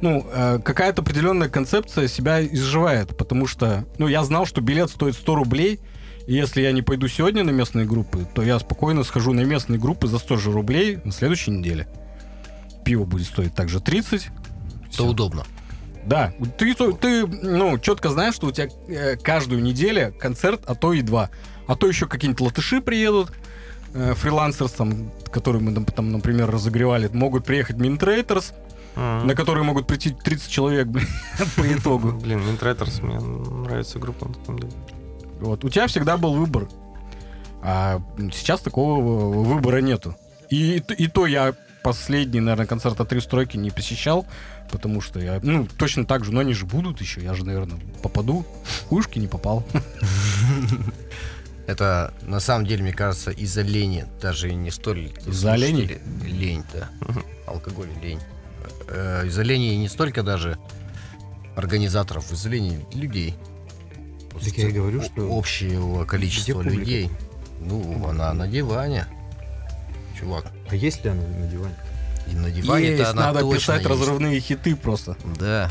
ну, 0.00 0.26
э, 0.32 0.58
какая-то 0.64 1.02
определенная 1.02 1.50
концепция 1.50 2.08
себя 2.08 2.42
изживает, 2.42 3.14
потому 3.14 3.46
что, 3.46 3.84
ну, 3.98 4.08
я 4.08 4.24
знал, 4.24 4.46
что 4.46 4.62
билет 4.62 4.88
стоит 4.88 5.14
100 5.16 5.34
рублей, 5.34 5.80
и 6.26 6.32
если 6.32 6.62
я 6.62 6.72
не 6.72 6.80
пойду 6.80 7.06
сегодня 7.06 7.44
на 7.44 7.50
местные 7.50 7.84
группы, 7.84 8.26
то 8.34 8.40
я 8.42 8.58
спокойно 8.58 9.04
схожу 9.04 9.34
на 9.34 9.42
местные 9.42 9.78
группы 9.78 10.06
за 10.06 10.18
100 10.18 10.36
же 10.38 10.50
рублей 10.50 10.98
на 11.04 11.12
следующей 11.12 11.50
неделе. 11.50 11.86
Пиво 12.86 13.04
будет 13.04 13.26
стоить 13.26 13.54
также 13.54 13.80
30. 13.80 14.28
Это 14.94 15.04
удобно. 15.04 15.44
Да, 16.06 16.32
ты, 16.56 16.74
ты, 16.74 17.26
ну, 17.26 17.78
четко 17.78 18.08
знаешь, 18.08 18.34
что 18.34 18.46
у 18.48 18.52
тебя 18.52 18.68
э, 18.88 19.16
каждую 19.16 19.62
неделю 19.62 20.14
концерт, 20.18 20.62
а 20.66 20.74
то 20.74 20.92
и 20.92 21.02
два. 21.02 21.30
А 21.66 21.76
то 21.76 21.86
еще 21.86 22.06
какие-нибудь 22.06 22.40
латыши 22.40 22.80
приедут, 22.80 23.30
э, 23.94 24.14
фрилансерс, 24.14 24.72
там, 24.72 25.10
которые 25.30 25.62
мы 25.62 25.72
там, 25.74 25.84
там, 25.84 26.10
например, 26.10 26.50
разогревали, 26.50 27.08
могут 27.12 27.44
приехать 27.44 27.76
Минтрейтерс, 27.76 28.54
М. 28.96 29.26
на 29.26 29.34
которые 29.34 29.62
могут 29.64 29.86
прийти 29.86 30.10
30 30.10 30.50
человек 30.50 30.86
блин, 30.88 31.06
по 31.56 31.72
итогу. 31.72 32.12
Блин, 32.12 32.40
Интрайтерс, 32.48 33.02
мне 33.02 33.18
нравится 33.20 33.98
группа 33.98 34.28
на 34.28 34.34
самом 34.44 34.58
деле. 34.60 34.72
Вот, 35.40 35.64
у 35.64 35.68
тебя 35.68 35.86
всегда 35.86 36.16
был 36.16 36.34
выбор. 36.34 36.68
А 37.62 38.00
сейчас 38.32 38.60
такого 38.60 39.00
выбора 39.42 39.80
нету. 39.80 40.16
И, 40.48 40.82
и 40.98 41.06
то 41.08 41.26
я 41.26 41.54
последний, 41.82 42.40
наверное, 42.40 42.66
концерт 42.66 43.00
от 43.00 43.08
три 43.08 43.20
стройки 43.20 43.56
не 43.56 43.70
посещал, 43.70 44.26
потому 44.70 45.00
что 45.00 45.18
я, 45.20 45.40
ну, 45.42 45.66
точно 45.78 46.04
так 46.04 46.24
же, 46.24 46.32
но 46.32 46.40
они 46.40 46.52
же 46.54 46.66
будут 46.66 47.00
еще, 47.00 47.20
я 47.22 47.34
же, 47.34 47.44
наверное, 47.44 47.78
попаду. 48.02 48.44
Ушки 48.90 49.18
не 49.18 49.26
попал. 49.28 49.64
Это 51.66 52.12
на 52.22 52.40
самом 52.40 52.66
деле, 52.66 52.82
мне 52.82 52.92
кажется, 52.92 53.30
из-за 53.30 53.62
лени. 53.62 54.04
Даже 54.20 54.52
не 54.52 54.70
столь... 54.70 55.12
Из-за 55.26 55.52
оленей? 55.52 55.86
слушателей. 55.86 56.32
Лень, 56.32 56.64
да. 56.72 56.88
Алкоголь, 57.46 57.88
лень. 58.02 58.18
Э, 58.88 59.24
Из-за 59.26 59.42
лени 59.42 59.76
не 59.76 59.88
столько 59.88 60.22
даже 60.24 60.58
организаторов, 61.54 62.32
из-за 62.32 62.48
лени 62.48 62.84
людей. 62.92 63.36
Так 64.32 64.56
я 64.58 64.68
и 64.68 64.72
говорю, 64.72 65.02
что- 65.02 65.36
Общего 65.36 66.04
количества 66.06 66.60
людей. 66.62 67.08
Ну, 67.60 68.04
она 68.08 68.32
на 68.32 68.48
диване. 68.48 69.06
Чувак. 70.20 70.46
А 70.68 70.74
есть 70.74 71.04
ли 71.04 71.10
она 71.10 71.22
на 71.22 71.46
диване? 71.46 71.74
И 72.30 72.34
на 72.34 72.50
диване 72.50 72.90
Есть, 72.90 73.10
она 73.10 73.26
надо 73.26 73.40
точно 73.40 73.58
писать 73.58 73.78
есть. 73.78 73.90
разрывные 73.90 74.40
хиты 74.40 74.76
просто. 74.76 75.16
Да. 75.38 75.70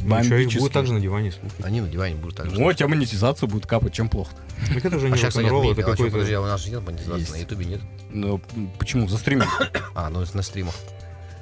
Ну, 0.00 0.08
Бомбические. 0.08 0.60
будет 0.60 0.72
также 0.72 0.94
на 0.94 1.00
диване 1.00 1.30
слушать. 1.30 1.62
Они 1.62 1.82
на 1.82 1.88
диване 1.88 2.14
будут 2.14 2.36
так 2.36 2.48
же. 2.48 2.58
Ну, 2.58 2.66
а 2.66 2.74
тебя 2.74 2.88
монетизация 2.88 3.46
будет 3.46 3.66
капать, 3.66 3.92
чем 3.92 4.08
плохо. 4.08 4.32
Так 4.68 4.84
это 4.84 4.96
уже 4.96 5.06
а 5.06 5.10
не 5.10 5.16
сейчас, 5.16 5.28
кстати, 5.28 5.46
рок-н-ролл, 5.46 5.72
это. 5.72 5.92
А 5.92 5.96
чё, 5.96 6.04
подожди, 6.04 6.10
какой-то... 6.10 6.38
а 6.38 6.40
у 6.40 6.46
нас 6.46 6.64
же 6.64 6.70
нет 6.70 6.86
монетизации 6.86 7.20
Есть. 7.20 7.32
на 7.32 7.36
ютубе 7.36 7.64
нет? 7.66 7.80
Ну, 8.10 8.40
почему? 8.78 9.08
За 9.08 9.18
стриминг. 9.18 9.48
А, 9.94 10.08
ну 10.08 10.24
на 10.32 10.42
стримах. 10.42 10.74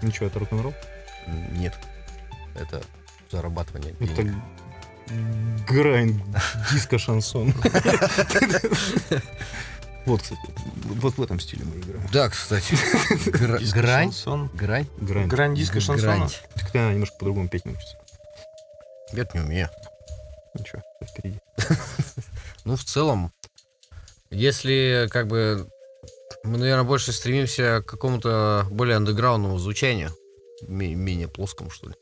Ну 0.02 0.10
что, 0.10 0.24
это 0.24 0.40
рок-н-ролл? 0.40 0.74
Нет. 1.52 1.74
Это 2.56 2.82
зарабатывание 3.30 3.94
денег. 4.00 4.18
Это 4.18 4.34
грайн, 5.68 6.20
диско-шансон. 6.72 7.54
Вот, 10.08 10.22
кстати, 10.22 10.40
вот 10.84 11.18
в 11.18 11.22
этом 11.22 11.38
стиле 11.38 11.64
мы 11.66 11.80
играем. 11.80 12.08
Да, 12.10 12.30
кстати. 12.30 12.74
Грань. 13.72 14.06
шансон. 14.12 14.48
Грань. 14.54 14.86
Грайн. 14.96 15.28
Грань 15.28 15.54
диска 15.54 15.80
шансона. 15.80 16.16
Грань. 16.16 16.30
Так 16.54 16.70
ты 16.70 16.78
немножко 16.78 17.16
по-другому 17.18 17.48
петь 17.50 17.66
научится. 17.66 17.98
Я 19.12 19.28
не 19.34 19.40
умею. 19.40 19.68
Ничего, 20.54 20.82
всё 21.02 21.12
впереди. 21.12 21.40
Ну, 22.64 22.76
в 22.76 22.84
целом, 22.84 23.32
если 24.30 25.08
как 25.10 25.26
бы 25.26 25.68
мы, 26.42 26.56
наверное, 26.58 26.84
больше 26.84 27.12
стремимся 27.12 27.82
к 27.82 27.90
какому-то 27.90 28.66
более 28.70 28.96
андеграундному 28.96 29.58
звучанию, 29.58 30.10
ме- 30.62 30.94
менее 30.94 31.28
плоскому, 31.28 31.70
что 31.70 31.88
ли. 31.88 31.94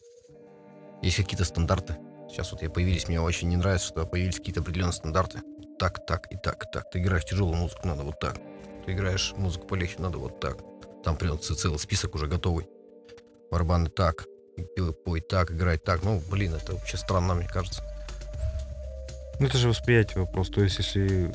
Есть 1.02 1.16
какие-то 1.16 1.44
стандарты. 1.44 1.96
Сейчас 2.28 2.50
вот 2.52 2.62
я 2.62 2.70
появились, 2.70 3.06
мне 3.08 3.20
очень 3.20 3.48
не 3.48 3.56
нравится, 3.56 3.86
что 3.88 4.06
появились 4.06 4.36
какие-то 4.36 4.60
определенные 4.60 4.92
стандарты. 4.92 5.40
Так, 5.78 6.06
так 6.06 6.26
и 6.32 6.36
так, 6.36 6.70
так. 6.72 6.90
Ты 6.90 6.98
играешь 7.00 7.24
тяжелую 7.24 7.56
музыку, 7.56 7.86
надо 7.86 8.02
вот 8.02 8.18
так. 8.18 8.36
Ты 8.86 8.92
играешь 8.92 9.34
музыку 9.36 9.66
полегче, 9.66 9.96
надо 9.98 10.18
вот 10.18 10.40
так. 10.40 10.58
Там 11.04 11.18
ц- 11.38 11.54
целый 11.54 11.78
список 11.78 12.14
уже 12.14 12.26
готовый. 12.26 12.66
Барабаны 13.50 13.90
так, 13.90 14.24
пой 15.04 15.20
так, 15.20 15.50
играй 15.52 15.78
так. 15.78 16.02
Ну, 16.02 16.22
блин, 16.30 16.54
это 16.54 16.72
вообще 16.72 16.96
странно, 16.96 17.34
мне 17.34 17.46
кажется. 17.48 17.82
Ну 19.38 19.46
это 19.46 19.58
же 19.58 19.68
восприятие 19.68 20.20
вопрос. 20.24 20.48
То 20.48 20.62
есть, 20.62 20.78
если 20.78 21.30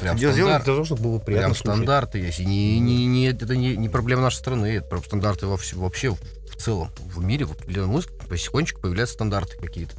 Прям 0.00 0.16
дело 0.16 0.32
стандарт. 0.32 0.64
для 0.64 0.72
того, 0.74 0.84
чтобы 0.84 1.02
было 1.02 1.18
приятно 1.18 1.48
Прям 1.48 1.54
слушать. 1.54 1.76
стандарты 1.76 2.18
есть. 2.18 2.40
И 2.40 2.44
не, 2.44 2.78
не, 2.80 3.06
не, 3.06 3.26
это 3.28 3.56
не, 3.56 3.76
не 3.76 3.88
проблема 3.88 4.22
нашей 4.22 4.36
страны, 4.36 4.76
это 4.76 4.86
прям 4.88 5.02
стандарты 5.04 5.46
во 5.46 5.56
вообще 5.74 6.10
в 6.10 6.56
целом. 6.58 6.90
В 6.98 7.22
мире, 7.24 7.46
в 7.46 7.52
определенной 7.52 7.88
музыке 7.88 8.14
потихонечку 8.28 8.80
появляются 8.82 9.14
стандарты 9.14 9.56
какие-то. 9.56 9.94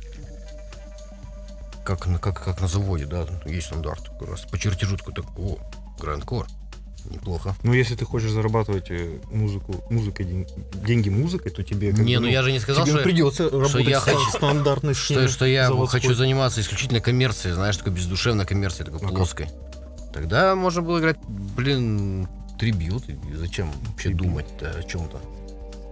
Как, 1.85 1.99
как, 2.19 2.43
как 2.43 2.61
на 2.61 2.67
заводе, 2.67 3.05
да, 3.05 3.27
есть 3.45 3.67
стандарт. 3.67 4.09
Как 4.19 4.29
раз 4.29 4.41
по 4.41 4.57
чертежу 4.57 4.97
такой, 4.97 5.13
так, 5.13 5.25
о, 5.37 5.57
грандкор. 5.99 6.47
Неплохо. 7.09 7.55
Ну, 7.61 7.73
если 7.73 7.95
ты 7.95 8.03
хочешь 8.03 8.31
зарабатывать 8.31 8.89
э, 8.89 9.19
музыку, 9.31 9.85
музыкой, 9.91 10.25
ден- 10.25 10.47
деньги 10.73 11.09
музыкой, 11.09 11.51
то 11.51 11.61
тебе 11.61 11.91
как 11.91 11.99
не, 11.99 12.15
бы, 12.15 12.23
ну 12.23 12.27
я 12.27 12.41
же 12.41 12.51
не 12.51 12.59
сказал, 12.59 12.83
тебе 12.83 12.95
что, 12.95 13.03
придется 13.03 13.43
работать 13.47 13.85
я 13.85 13.99
хочу- 13.99 14.17
стандартной 14.31 14.95
что, 14.95 15.27
что 15.27 15.45
я 15.45 15.67
заводской. 15.67 15.99
хочу 16.01 16.15
заниматься 16.15 16.61
исключительно 16.61 17.01
коммерцией, 17.01 17.53
знаешь, 17.53 17.77
такой 17.77 17.93
бездушевной 17.93 18.47
коммерцией, 18.47 18.85
такой 18.85 19.01
А 19.01 19.09
как? 19.09 19.15
плоской. 19.17 19.47
Тогда 20.11 20.55
можно 20.55 20.81
было 20.81 20.99
играть, 20.99 21.17
блин, 21.27 22.27
трибьют. 22.59 23.07
И 23.07 23.15
Зачем 23.35 23.71
вообще 23.87 24.09
Трибьют. 24.09 24.21
думать 24.23 24.45
о 24.61 24.81
чем-то? 24.81 25.21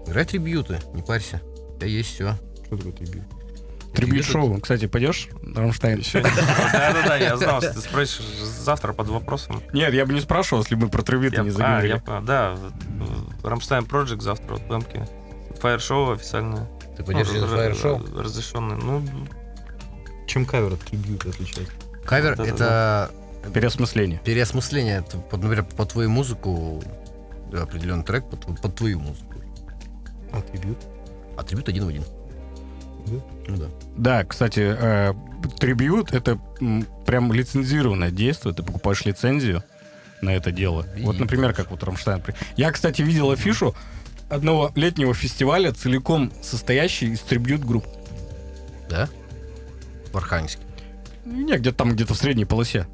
Играй 0.08 0.26
трибьюты, 0.26 0.82
не 0.96 1.04
парься. 1.04 1.42
У 1.76 1.78
тебя 1.78 1.88
есть 1.90 2.10
все. 2.16 2.38
Что 2.66 2.78
такое 2.78 2.92
трибьют? 2.94 3.26
Трибьют-шоу. 3.94 4.60
Кстати, 4.60 4.88
пойдешь, 4.88 5.30
Рамштайн? 5.56 6.02
Да-да-да, 6.14 7.18
я 7.18 7.38
знал, 7.38 7.62
что 7.62 7.74
ты 7.74 7.80
спросишь 7.80 8.22
завтра 8.42 8.94
под 8.94 9.08
вопросом. 9.10 9.62
Нет, 9.74 9.94
я 9.94 10.06
бы 10.06 10.14
не 10.14 10.22
спрашивал, 10.22 10.64
если 10.64 10.76
мы 10.76 10.90
про 10.90 11.02
трибьюты 11.04 11.38
Я- 11.38 11.44
не 11.44 11.50
а, 11.50 11.52
заговорили. 11.52 11.94
я 11.94 12.00
понял, 12.00 12.22
да. 12.24 12.58
Рамштайн 13.44 13.84
Project 13.84 14.22
завтра 14.22 14.56
в 14.56 14.68
Бэмке. 14.68 15.08
Фаер-шоу 15.62 16.12
официальное. 16.14 16.68
Ты 16.98 17.04
пойдешь 17.04 17.32
на 17.32 17.48
фаер-шоу? 17.48 18.00
ра- 18.00 18.22
Разрешенное. 18.24 18.78
Ну, 18.78 19.04
Чем 20.28 20.46
кавер 20.46 20.74
от 20.74 20.80
трибьюта 20.82 21.30
отличается? 21.30 21.72
Кавер 22.06 22.34
это 22.42 23.12
Переосмысление. 23.54 24.20
переосмысление, 24.24 25.00
это, 25.06 25.18
например, 25.32 25.66
под 25.66 25.90
твою 25.90 26.10
музыку, 26.10 26.82
определенный 27.52 28.04
трек 28.04 28.30
под, 28.30 28.40
тв- 28.46 28.62
под 28.62 28.76
твою 28.76 29.00
музыку. 29.00 29.34
А 30.32 30.42
трибьют? 30.42 30.78
А 31.38 31.41
трибьют 31.41 31.68
один 31.70 31.86
в 31.86 31.88
один. 31.90 32.04
Да? 33.08 33.13
Ну 33.48 33.58
да. 33.58 33.66
Да, 33.97 34.24
кстати, 34.26 34.60
э, 34.62 35.14
трибьют 35.60 36.14
это 36.14 36.39
м, 36.62 36.86
прям 37.06 37.32
лицензированное 37.34 38.12
действие. 38.12 38.54
Ты 38.54 38.64
покупаешь 38.64 39.04
лицензию 39.06 39.64
на 40.22 40.30
это 40.34 40.51
дело. 40.51 40.86
И- 40.97 41.04
Вот, 41.04 41.20
например, 41.20 41.54
как 41.54 41.72
вот 41.72 41.84
Рамштайн. 41.84 42.24
Я, 42.56 42.72
кстати, 42.72 43.01
видел 43.01 43.30
афишу 43.32 43.76
одного 44.30 44.72
летнего 44.76 45.14
фестиваля, 45.14 45.74
целиком 45.74 46.32
состоящий 46.41 47.08
из 47.12 47.20
трибьют-групп. 47.20 47.86
Да? 48.89 49.10
В 50.12 50.18
Архангельске. 50.18 50.62
Не, 51.26 51.58
где-то 51.58 51.78
там, 51.78 51.91
где-то 51.93 52.14
в 52.14 52.18
средней 52.18 52.45
полосе. 52.45 52.88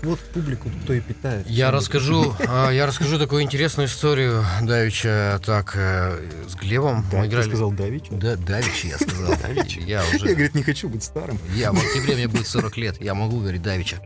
Так 0.00 0.10
вот, 0.10 0.20
публику 0.32 0.70
кто 0.84 0.92
и 0.92 1.00
питает. 1.00 1.44
Я 1.48 1.72
расскажу, 1.72 2.32
а, 2.46 2.70
я 2.70 2.86
расскажу 2.86 3.18
такую 3.18 3.42
интересную 3.42 3.88
историю 3.88 4.44
Давича 4.62 5.40
так 5.44 5.72
э, 5.74 6.18
с 6.48 6.54
Глебом. 6.54 7.04
Да, 7.10 7.16
Мы 7.18 7.24
ты 7.24 7.30
играли. 7.30 7.48
сказал 7.48 7.72
Давич? 7.72 8.04
Да, 8.10 8.36
Давич, 8.36 8.84
я 8.84 8.96
сказал. 8.96 9.36
Давич. 9.42 9.76
Я 9.78 10.02
Я, 10.02 10.16
уже. 10.16 10.28
говорит, 10.28 10.54
не 10.54 10.62
хочу 10.62 10.88
быть 10.88 11.02
старым. 11.02 11.36
Я 11.56 11.72
в 11.72 11.76
октябре 11.76 12.14
мне 12.14 12.28
будет 12.28 12.46
40 12.46 12.76
лет. 12.76 13.02
Я 13.02 13.14
могу 13.14 13.40
говорить 13.40 13.60
Давича. 13.60 13.96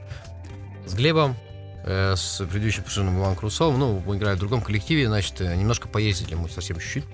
С 0.87 0.95
Глебом, 0.95 1.37
э, 1.85 2.15
с 2.17 2.39
предыдущим 2.47 2.85
пассажиром 2.85 3.19
Иваном 3.19 3.37
Крусовым, 3.37 3.79
ну, 3.79 4.03
мы 4.07 4.17
играли 4.17 4.37
в 4.37 4.41
другом 4.41 4.63
коллективе, 4.63 5.09
значит, 5.09 5.43
э, 5.43 5.55
немножко 5.57 5.89
поездили 5.89 6.35
мы 6.35 6.49
совсем 6.49 6.79
чуть-чуть. 6.79 7.05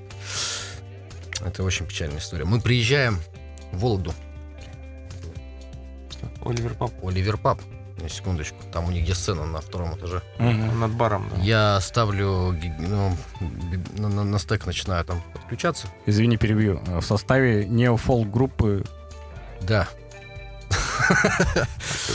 Это 1.44 1.64
очень 1.64 1.84
печальная 1.84 2.18
история. 2.20 2.44
Мы 2.44 2.60
приезжаем 2.60 3.18
в 3.72 3.78
Вологду, 3.80 4.14
Оливер 6.44 6.74
Пап. 6.74 6.92
Оливер 7.04 7.36
Паб. 7.38 7.60
На 8.01 8.09
секундочку. 8.09 8.57
Там 8.72 8.86
у 8.86 8.90
них 8.90 9.05
где 9.05 9.14
сцена 9.14 9.44
на 9.46 9.61
втором 9.61 9.96
этаже. 9.96 10.22
Мгм. 10.38 10.80
Над 10.80 10.92
баром, 10.92 11.28
да. 11.34 11.42
Я 11.42 11.80
ставлю, 11.80 12.53
ну, 12.78 13.16
на, 13.96 14.09
на- 14.09 14.24
на 14.24 14.38
стек 14.38 14.66
начинаю 14.66 15.05
там 15.05 15.22
подключаться. 15.32 15.88
Извини, 16.07 16.36
перебью. 16.36 16.80
В 16.86 17.03
составе 17.03 17.66
неофолк 17.66 18.28
группы 18.28 18.84
Да, 19.61 19.88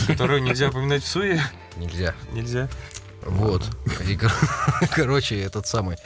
Которую 0.06 0.42
нельзя 0.42 0.68
упоминать 0.68 1.02
в 1.02 1.08
суе. 1.08 1.42
нельзя. 1.76 2.14
Нельзя. 2.32 2.68
Вот. 3.22 3.64
И, 4.06 4.16
кор- 4.16 4.32
короче, 4.94 5.40
этот 5.40 5.66
самый. 5.66 5.96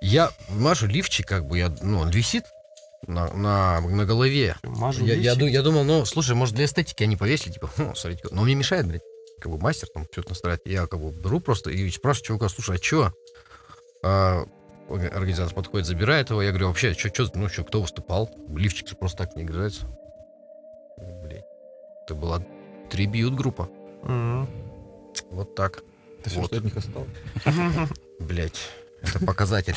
Я 0.00 0.30
мажу 0.50 0.86
лифчик, 0.86 1.26
как 1.26 1.46
бы, 1.46 1.58
я, 1.58 1.72
ну, 1.80 2.00
он 2.00 2.10
висит 2.10 2.44
на, 3.06 3.32
на, 3.34 3.80
на 3.80 4.04
голове. 4.04 4.56
Мажу 4.62 5.04
Я, 5.04 5.14
я, 5.14 5.32
я 5.34 5.62
думал, 5.62 5.84
ну, 5.84 6.04
слушай, 6.04 6.34
может, 6.34 6.54
для 6.54 6.64
эстетики 6.64 7.02
они 7.02 7.16
повесили, 7.16 7.52
типа, 7.52 7.68
«Хм, 7.76 7.94
смотрите, 7.94 8.24
но 8.30 8.42
мне 8.42 8.54
мешает, 8.54 8.86
блядь, 8.86 9.02
как 9.40 9.50
бы 9.52 9.58
мастер 9.58 9.88
там 9.92 10.06
что-то 10.10 10.30
настраивать. 10.30 10.62
Я 10.64 10.86
как 10.86 11.00
бы 11.00 11.10
беру 11.10 11.40
просто 11.40 11.70
и 11.70 11.90
спрашиваю 11.90 12.26
чувака, 12.26 12.48
слушай, 12.48 12.76
а 12.76 12.78
чё? 12.78 13.12
А, 14.02 14.44
орга- 14.88 15.08
организатор 15.14 15.54
подходит, 15.54 15.86
забирает 15.86 16.30
его. 16.30 16.42
Я 16.42 16.50
говорю, 16.50 16.68
вообще, 16.68 16.94
чё, 16.94 17.08
чё, 17.08 17.26
ну 17.34 17.48
что, 17.48 17.64
кто 17.64 17.80
выступал? 17.82 18.30
Лифчик 18.54 18.88
же 18.88 18.96
просто 18.96 19.18
так 19.18 19.36
не 19.36 19.42
играется. 19.42 19.86
Блядь. 21.24 21.44
Это 22.04 22.14
была 22.14 22.42
трибьют 22.90 23.34
группа. 23.34 23.68
Мгм. 24.02 24.48
Вот 25.30 25.54
так. 25.54 25.82
Все, 26.24 26.40
Вот. 26.40 26.46
что 26.48 26.56
от 26.58 26.64
них 26.64 26.76
осталось. 26.76 27.08
Блять. 28.20 28.58
Это 29.06 29.24
показатель. 29.24 29.74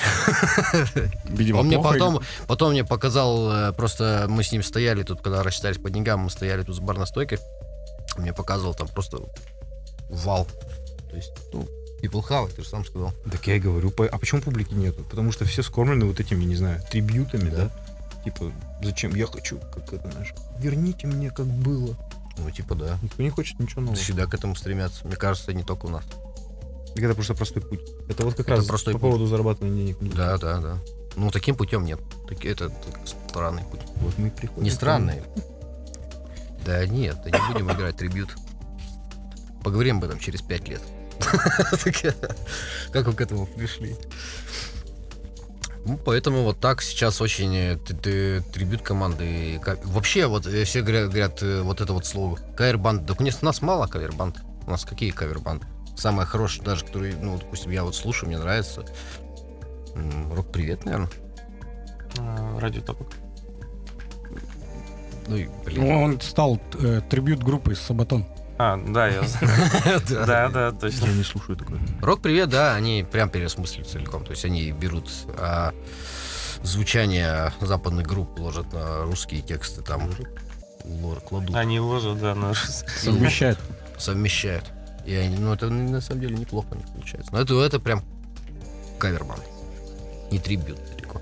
Видимо, 1.26 1.60
Он 1.60 1.68
мне 1.68 1.80
потом, 1.80 2.22
потом 2.48 2.72
мне 2.72 2.84
показал, 2.84 3.52
э, 3.52 3.74
просто 3.74 4.26
мы 4.30 4.44
с 4.44 4.52
ним 4.52 4.64
стояли 4.64 5.04
тут, 5.04 5.22
когда 5.22 5.44
рассчитались 5.44 5.78
по 5.78 5.90
деньгам, 5.90 6.22
мы 6.22 6.30
стояли 6.30 6.64
тут 6.64 6.76
с 6.76 6.80
барной 6.80 7.08
стойкой. 7.08 7.40
Мне 8.18 8.34
показывал 8.34 8.74
там 8.74 8.88
просто 8.88 9.20
вал. 10.10 10.48
То 11.10 11.16
есть, 11.16 11.32
ну, 11.54 11.68
people 12.02 12.26
have, 12.28 12.52
ты 12.54 12.64
же 12.64 12.70
сам 12.70 12.86
сказал. 12.86 13.14
Так 13.32 13.46
я 13.48 13.56
и 13.56 13.60
говорю, 13.60 13.94
а 13.98 14.18
почему 14.18 14.42
публики 14.42 14.74
нету? 14.74 15.04
Потому 15.04 15.32
что 15.32 15.46
все 15.46 15.64
скормлены 15.64 16.06
вот 16.06 16.20
этими, 16.20 16.44
не 16.44 16.56
знаю, 16.56 16.82
трибьютами, 16.90 17.50
да? 17.50 17.70
Типа, 18.24 18.52
зачем? 18.82 19.16
Я 19.16 19.28
хочу, 19.28 19.60
как 19.74 19.94
это, 19.94 20.12
знаешь, 20.12 20.34
верните 20.60 21.08
мне, 21.08 21.30
как 21.30 21.46
было. 21.46 21.96
Ну, 22.38 22.52
типа, 22.52 22.76
да. 22.76 22.98
Никто 23.02 23.24
не 23.24 23.30
хочет 23.30 23.60
ничего 23.60 23.82
нового. 23.82 23.98
Всегда 23.98 24.26
к 24.26 24.34
этому 24.34 24.56
стремятся. 24.56 25.08
Мне 25.08 25.16
кажется, 25.16 25.54
не 25.54 25.64
только 25.64 25.86
у 25.86 25.90
нас. 25.90 26.04
Так 26.98 27.04
это 27.04 27.14
просто 27.14 27.36
простой 27.36 27.62
путь. 27.62 27.82
Это 28.10 28.26
вот 28.26 28.34
как 28.34 28.48
Это 28.48 28.56
раз 28.56 28.66
простой 28.66 28.96
по 28.96 29.00
путь. 29.00 29.10
поводу 29.12 29.28
зарабатывания 29.28 29.94
денег. 29.94 30.16
Да, 30.16 30.36
да, 30.40 30.60
да. 30.60 30.78
Ну, 31.16 31.30
таким 31.30 31.56
путем 31.56 31.86
нет. 31.86 32.00
Так, 32.28 32.44
это, 32.44 32.70
так 32.70 33.08
странный 33.30 33.62
путь. 33.66 33.82
Вот 33.98 34.18
мы 34.18 34.32
приходим. 34.32 34.64
Не 34.64 34.72
странный. 34.72 35.22
Да 36.66 36.88
нет, 36.88 37.18
да 37.24 37.30
не 37.30 37.54
будем 37.54 37.72
играть 37.72 37.98
трибют. 37.98 38.36
Поговорим 39.64 39.98
об 39.98 40.06
этом 40.06 40.18
через 40.18 40.42
пять 40.42 40.68
лет. 40.68 40.82
Как 42.92 43.06
вы 43.06 43.14
к 43.14 43.22
этому 43.22 43.46
пришли? 43.46 43.96
Ну, 45.86 46.00
поэтому 46.04 46.42
вот 46.46 46.60
так 46.60 46.82
сейчас 46.82 47.22
очень 47.22 47.56
э, 47.56 47.78
трибьют 47.78 48.82
команды. 48.82 49.62
Вообще, 49.84 50.26
вот 50.26 50.48
э, 50.48 50.64
все 50.64 50.82
говорят, 50.82 51.10
говорят, 51.10 51.44
э, 51.44 51.62
вот 51.62 51.80
это 51.80 51.94
вот 51.94 52.08
слово. 52.08 52.40
Кавер-банд. 52.58 53.06
Да, 53.06 53.14
у 53.20 53.46
нас 53.46 53.62
мало 53.62 53.86
кавер-банд. 53.86 54.38
У 54.66 54.72
нас 54.72 54.84
какие 54.84 55.12
кавер-банды? 55.12 55.68
Самое 55.98 56.28
хорошее, 56.28 56.64
даже, 56.64 56.86
которые, 56.86 57.16
ну, 57.16 57.38
допустим, 57.38 57.72
я 57.72 57.84
вот 57.84 57.96
слушаю, 57.96 58.30
мне 58.30 58.38
нравится. 58.38 58.86
Рок-привет, 60.32 60.86
наверное. 60.86 61.10
А, 62.20 62.60
Радио 62.60 62.82
Тапок. 62.82 63.08
Ну, 65.28 65.36
и, 65.36 65.46
Ну, 65.46 65.64
блин. 65.66 65.92
он 65.92 66.22
стал 66.22 66.60
э, 66.80 67.02
трибьют 67.10 67.44
группы 67.44 67.74
из 67.74 67.80
Сабатон. 67.82 68.26
А, 68.60 68.78
да, 68.78 69.08
я 69.08 69.24
знаю. 69.24 70.02
Да, 70.10 70.50
да, 70.50 70.72
точно. 70.72 71.06
Я 71.08 71.14
не 71.14 71.24
слушаю 71.24 71.58
такое. 71.58 71.80
Рок-привет, 72.02 72.50
да, 72.50 72.76
они 72.76 73.06
прям 73.12 73.30
переосмыслили 73.30 73.84
целиком. 73.84 74.24
То 74.24 74.32
есть 74.32 74.46
они 74.46 74.72
берут 74.72 75.10
а, 75.38 75.74
звучание 76.64 77.52
западных 77.60 78.06
групп, 78.08 78.40
ложат 78.40 78.72
на 78.72 79.02
русские 79.04 79.42
тексты, 79.42 79.82
там 79.82 80.10
лор- 80.86 81.22
кладут, 81.22 81.56
Они 81.56 81.80
ложат, 81.80 82.20
да, 82.20 82.34
на 82.36 82.54
Совмещает. 82.54 83.60
совмещают. 83.98 84.64
И 85.08 85.16
они, 85.16 85.38
ну, 85.38 85.54
это 85.54 85.70
на 85.70 86.02
самом 86.02 86.22
деле 86.22 86.36
неплохо 86.36 86.68
у 86.72 86.76
них 86.76 86.86
получается. 86.90 87.32
Но 87.34 87.40
это, 87.40 87.60
это 87.62 87.80
прям 87.80 88.04
кавербанд. 89.00 89.42
Не 90.32 90.38
трибют 90.40 90.78
далеко. 90.92 91.22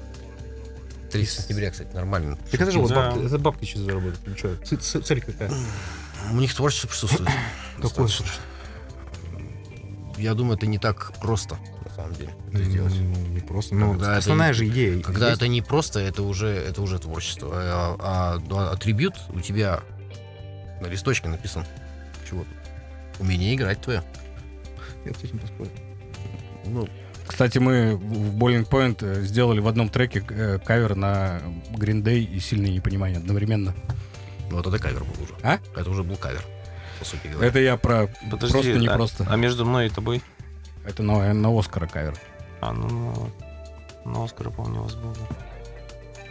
30 1.11 1.41
сентября, 1.43 1.69
кстати, 1.71 1.93
нормально. 1.93 2.37
Так 2.51 2.59
это 2.61 2.71
же 2.71 2.79
вот 2.79 2.89
Да. 2.89 3.11
бабки, 3.11 3.25
это 3.25 3.37
бабки 3.37 3.65
сейчас 3.65 3.81
заработать. 3.83 4.19
Ну 4.25 4.35
что, 4.35 4.55
цель 5.01 5.21
какая? 5.21 5.51
У 6.31 6.35
них 6.37 6.53
творчество 6.55 6.87
присутствует. 6.87 7.29
Какое? 7.81 8.09
Я 10.17 10.33
думаю, 10.33 10.57
это 10.57 10.65
не 10.65 10.77
так 10.79 11.11
просто, 11.19 11.57
на 11.83 11.91
самом 11.93 12.13
деле, 12.15 12.33
это 12.51 12.63
сделать. 12.63 12.93
Не 12.95 13.41
просто. 13.41 13.75
Ну, 13.75 13.91
Когда 13.91 14.11
это 14.11 14.17
основная 14.17 14.47
не- 14.47 14.53
же 14.53 14.67
идея. 14.67 15.01
Когда 15.03 15.27
есть. 15.27 15.37
это 15.37 15.47
не 15.49 15.61
просто, 15.61 15.99
это 15.99 16.23
уже, 16.23 16.47
это 16.47 16.81
уже 16.81 16.99
творчество. 16.99 17.51
А, 17.53 17.95
а, 17.99 18.41
а 18.49 18.71
атрибют 18.71 19.15
у 19.29 19.41
тебя 19.41 19.81
на 20.81 20.87
листочке 20.87 21.27
написан. 21.27 21.65
Чего 22.27 22.39
тут? 22.45 22.53
Умение 23.19 23.55
играть 23.55 23.81
твое. 23.81 24.03
Я 25.05 25.13
с 25.13 25.23
этим 25.23 25.39
поспорил. 25.39 25.71
Ну, 26.65 26.87
Кстати, 27.27 27.57
мы 27.59 27.95
в 27.95 28.35
Bowling 28.37 28.67
Point 28.67 28.97
э, 29.01 29.21
сделали 29.21 29.59
в 29.59 29.67
одном 29.67 29.89
треке 29.89 30.23
э, 30.29 30.59
кавер 30.59 30.95
на 30.95 31.41
Green 31.73 32.01
Day 32.03 32.19
и 32.23 32.39
сильное 32.39 32.71
непонимание 32.71 33.17
одновременно. 33.19 33.73
вот 34.49 34.65
это 34.67 34.79
кавер 34.79 35.03
был 35.03 35.23
уже. 35.23 35.33
А? 35.43 35.59
Это 35.75 35.89
уже 35.89 36.03
был 36.03 36.15
кавер, 36.17 36.43
по 36.99 37.05
сути 37.05 37.27
говоря. 37.27 37.47
Это 37.47 37.59
я 37.59 37.77
про 37.77 38.07
Подожди, 38.29 38.51
просто 38.53 38.73
не 38.79 38.87
а- 38.87 38.95
просто. 38.95 39.25
А 39.29 39.35
между 39.35 39.65
мной 39.65 39.87
и 39.87 39.89
тобой? 39.89 40.21
Это 40.85 41.03
на, 41.03 41.33
на 41.33 41.57
Оскара 41.59 41.87
кавер. 41.87 42.15
А, 42.61 42.73
ну, 42.73 42.87
ну, 44.05 44.11
на 44.11 44.23
Оскара, 44.25 44.49
помню, 44.49 44.79
у 44.81 44.83
вас 44.83 44.95
был. 44.95 45.15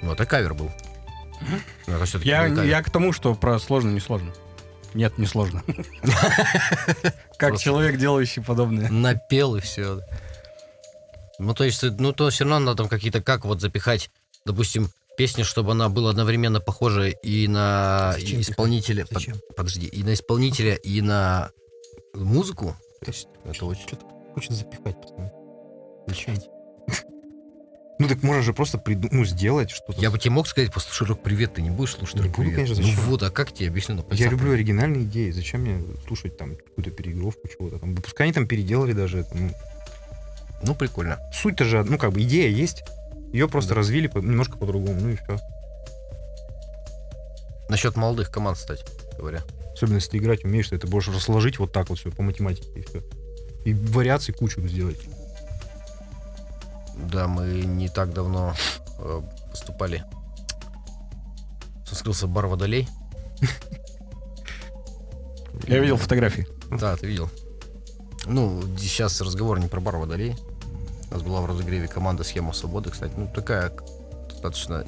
Ну, 0.03 0.13
это 0.13 0.27
кавер 0.27 0.55
был. 0.55 0.71
Ну, 1.87 1.95
это 1.97 2.19
Я, 2.19 2.49
был 2.49 2.57
кавер. 2.57 2.71
я 2.71 2.83
к 2.83 2.91
тому, 2.91 3.13
что 3.13 3.35
про 3.35 3.59
сложно, 3.59 3.91
не 3.91 4.01
сложно. 4.01 4.33
Нет, 4.95 5.19
не 5.19 5.27
сложно. 5.27 5.63
Как 7.39 7.59
человек, 7.59 7.99
делающий 7.99 8.43
подобное. 8.43 8.89
Напел 8.89 9.57
и 9.57 9.61
все. 9.61 10.01
Ну, 11.39 11.53
то 11.53 11.65
есть, 11.65 11.83
ну, 11.83 12.13
то 12.13 12.31
все 12.31 12.45
равно 12.45 12.61
надо 12.61 12.79
там 12.79 12.89
какие-то, 12.89 13.21
как 13.21 13.45
вот 13.45 13.61
запихать, 13.61 14.09
допустим, 14.47 14.89
песню, 15.17 15.45
чтобы 15.45 15.73
она 15.73 15.89
была 15.89 16.11
одновременно 16.11 16.61
похожа 16.61 17.09
и 17.09 17.49
на 17.49 18.13
Зачем 18.15 18.41
исполнителя. 18.41 19.05
Под- 19.07 19.57
подожди, 19.57 19.87
и 19.87 20.05
на 20.05 20.15
исполнителя, 20.15 20.75
и 20.75 21.01
на 21.01 21.51
музыку. 22.15 22.77
То 23.05 23.11
есть, 23.11 23.27
это 23.45 23.67
очень... 23.67 23.85
Хочет 24.33 24.53
запихать 24.53 25.01
постоянно. 25.01 25.33
Зачем? 26.07 26.37
Ну 28.05 28.09
так 28.15 28.23
можно 28.23 28.43
же 28.43 28.53
просто 28.53 28.77
приду- 28.79 29.09
ну, 29.11 29.25
сделать 29.25 29.71
что-то. 29.71 29.99
Я 30.01 30.11
бы 30.11 30.19
тебе 30.19 30.31
мог 30.33 30.47
сказать, 30.47 30.71
послушай, 30.73 31.09
рок 31.09 31.23
привет, 31.23 31.55
ты 31.55 31.63
не 31.63 31.71
будешь 31.71 31.93
слушать 31.93 32.17
Не 32.17 32.29
буду, 32.29 32.51
конечно, 32.51 32.77
ну 32.77 32.83
зачем? 32.83 33.01
вот, 33.07 33.23
а 33.23 33.31
как 33.31 33.53
тебе 33.53 33.69
объясню 33.69 33.95
на 33.95 34.01
Я 34.01 34.05
пальцах? 34.05 34.31
люблю 34.33 34.53
оригинальные 34.53 35.05
идеи. 35.05 35.31
Зачем 35.31 35.63
мне 35.63 35.83
слушать 36.07 36.37
там 36.37 36.57
какую-то 36.57 36.91
переигровку 36.91 37.49
чего-то 37.49 37.79
там? 37.79 37.97
Пускай 37.97 38.27
они 38.27 38.35
там 38.35 38.47
переделали 38.47 38.93
даже 38.93 39.21
это. 39.21 39.35
Ну, 39.35 39.51
Ну, 40.63 40.75
прикольно. 40.75 41.19
суть-то 41.33 41.65
же, 41.65 41.83
ну 41.85 41.97
как 41.99 42.13
бы 42.13 42.21
идея 42.23 42.51
есть. 42.51 42.83
Ее 43.33 43.49
просто 43.49 43.71
Да. 43.71 43.77
развили 43.77 44.07
по- 44.07 44.19
немножко 44.19 44.59
по-другому. 44.59 45.01
Ну 45.01 45.09
и 45.11 45.17
все. 45.17 45.39
Насчет 47.69 47.97
молодых 47.97 48.31
команд, 48.31 48.59
кстати 48.59 48.85
говоря. 49.19 49.43
Особенно 49.73 49.97
если 49.97 50.11
ты 50.11 50.17
играть 50.19 50.45
умеешь, 50.45 50.69
то 50.69 50.77
это 50.77 50.87
можешь 50.87 51.15
разложить 51.15 51.59
вот 51.59 51.73
так 51.73 51.89
вот 51.89 51.99
все 51.99 52.11
по 52.11 52.23
математике 52.23 52.69
и 52.77 52.83
все. 52.83 53.03
И 53.65 53.73
вариаций 53.73 54.35
кучу 54.35 54.61
сделать. 54.69 54.99
Да, 56.97 57.27
мы 57.27 57.47
не 57.65 57.89
так 57.89 58.13
давно 58.13 58.55
э, 58.99 59.21
выступали. 59.51 60.05
Скрылся 61.91 62.27
бар 62.27 62.47
Водолей. 62.47 62.89
Я 65.67 65.79
видел 65.79 65.97
фотографии. 65.97 66.47
Да, 66.71 66.97
ты 66.97 67.07
видел. 67.07 67.31
Ну, 68.27 68.63
сейчас 68.79 69.21
разговор 69.21 69.61
не 69.61 69.69
про 69.69 69.81
бар 69.81 69.97
Водолей. 69.97 70.35
У 71.11 71.15
нас 71.15 71.23
была 71.23 71.41
в 71.41 71.47
разогреве 71.47 71.87
команда 71.87 72.25
«Схема 72.25 72.53
свободы», 72.53 72.91
кстати. 72.91 73.13
Ну, 73.17 73.31
такая 73.33 73.73
достаточно 74.29 74.85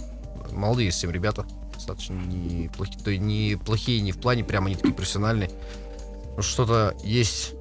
молодые 0.50 0.90
совсем 0.90 1.10
ребята. 1.12 1.46
Достаточно 1.74 2.14
неплохие. 2.14 2.98
То 3.04 3.10
есть 3.10 3.22
не 3.22 3.56
плохие 3.56 4.00
не 4.00 4.12
в 4.12 4.18
плане, 4.18 4.42
прямо 4.42 4.66
они 4.66 4.74
такие 4.74 4.94
профессиональные. 4.94 5.50
Но 6.36 6.42
что-то 6.42 6.96
есть 7.04 7.54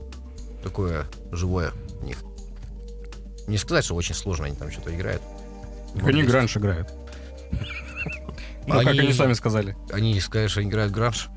такое 0.64 1.06
живое 1.32 1.72
в 2.02 2.06
них. 2.06 2.18
Не 3.48 3.58
сказать, 3.58 3.86
что 3.86 3.96
очень 3.96 4.16
сложно 4.16 4.46
они 4.46 4.56
там 4.56 4.72
что-то 4.72 4.94
играют. 4.96 5.22
Вот 5.96 6.08
Они 6.08 6.20
есть. 6.20 6.30
гранж 6.32 6.58
играют. 6.58 6.90
Ну, 8.68 8.74
как 8.80 8.88
Они- 8.88 9.14
сами 9.14 9.34
сказали. 9.34 9.78
Они 9.92 10.20
сказали, 10.20 10.48
что 10.48 10.60
они 10.62 10.70
играют 10.70 10.92
в 10.92 10.96
гранж. 10.96 11.30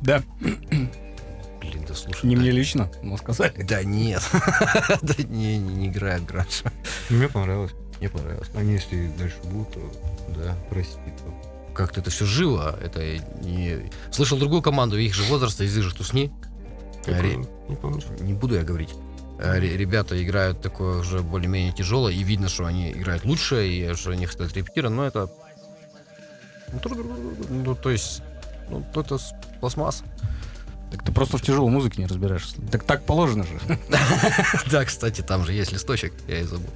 Да, 0.00 0.22
Блин, 0.40 1.84
да 1.88 1.94
слушай. 1.94 2.24
не 2.26 2.36
да- 2.36 2.42
мне 2.42 2.50
лично, 2.52 2.88
но 3.02 3.16
сказали. 3.16 3.62
Да 3.62 3.82
нет. 3.82 4.22
Да 5.02 5.14
не, 5.28 5.58
не, 5.58 5.74
не 5.74 5.88
играют 5.88 6.22
в 6.22 6.26
гранж. 6.26 6.62
Мне 7.08 7.28
понравилось. 7.28 7.72
Мне 7.98 8.08
понравилось. 8.08 8.48
Они 8.54 8.74
если 8.74 9.08
дальше 9.18 9.36
будут, 9.44 9.72
то 9.74 9.80
Да. 10.36 10.56
прости. 10.70 10.94
то- 11.18 11.72
Как-то 11.74 12.00
это 12.00 12.10
все 12.10 12.24
живо. 12.24 12.78
Это 12.80 13.18
не... 13.42 13.90
Слышал 14.12 14.38
другую 14.38 14.62
команду 14.62 14.96
их 14.96 15.12
же 15.12 15.24
возраста, 15.24 15.64
из 15.64 15.76
их 15.76 15.82
же 15.82 15.92
тусни. 15.94 16.30
Ре- 17.06 17.36
Не 17.68 17.74
помнишь? 17.76 18.04
Не 18.20 18.32
буду 18.32 18.54
я 18.54 18.62
говорить. 18.62 18.90
Э, 19.40 19.58
ре- 19.58 19.76
Ребята 19.76 20.22
играют 20.22 20.60
такое 20.60 20.98
уже 21.00 21.20
более-менее 21.20 21.72
тяжелое, 21.72 22.12
и 22.12 22.22
видно, 22.22 22.48
что 22.50 22.66
они 22.66 22.92
играют 22.92 23.24
лучше, 23.24 23.66
и 23.66 23.94
что 23.94 24.10
у 24.10 24.14
них 24.14 24.30
стоит 24.30 24.54
репетира, 24.54 24.90
но 24.90 25.06
это... 25.06 25.30
ну. 26.72 26.80
Ну, 27.48 27.74
то 27.74 27.90
есть, 27.90 28.22
ну, 28.68 28.84
это 28.94 29.16
пластмасс. 29.60 30.02
Так 30.92 31.04
ты 31.04 31.12
просто 31.12 31.38
в 31.38 31.42
тяжелой 31.42 31.70
музыке 31.70 32.02
не 32.02 32.06
разбираешься. 32.06 32.56
Так 32.70 32.84
так 32.84 33.04
положено 33.04 33.44
же. 33.44 33.58
Да, 34.70 34.84
кстати, 34.84 35.22
там 35.22 35.44
же 35.46 35.52
есть 35.52 35.72
листочек, 35.72 36.12
я 36.28 36.40
и 36.40 36.44
забыл. 36.44 36.68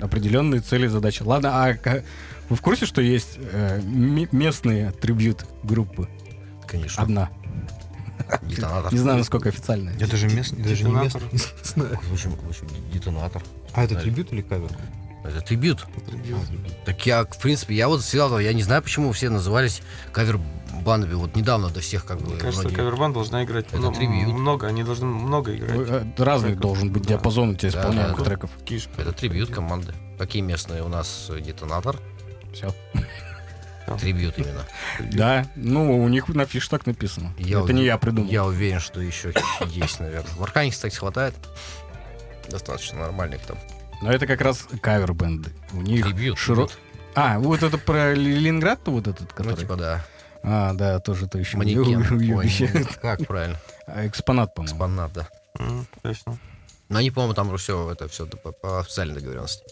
Определенные 0.00 0.60
цели 0.60 0.86
и 0.86 0.88
задачи. 0.88 1.22
Ладно, 1.22 1.64
а 1.64 1.76
вы 2.48 2.56
в 2.56 2.60
курсе, 2.60 2.86
что 2.86 3.00
есть 3.00 3.38
э, 3.38 3.80
местные 3.82 4.90
трибьют 4.92 5.44
группы? 5.62 6.08
Конечно. 6.66 7.02
Одна. 7.02 7.30
Детонатор. 8.42 8.92
Не 8.92 8.98
знаю, 8.98 9.18
насколько 9.18 9.48
официальная. 9.48 9.94
Я 9.98 10.06
даже 10.06 10.26
местный, 10.28 10.62
даже 10.62 10.84
не 10.84 10.92
местный. 11.02 11.22
почему 12.10 12.36
детонатор? 12.92 13.42
А 13.74 13.84
это 13.84 13.94
трибьют 13.96 14.32
или 14.32 14.42
кавер? 14.42 14.70
Это 15.24 15.40
трибьют. 15.40 15.84
Так 16.84 17.04
я, 17.04 17.24
в 17.24 17.38
принципе, 17.38 17.74
я 17.74 17.88
вот 17.88 18.02
всегда, 18.02 18.38
я 18.40 18.52
не 18.52 18.62
знаю, 18.62 18.80
почему 18.82 19.10
все 19.10 19.28
назывались 19.28 19.82
кавер-бандами. 20.12 21.14
Вот 21.14 21.34
недавно 21.34 21.68
до 21.68 21.80
всех 21.80 22.04
как 22.04 22.20
бы 22.20 22.30
Мне 22.30 22.36
кажется, 22.36 22.62
вроде- 22.62 22.76
кавербанд 22.76 23.14
должна 23.14 23.42
играть 23.42 23.66
Это 23.66 23.78
ну, 23.78 23.92
трибьют. 23.92 24.28
много, 24.32 24.68
они 24.68 24.84
должны 24.84 25.06
много 25.06 25.56
играть. 25.56 25.80
Э, 25.88 26.04
Разный 26.18 26.50
Треков. 26.50 26.62
должен 26.62 26.92
быть 26.92 27.02
Да. 27.02 27.08
диапазон 27.10 27.50
у 27.50 27.54
тебя 27.56 27.72
Да, 27.72 27.78
исполняемых 27.80 28.16
да, 28.18 28.22
да. 28.22 28.30
треков. 28.30 28.50
Кишка. 28.64 29.02
Это 29.02 29.12
трибьют 29.12 29.50
команды. 29.50 29.94
Какие 30.16 30.42
местные 30.42 30.84
у 30.84 30.88
нас 30.88 31.26
э, 31.30 31.40
детонатор? 31.40 31.98
Все. 32.54 32.72
Трибьют 34.00 34.38
именно. 34.38 34.64
Да, 35.00 35.46
ну 35.54 36.02
у 36.02 36.08
них 36.08 36.28
на 36.28 36.44
афише 36.46 36.68
так 36.68 36.86
написано. 36.86 37.32
Я 37.38 37.60
Это 37.60 37.72
не 37.72 37.84
я 37.84 37.98
придумал. 37.98 38.30
Я 38.30 38.44
уверен, 38.44 38.80
что 38.80 39.00
еще 39.00 39.32
есть, 39.66 40.00
наверное. 40.00 40.32
В 40.34 40.42
Аркане, 40.42 40.70
кстати, 40.70 40.96
хватает. 40.96 41.34
Достаточно 42.48 42.98
нормальных 43.00 43.42
там. 43.42 43.58
Но 44.02 44.12
это 44.12 44.26
как 44.26 44.40
раз 44.40 44.66
кавер-бенды. 44.82 45.50
У 45.72 45.80
них 45.82 46.04
Трибют. 46.04 46.38
широ... 46.38 46.66
трибют. 46.66 46.78
А, 47.14 47.38
вот 47.38 47.62
это 47.62 47.78
про 47.78 48.12
Ленинград 48.14 48.80
вот 48.86 49.06
этот, 49.08 49.32
который? 49.32 49.52
Ну, 49.52 49.56
типа, 49.56 49.76
да. 49.76 50.04
А, 50.42 50.74
да, 50.74 51.00
тоже 51.00 51.26
то 51.26 51.38
еще 51.38 51.56
Манекен. 51.56 52.36
Ой, 52.36 52.50
Как 53.00 53.26
правильно? 53.26 53.58
А, 53.86 54.06
Экспонат, 54.06 54.54
по-моему. 54.54 54.74
Экспонат, 54.74 55.12
да. 55.12 55.28
Точно. 56.02 56.38
Но 56.88 56.98
они, 56.98 57.10
по-моему, 57.10 57.34
там 57.34 57.56
все 57.56 57.90
это 57.90 58.06
все 58.08 58.26
по, 58.26 58.52
по 58.52 58.80
официальной 58.80 59.14
договоренности. 59.16 59.64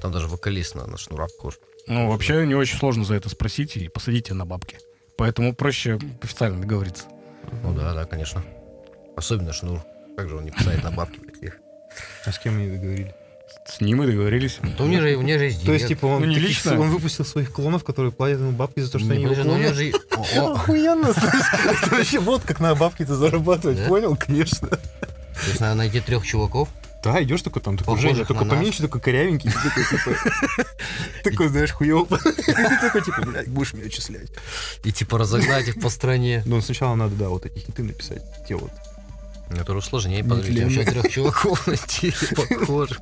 Там 0.00 0.12
даже 0.12 0.28
вокалист 0.28 0.74
на, 0.74 0.86
на 0.86 0.98
шнурах 0.98 1.30
похож. 1.36 1.54
Ну, 1.86 2.10
вообще, 2.10 2.46
не 2.46 2.54
очень 2.54 2.78
сложно 2.78 3.04
за 3.04 3.14
это 3.14 3.28
спросить 3.28 3.76
и 3.76 3.88
посадите 3.88 4.34
на 4.34 4.44
бабки. 4.44 4.78
Поэтому 5.16 5.54
проще 5.54 5.98
официально 6.22 6.60
договориться. 6.60 7.04
Ну 7.62 7.72
да, 7.74 7.94
да, 7.94 8.04
конечно. 8.04 8.44
Особенно 9.16 9.52
шнур. 9.52 9.80
Как 10.16 10.28
же 10.28 10.36
он 10.36 10.44
не 10.44 10.50
писает 10.50 10.82
на 10.82 10.90
бабки 10.90 11.18
таких? 11.20 11.58
А 12.24 12.32
с 12.32 12.38
кем 12.38 12.56
они 12.56 12.76
договорились? 12.76 13.12
С 13.64 13.80
ним 13.80 14.02
и 14.02 14.06
договорились. 14.06 14.58
То 14.76 14.84
у 14.84 14.86
них 14.88 15.00
же, 15.00 15.14
у 15.16 15.22
них 15.22 15.38
же 15.38 15.44
есть 15.46 15.64
То 15.64 15.72
есть, 15.72 15.86
типа, 15.86 16.06
он, 16.06 16.20
Ну, 16.22 16.26
не 16.26 16.38
лично. 16.38 16.78
он 16.78 16.90
выпустил 16.90 17.24
своих 17.24 17.52
клонов, 17.52 17.84
которые 17.84 18.12
платят 18.12 18.40
ему 18.40 18.52
бабки 18.52 18.80
за 18.80 18.90
то, 18.90 18.98
что 18.98 19.08
Не, 19.08 19.14
они 19.14 19.22
его 19.22 19.34
подожди, 19.34 19.94
ну, 20.14 20.24
же... 20.24 20.40
Охуенно, 20.40 21.12
вообще 21.90 22.18
вот 22.18 22.42
как 22.42 22.60
на 22.60 22.74
бабки-то 22.74 23.14
зарабатывать, 23.14 23.86
понял? 23.86 24.16
Конечно. 24.16 24.68
То 24.68 25.48
есть 25.48 25.60
надо 25.60 25.76
найти 25.76 26.00
трех 26.00 26.26
чуваков. 26.26 26.68
Да, 27.06 27.22
идешь 27.22 27.42
такой 27.42 27.62
там, 27.62 27.78
такой 27.78 27.94
Похожих 27.94 28.26
Женя, 28.26 28.40
нас. 28.40 28.48
поменьше, 28.48 28.82
такой 28.82 29.00
корявенький, 29.00 29.48
такой, 29.52 29.84
типа, 29.84 30.66
такой, 31.22 31.48
знаешь, 31.48 31.70
хуёв. 31.70 32.08
Ты 32.08 32.80
такой, 32.80 33.02
типа, 33.02 33.22
блядь, 33.24 33.46
будешь 33.46 33.74
меня 33.74 33.86
отчислять. 33.86 34.28
И 34.82 34.90
типа 34.90 35.16
разогнать 35.16 35.68
их 35.68 35.80
по 35.80 35.88
стране. 35.88 36.42
Но 36.46 36.60
сначала 36.60 36.96
надо, 36.96 37.14
да, 37.14 37.28
вот 37.28 37.46
эти 37.46 37.60
хиты 37.60 37.84
написать, 37.84 38.22
те 38.48 38.56
вот. 38.56 38.72
Это 39.50 39.72
уже 39.72 39.86
сложнее. 39.86 40.24
Подожди, 40.24 40.64
вообще 40.64 40.84
трех 40.84 41.08
чуваков 41.08 41.68
найти. 41.68 42.12
Похоже. 42.34 42.98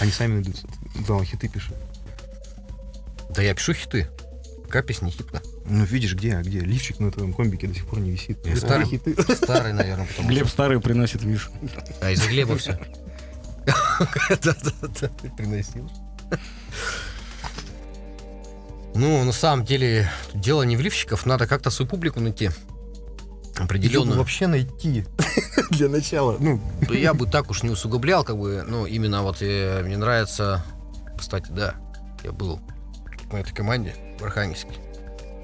Они 0.00 0.10
сами 0.10 0.34
найдутся. 0.34 0.66
Да, 1.06 1.14
он 1.14 1.24
хиты 1.24 1.48
пишет. 1.48 1.76
Да 3.30 3.42
я 3.42 3.54
пишу 3.54 3.74
хиты. 3.74 4.08
Капись 4.68 5.02
не 5.02 5.12
хитно. 5.12 5.40
Ну, 5.68 5.84
видишь, 5.84 6.14
где, 6.14 6.40
где? 6.40 6.60
Лифчик 6.60 7.00
на 7.00 7.10
твоем 7.10 7.32
комбике 7.32 7.66
до 7.66 7.74
сих 7.74 7.86
пор 7.86 7.98
не 8.00 8.10
висит. 8.10 8.38
Это 8.46 8.56
старый. 8.56 8.86
хиты. 8.86 9.16
Старый, 9.34 9.72
наверное, 9.72 10.06
потому 10.06 10.28
Глеб 10.28 10.48
старый 10.48 10.80
приносит 10.80 11.22
виш. 11.22 11.50
А 12.00 12.10
из-за 12.10 12.28
Глеба 12.28 12.56
все. 12.56 12.78
Да-да-да, 14.42 15.08
ты 15.20 15.30
приносил. 15.36 15.90
Ну, 18.94 19.24
на 19.24 19.32
самом 19.32 19.64
деле, 19.64 20.08
дело 20.34 20.62
не 20.62 20.76
в 20.76 20.80
лифчиков, 20.80 21.26
надо 21.26 21.46
как-то 21.46 21.70
свою 21.70 21.88
публику 21.88 22.20
найти. 22.20 22.44
Её 22.44 22.54
Определенную. 23.64 24.18
вообще 24.18 24.46
найти 24.46 25.04
для 25.70 25.88
начала. 25.88 26.36
Ну, 26.38 26.60
Ну, 26.88 26.94
Я 26.94 27.12
бы 27.14 27.26
так 27.26 27.50
уж 27.50 27.62
не 27.62 27.70
усугублял, 27.70 28.22
как 28.24 28.38
бы, 28.38 28.62
ну, 28.66 28.86
именно 28.86 29.22
вот 29.22 29.38
э, 29.40 29.82
мне 29.82 29.96
нравится, 29.96 30.64
кстати, 31.18 31.50
да, 31.50 31.74
я 32.22 32.32
был 32.32 32.60
на 33.32 33.38
этой 33.38 33.54
команде 33.54 33.94
в 34.20 34.24
Архангельске, 34.24 34.72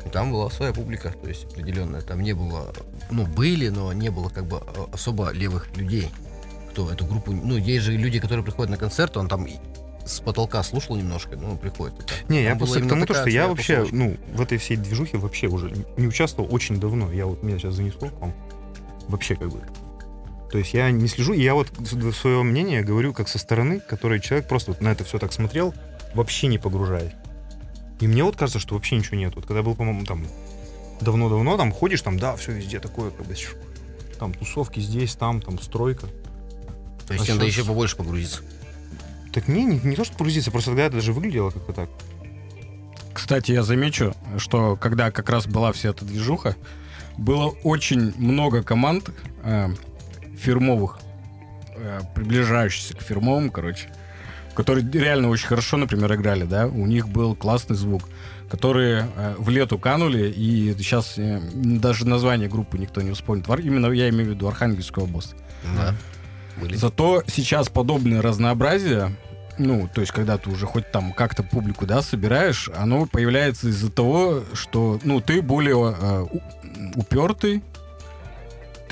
и 0.05 0.09
там 0.09 0.33
была 0.33 0.51
своя 0.51 0.73
публика, 0.73 1.15
то 1.23 1.29
есть 1.29 1.45
определенная, 1.45 2.01
там 2.01 2.23
не 2.23 2.33
было, 2.33 2.73
ну, 3.11 3.27
были, 3.27 3.69
но 3.69 3.93
не 3.93 4.11
было 4.11 4.29
как 4.29 4.47
бы 4.47 4.59
э, 4.59 4.85
особо 4.93 5.31
левых 5.31 5.77
людей, 5.77 6.09
кто 6.71 6.91
эту 6.91 7.05
группу, 7.05 7.33
ну, 7.33 7.57
есть 7.57 7.85
же 7.85 7.93
люди, 7.93 8.19
которые 8.19 8.45
приходят 8.45 8.71
на 8.71 8.77
концерт, 8.77 9.17
он 9.17 9.29
там 9.29 9.47
с 10.05 10.21
потолка 10.21 10.63
слушал 10.63 10.97
немножко, 10.97 11.37
ну, 11.37 11.57
приходит. 11.57 11.95
не, 12.29 12.43
я 12.43 12.51
Там 12.51 12.59
была 12.59 12.67
просто 12.67 12.87
к 12.87 12.89
тому, 12.89 13.07
то, 13.07 13.15
что 13.15 13.29
я 13.29 13.47
вообще, 13.49 13.85
тусовочка. 13.85 13.97
ну, 13.97 14.17
в 14.35 14.41
этой 14.41 14.59
всей 14.59 14.77
движухе 14.77 15.19
вообще 15.19 15.47
уже 15.47 15.73
не 15.97 16.07
участвовал 16.07 16.53
очень 16.53 16.81
давно. 16.81 17.13
Я 17.13 17.27
вот, 17.27 17.43
меня 17.43 17.59
сейчас 17.59 17.75
занесло 17.75 18.09
к 18.09 18.21
вам. 18.21 18.35
Вообще 19.09 19.37
как 19.37 19.51
бы. 19.51 19.61
То 20.51 20.59
есть 20.59 20.75
я 20.75 20.91
не 20.91 21.07
слежу, 21.09 21.33
и 21.33 21.43
я 21.43 21.55
вот 21.55 21.69
свое 22.15 22.43
мнение 22.43 22.83
говорю 22.83 23.13
как 23.13 23.29
со 23.29 23.39
стороны, 23.39 23.81
который 23.81 24.21
человек 24.21 24.49
просто 24.49 24.73
вот 24.73 24.81
на 24.81 24.89
это 24.89 25.05
все 25.05 25.19
так 25.19 25.33
смотрел, 25.33 25.75
вообще 26.15 26.47
не 26.47 26.59
погружаясь. 26.59 27.13
И 28.03 28.09
мне 28.09 28.25
вот 28.25 28.35
кажется, 28.35 28.59
что 28.59 28.75
вообще 28.75 28.97
ничего 28.97 29.17
нет. 29.17 29.37
Вот 29.37 29.47
когда 29.47 29.63
был, 29.63 29.77
по-моему, 29.77 30.05
там 30.05 30.27
давно-давно, 31.01 31.57
там 31.57 31.71
ходишь, 31.71 32.03
там, 32.03 32.19
да, 32.19 32.35
все 32.35 32.51
везде 32.51 32.81
такое, 32.81 33.13
как 33.13 33.25
бы, 33.25 33.35
там 34.19 34.35
тусовки 34.35 34.81
здесь, 34.81 35.15
там, 35.15 35.41
там 35.41 35.61
стройка. 35.61 36.09
То 37.07 37.15
есть 37.15 37.31
а 37.31 37.35
надо 37.35 37.47
щас- 37.47 37.59
еще 37.59 37.65
побольше 37.65 37.97
погрузиться. 37.97 38.43
Так 39.33 39.47
не, 39.47 39.65
не, 39.65 39.79
не 39.85 39.95
то, 39.95 40.05
что 40.05 40.15
погрузиться, 40.15 40.51
просто 40.51 40.71
тогда 40.71 40.87
это 40.87 40.97
даже 40.97 41.13
выглядело 41.13 41.51
как-то 41.51 41.73
так. 41.73 41.91
Кстати, 43.15 43.53
я 43.53 43.63
замечу, 43.63 44.17
что 44.37 44.75
когда 44.75 45.13
как 45.13 45.31
раз 45.31 45.47
была 45.47 45.71
вся 45.71 45.91
эта 45.91 46.05
движуха, 46.05 46.57
было 47.17 47.51
очень 47.63 48.13
много 48.19 48.65
команд 48.65 49.11
э, 49.45 49.69
фирмовых, 50.41 50.99
э, 51.77 52.01
приближающихся 52.17 52.97
к 52.97 53.03
фирмовым, 53.03 53.51
короче, 53.51 53.93
которые 54.55 54.89
реально 54.91 55.29
очень 55.29 55.47
хорошо, 55.47 55.77
например, 55.77 56.15
играли, 56.15 56.45
да, 56.45 56.67
у 56.67 56.87
них 56.87 57.09
был 57.09 57.35
классный 57.35 57.77
звук, 57.77 58.03
которые 58.51 59.09
э, 59.17 59.35
в 59.39 59.49
лету 59.49 59.79
канули, 59.79 60.31
и 60.31 60.75
сейчас 60.79 61.15
э, 61.17 61.41
даже 61.55 62.07
название 62.07 62.49
группы 62.49 62.79
никто 62.79 63.01
не 63.01 63.13
вспомнит. 63.13 63.49
Именно 63.49 63.91
я 63.93 64.09
имею 64.11 64.27
в 64.27 64.35
виду 64.35 64.49
Архангельскую 64.49 65.05
область. 65.05 65.35
Да. 65.77 65.95
Были. 66.61 66.77
Зато 66.77 67.23
сейчас 67.27 67.71
подобное 67.71 68.21
разнообразие, 68.21 69.17
ну, 69.59 69.89
то 69.93 70.01
есть, 70.01 70.13
когда 70.13 70.39
ты 70.39 70.51
уже 70.51 70.67
хоть 70.67 70.91
там 70.91 71.13
как-то 71.13 71.43
публику, 71.43 71.87
да, 71.87 72.03
собираешь, 72.03 72.69
оно 72.77 73.07
появляется 73.07 73.69
из-за 73.69 73.91
того, 73.91 74.43
что, 74.55 75.01
ну, 75.03 75.21
ты 75.21 75.41
более 75.41 75.97
э, 75.99 76.27
упертый, 76.95 77.63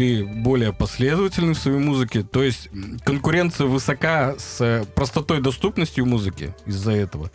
ты 0.01 0.24
более 0.24 0.72
последовательный 0.72 1.53
в 1.53 1.59
своей 1.59 1.78
музыке, 1.78 2.22
то 2.22 2.42
есть 2.42 2.70
конкуренция 3.05 3.66
высока 3.66 4.34
с 4.38 4.59
э, 4.62 4.86
простотой 4.94 5.42
доступностью 5.42 6.07
музыки 6.07 6.55
из-за 6.64 6.92
этого. 6.92 7.30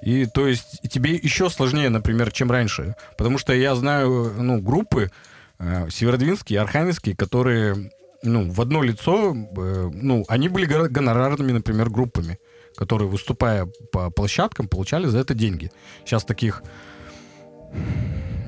И 0.00 0.24
то 0.24 0.46
есть 0.46 0.80
тебе 0.88 1.14
еще 1.14 1.50
сложнее, 1.50 1.90
например, 1.90 2.32
чем 2.32 2.50
раньше. 2.50 2.96
Потому 3.18 3.36
что 3.36 3.52
я 3.52 3.74
знаю, 3.74 4.32
ну, 4.38 4.62
группы 4.62 5.10
э, 5.58 5.90
северодвинские, 5.90 6.58
архангельские, 6.60 7.14
которые, 7.14 7.90
ну, 8.22 8.50
в 8.50 8.62
одно 8.62 8.82
лицо, 8.82 9.34
э, 9.34 9.90
ну, 9.92 10.24
они 10.28 10.48
были 10.48 10.64
гонорарными, 10.64 11.52
например, 11.52 11.90
группами, 11.90 12.38
которые, 12.76 13.10
выступая 13.10 13.68
по 13.92 14.08
площадкам, 14.08 14.68
получали 14.68 15.04
за 15.04 15.18
это 15.18 15.34
деньги. 15.34 15.70
Сейчас 16.06 16.24
таких, 16.24 16.62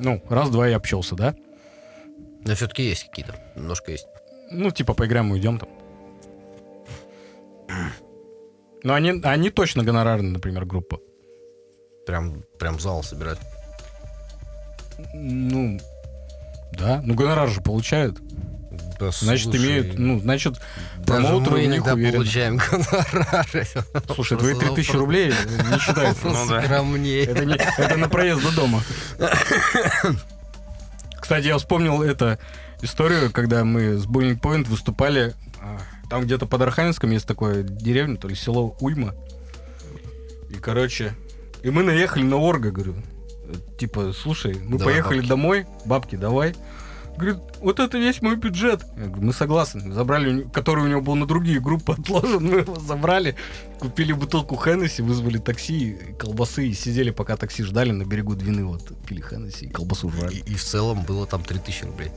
ну, 0.00 0.24
раз-два 0.30 0.70
и 0.70 0.72
общался, 0.72 1.16
да? 1.16 1.34
Но 2.44 2.54
все-таки 2.54 2.82
есть 2.84 3.04
какие-то. 3.08 3.34
Немножко 3.56 3.92
есть. 3.92 4.06
Ну, 4.50 4.70
типа, 4.70 4.94
поиграем, 4.94 5.30
уйдем 5.30 5.58
там. 5.58 5.68
Но 8.82 8.94
они, 8.94 9.20
они 9.24 9.50
точно 9.50 9.82
гонорарные, 9.84 10.32
например, 10.32 10.64
группа. 10.64 10.98
Прям, 12.06 12.44
прям 12.58 12.78
зал 12.80 13.02
собирать. 13.02 13.38
Ну, 15.12 15.78
да. 16.72 17.02
Ну, 17.04 17.14
гонорар 17.14 17.48
же 17.48 17.60
получают. 17.60 18.18
Да, 19.00 19.10
Значит, 19.10 19.44
слушай, 19.44 19.60
имеют, 19.64 19.98
ну, 19.98 20.18
значит, 20.20 20.54
промоутеры 21.06 21.66
в 21.66 21.66
них 21.68 21.84
уверены. 21.86 22.12
получаем 22.18 22.56
гонорары. 22.58 23.66
Слушай, 24.14 24.38
твои 24.38 24.54
Просто 24.54 24.74
3000 24.74 24.88
вопрос- 24.90 25.00
рублей 25.00 25.26
не 25.72 25.78
считается. 25.78 26.26
Ну 26.28 26.48
да. 26.48 26.62
Скромнее. 26.62 27.24
Это, 27.24 27.44
не- 27.44 27.54
это 27.78 27.96
на 27.96 28.08
проезд 28.08 28.42
до 28.42 28.54
дома. 28.56 28.82
Кстати, 31.28 31.48
я 31.48 31.58
вспомнил 31.58 32.02
это. 32.02 32.38
историю, 32.80 33.30
когда 33.30 33.62
мы 33.62 33.98
с 33.98 34.06
Boiling 34.06 34.40
Point 34.40 34.66
выступали. 34.66 35.34
а, 35.60 35.78
Там 36.08 36.22
где-то 36.22 36.46
под 36.46 36.62
Архангельском 36.62 37.10
есть 37.10 37.26
такое 37.26 37.62
деревня, 37.62 38.16
то 38.16 38.28
ли 38.28 38.34
село 38.34 38.74
Уйма. 38.80 39.14
И, 40.48 40.54
короче, 40.54 41.12
и 41.62 41.68
мы 41.68 41.82
наехали 41.82 42.22
на 42.22 42.36
Орга, 42.38 42.70
говорю. 42.70 42.94
Типа, 43.78 44.14
слушай, 44.14 44.54
мы 44.64 44.78
Давай 44.78 44.94
поехали 44.94 45.18
бабки. 45.18 45.28
домой, 45.28 45.66
бабки 45.84 46.16
давай. 46.16 46.54
Говорит, 47.18 47.38
вот 47.60 47.80
это 47.80 47.98
весь 47.98 48.22
мой 48.22 48.36
бюджет. 48.36 48.84
Я 48.96 49.06
говорю, 49.06 49.26
мы 49.26 49.32
согласны. 49.32 49.92
Забрали, 49.92 50.48
который 50.52 50.84
у 50.84 50.86
него 50.86 51.00
был 51.00 51.16
на 51.16 51.26
другие 51.26 51.58
группы 51.58 51.92
отложен, 51.98 52.44
мы 52.44 52.58
его 52.58 52.76
забрали, 52.78 53.34
купили 53.80 54.12
бутылку 54.12 54.54
Хеннесси, 54.54 55.02
вызвали 55.02 55.38
такси, 55.38 55.90
и 55.90 56.12
колбасы, 56.12 56.68
и 56.68 56.74
сидели, 56.74 57.10
пока 57.10 57.36
такси 57.36 57.64
ждали 57.64 57.90
на 57.90 58.04
берегу 58.04 58.36
Двины, 58.36 58.64
вот, 58.64 58.96
пили 59.04 59.20
Хеннесси 59.20 59.66
и 59.66 59.68
колбасу 59.68 60.08
И, 60.08 60.12
жрали. 60.12 60.36
и 60.36 60.54
в 60.54 60.62
целом 60.62 61.02
было 61.02 61.26
там 61.26 61.42
3000 61.42 61.84
рублей. 61.86 62.12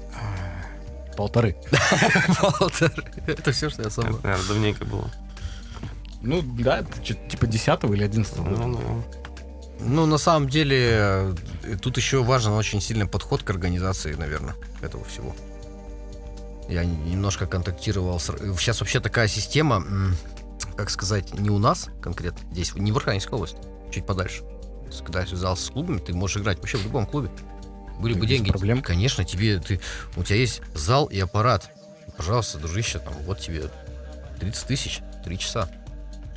Полторы. 1.18 1.56
Полторы. 2.60 3.04
Это 3.26 3.52
все, 3.52 3.72
что 3.72 3.82
я 3.82 3.90
наверное, 3.98 4.48
давненько 4.48 4.86
было. 4.86 5.10
Ну, 6.22 6.44
да, 6.44 6.84
типа 7.04 7.48
10 7.48 7.84
или 7.86 8.04
11 8.04 8.38
Ну, 8.38 8.78
да. 8.78 9.21
Ну, 9.84 10.06
на 10.06 10.18
самом 10.18 10.48
деле, 10.48 10.78
э, 10.90 11.36
тут 11.82 11.98
еще 11.98 12.24
важен 12.24 12.54
очень 12.54 12.82
сильный 12.82 13.08
подход 13.08 13.44
к 13.44 13.50
организации, 13.50 14.14
наверное, 14.14 14.56
этого 14.82 15.04
всего. 15.06 15.36
Я 16.70 16.86
немножко 16.86 17.48
контактировал 17.48 18.20
с... 18.20 18.28
Сейчас 18.58 18.80
вообще 18.80 19.00
такая 19.00 19.28
система, 19.28 19.84
как 20.78 20.90
сказать, 20.90 21.34
не 21.38 21.50
у 21.50 21.58
нас 21.58 21.90
конкретно, 22.02 22.40
здесь, 22.52 22.76
не 22.76 22.92
в 22.92 22.98
Архангельской 22.98 23.36
области, 23.36 23.58
чуть 23.92 24.06
подальше. 24.06 24.44
Когда 25.04 25.22
я 25.22 25.28
связался 25.28 25.66
с 25.66 25.70
клубами, 25.70 26.00
ты 26.00 26.14
можешь 26.14 26.38
играть 26.38 26.58
вообще 26.58 26.78
в 26.78 26.84
любом 26.84 27.06
клубе. 27.06 27.30
Были 28.00 28.14
бы 28.14 28.26
деньги. 28.26 28.50
проблем. 28.50 28.82
Конечно, 28.82 29.24
тебе, 29.24 29.60
ты, 29.60 29.80
у 30.16 30.24
тебя 30.24 30.38
есть 30.38 30.62
зал 30.74 31.06
и 31.06 31.20
аппарат. 31.20 31.72
Пожалуйста, 32.18 32.58
дружище, 32.58 33.00
там, 33.00 33.14
вот 33.26 33.40
тебе 33.40 33.70
30 34.40 34.68
тысяч, 34.68 35.02
3 35.24 35.38
часа. 35.38 35.70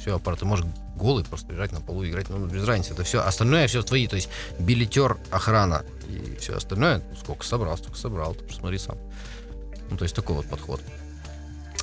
Все, 0.04 0.16
аппарат, 0.16 0.40
ты 0.40 0.44
можешь 0.44 0.66
голый 0.96 1.24
просто 1.24 1.50
лежать 1.50 1.72
на 1.72 1.80
полу 1.80 2.04
играть, 2.04 2.28
ну, 2.28 2.46
без 2.46 2.68
разницы, 2.68 2.92
это 2.92 3.04
все. 3.04 3.22
Остальное 3.22 3.66
все 3.68 3.82
твои, 3.82 4.06
то 4.06 4.16
есть 4.16 4.28
билетер, 4.58 5.16
охрана 5.30 5.82
и 6.06 6.36
все 6.38 6.58
остальное, 6.58 6.98
ну, 6.98 7.16
сколько 7.16 7.42
собрал, 7.42 7.78
столько 7.78 7.96
собрал, 7.96 8.34
ты 8.34 8.44
посмотри 8.44 8.76
сам. 8.76 8.98
Ну, 9.88 9.96
то 9.96 10.02
есть 10.02 10.14
такой 10.14 10.36
вот 10.36 10.44
подход. 10.44 10.82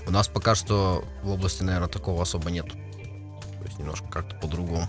У 0.05 0.11
нас 0.11 0.27
пока 0.27 0.53
что 0.53 1.03
в 1.23 1.31
области, 1.31 1.63
наверное, 1.63 1.89
такого 1.89 2.21
особо 2.21 2.51
нет. 2.51 2.67
То 2.67 3.65
есть 3.65 3.79
немножко 3.79 4.07
как-то 4.07 4.35
по-другому. 4.35 4.87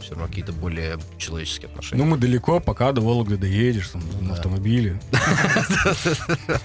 Все 0.00 0.12
равно 0.12 0.28
какие-то 0.28 0.54
более 0.54 0.98
человеческие 1.18 1.68
отношения. 1.68 2.02
Ну, 2.02 2.08
мы 2.08 2.16
далеко, 2.16 2.60
пока 2.60 2.92
до 2.92 3.02
Вологды 3.02 3.36
доедешь 3.36 3.88
там, 3.88 4.02
Ну 4.14 4.22
на 4.22 4.28
да. 4.28 4.34
автомобиле. 4.36 4.98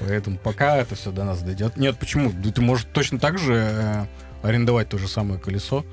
Поэтому 0.00 0.36
пока 0.36 0.76
это 0.76 0.94
все 0.94 1.10
до 1.10 1.24
нас 1.24 1.40
дойдет. 1.40 1.78
Нет, 1.78 1.98
почему? 1.98 2.30
Ты 2.30 2.60
можешь 2.60 2.86
точно 2.92 3.18
так 3.18 3.38
же 3.38 3.54
э, 3.54 4.06
арендовать 4.42 4.88
то 4.88 4.98
же 4.98 5.08
самое 5.08 5.40
колесо. 5.40 5.84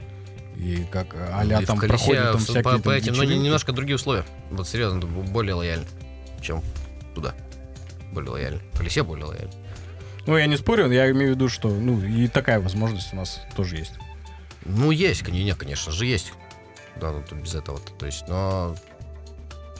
И 0.56 0.86
как 0.92 1.14
а-ля 1.34 1.58
Ну, 1.58 1.64
И 1.64 1.66
там 1.66 1.78
колесе 1.78 1.98
проходят 1.98 2.32
там 2.32 2.40
всякие 2.40 2.64
по, 2.64 2.72
там 2.72 2.82
по 2.82 2.90
этим, 2.92 3.14
но 3.14 3.20
не- 3.24 3.30
вечеринки. 3.30 3.44
немножко 3.46 3.72
другие 3.74 3.96
условия. 3.96 4.24
Вот 4.52 4.68
серьезно, 4.68 5.02
более 5.02 5.54
лояльно, 5.54 5.86
чем 6.42 6.64
туда. 7.14 7.34
Более 8.14 8.32
лояльно. 8.32 8.60
В 8.74 8.78
колесе 8.78 9.04
более 9.04 9.26
лояльно. 9.26 9.52
Ну, 10.28 10.38
я 10.38 10.46
не 10.48 10.56
спорю, 10.58 10.90
я 10.92 11.12
имею 11.12 11.34
в 11.34 11.36
виду, 11.36 11.50
что 11.50 11.68
ну 11.70 12.00
и 12.04 12.28
такая 12.30 12.60
возможность 12.62 13.12
у 13.14 13.18
нас 13.18 13.42
тоже 13.56 13.76
есть. 13.76 13.94
Ну, 14.64 14.92
есть, 14.92 15.24
кон- 15.24 15.34
не, 15.34 15.54
конечно 15.54 15.92
же, 15.92 16.06
есть. 16.06 16.32
Да, 17.00 17.12
ну, 17.12 17.22
тут 17.30 17.40
без 17.40 17.54
этого. 17.54 17.80
То 18.00 18.06
есть, 18.06 18.24
но... 18.30 18.76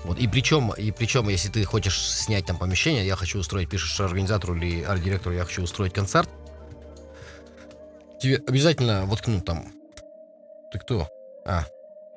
Вот, 0.04 0.20
и 0.20 0.28
причем, 0.28 0.72
и 0.74 0.92
причем, 0.92 1.30
если 1.30 1.50
ты 1.50 1.64
хочешь 1.64 1.98
снять 2.00 2.46
там 2.46 2.58
помещение, 2.58 3.08
я 3.08 3.16
хочу 3.16 3.40
устроить, 3.40 3.70
пишешь 3.70 4.00
организатору 4.00 4.56
или 4.56 4.84
арт-директору, 4.84 5.34
я 5.34 5.46
хочу 5.46 5.64
устроить 5.64 5.94
концерт, 5.94 6.30
тебе 8.26 8.44
обязательно 8.48 9.06
воткнут 9.06 9.46
там... 9.46 9.68
Ты 10.72 10.80
кто? 10.80 11.08
А, 11.46 11.66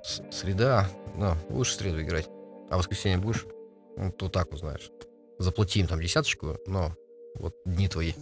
с- 0.03 0.23
среда. 0.31 0.89
Ну, 1.17 1.35
будешь 1.51 1.69
в 1.71 1.75
среду 1.75 2.01
играть. 2.01 2.27
А 2.71 2.77
в 2.77 2.79
воскресенье 2.79 3.19
будешь? 3.19 3.45
Ну, 3.97 4.11
то 4.13 4.29
так 4.29 4.51
узнаешь. 4.53 4.91
Заплати 5.39 5.81
им 5.81 5.87
там 5.87 6.01
десяточку, 6.01 6.57
но 6.67 6.95
вот 7.35 7.55
дни 7.67 7.89
твои. 7.89 8.15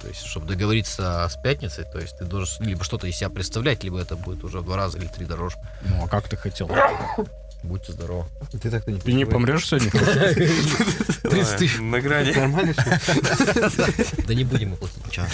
То 0.00 0.08
есть, 0.08 0.24
чтобы 0.24 0.46
договориться 0.46 1.28
с 1.28 1.36
пятницей, 1.42 1.84
то 1.84 1.98
есть 2.00 2.16
ты 2.18 2.24
должен 2.24 2.64
либо 2.64 2.82
что-то 2.82 3.06
из 3.06 3.16
себя 3.16 3.28
представлять, 3.28 3.84
либо 3.84 4.00
это 4.00 4.16
будет 4.16 4.42
уже 4.42 4.60
в 4.60 4.64
два 4.64 4.76
раза 4.76 4.98
или 4.98 5.06
три 5.06 5.26
дороже. 5.26 5.56
Ну, 5.82 6.04
а 6.04 6.08
как 6.08 6.28
ты 6.28 6.36
хотел? 6.36 6.68
Будьте 7.62 7.92
здоровы. 7.92 8.26
Ты 8.50 8.70
так-то 8.70 8.90
не 8.90 9.00
Ты 9.00 9.12
не 9.12 9.24
помрешь 9.24 9.68
сегодня? 9.68 9.90
30 11.30 11.56
тысяч. 11.58 11.78
На 11.78 12.00
грани. 12.00 12.32
Нормально? 12.32 12.74
Да 14.26 14.34
не 14.34 14.44
будем 14.44 14.70
мы 14.70 14.76
платить 14.76 15.06
ничего. 15.06 15.26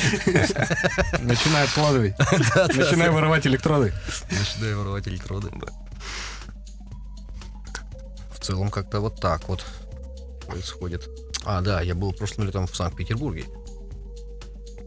Начинай 1.21 1.65
откладывать. 1.65 2.19
Начинай 2.19 3.11
воровать 3.11 3.47
электроды. 3.47 3.95
Начинаю 4.31 4.79
воровать 4.79 5.09
электроды. 5.09 5.51
В 8.33 8.41
целом 8.41 8.71
как-то 8.71 9.01
вот 9.01 9.21
так 9.21 9.49
вот 9.49 9.65
происходит. 10.47 11.09
А, 11.45 11.61
да, 11.61 11.81
я 11.81 11.95
был 11.95 12.13
прошлым 12.13 12.47
летом 12.47 12.67
в 12.67 12.77
Санкт-Петербурге. 12.77 13.45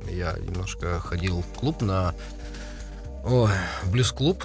Я 0.09 0.33
немножко 0.39 0.99
ходил 0.99 1.41
в 1.41 1.59
клуб 1.59 1.81
на... 1.81 2.13
Ой, 3.23 3.51
блюз-клуб. 3.85 4.43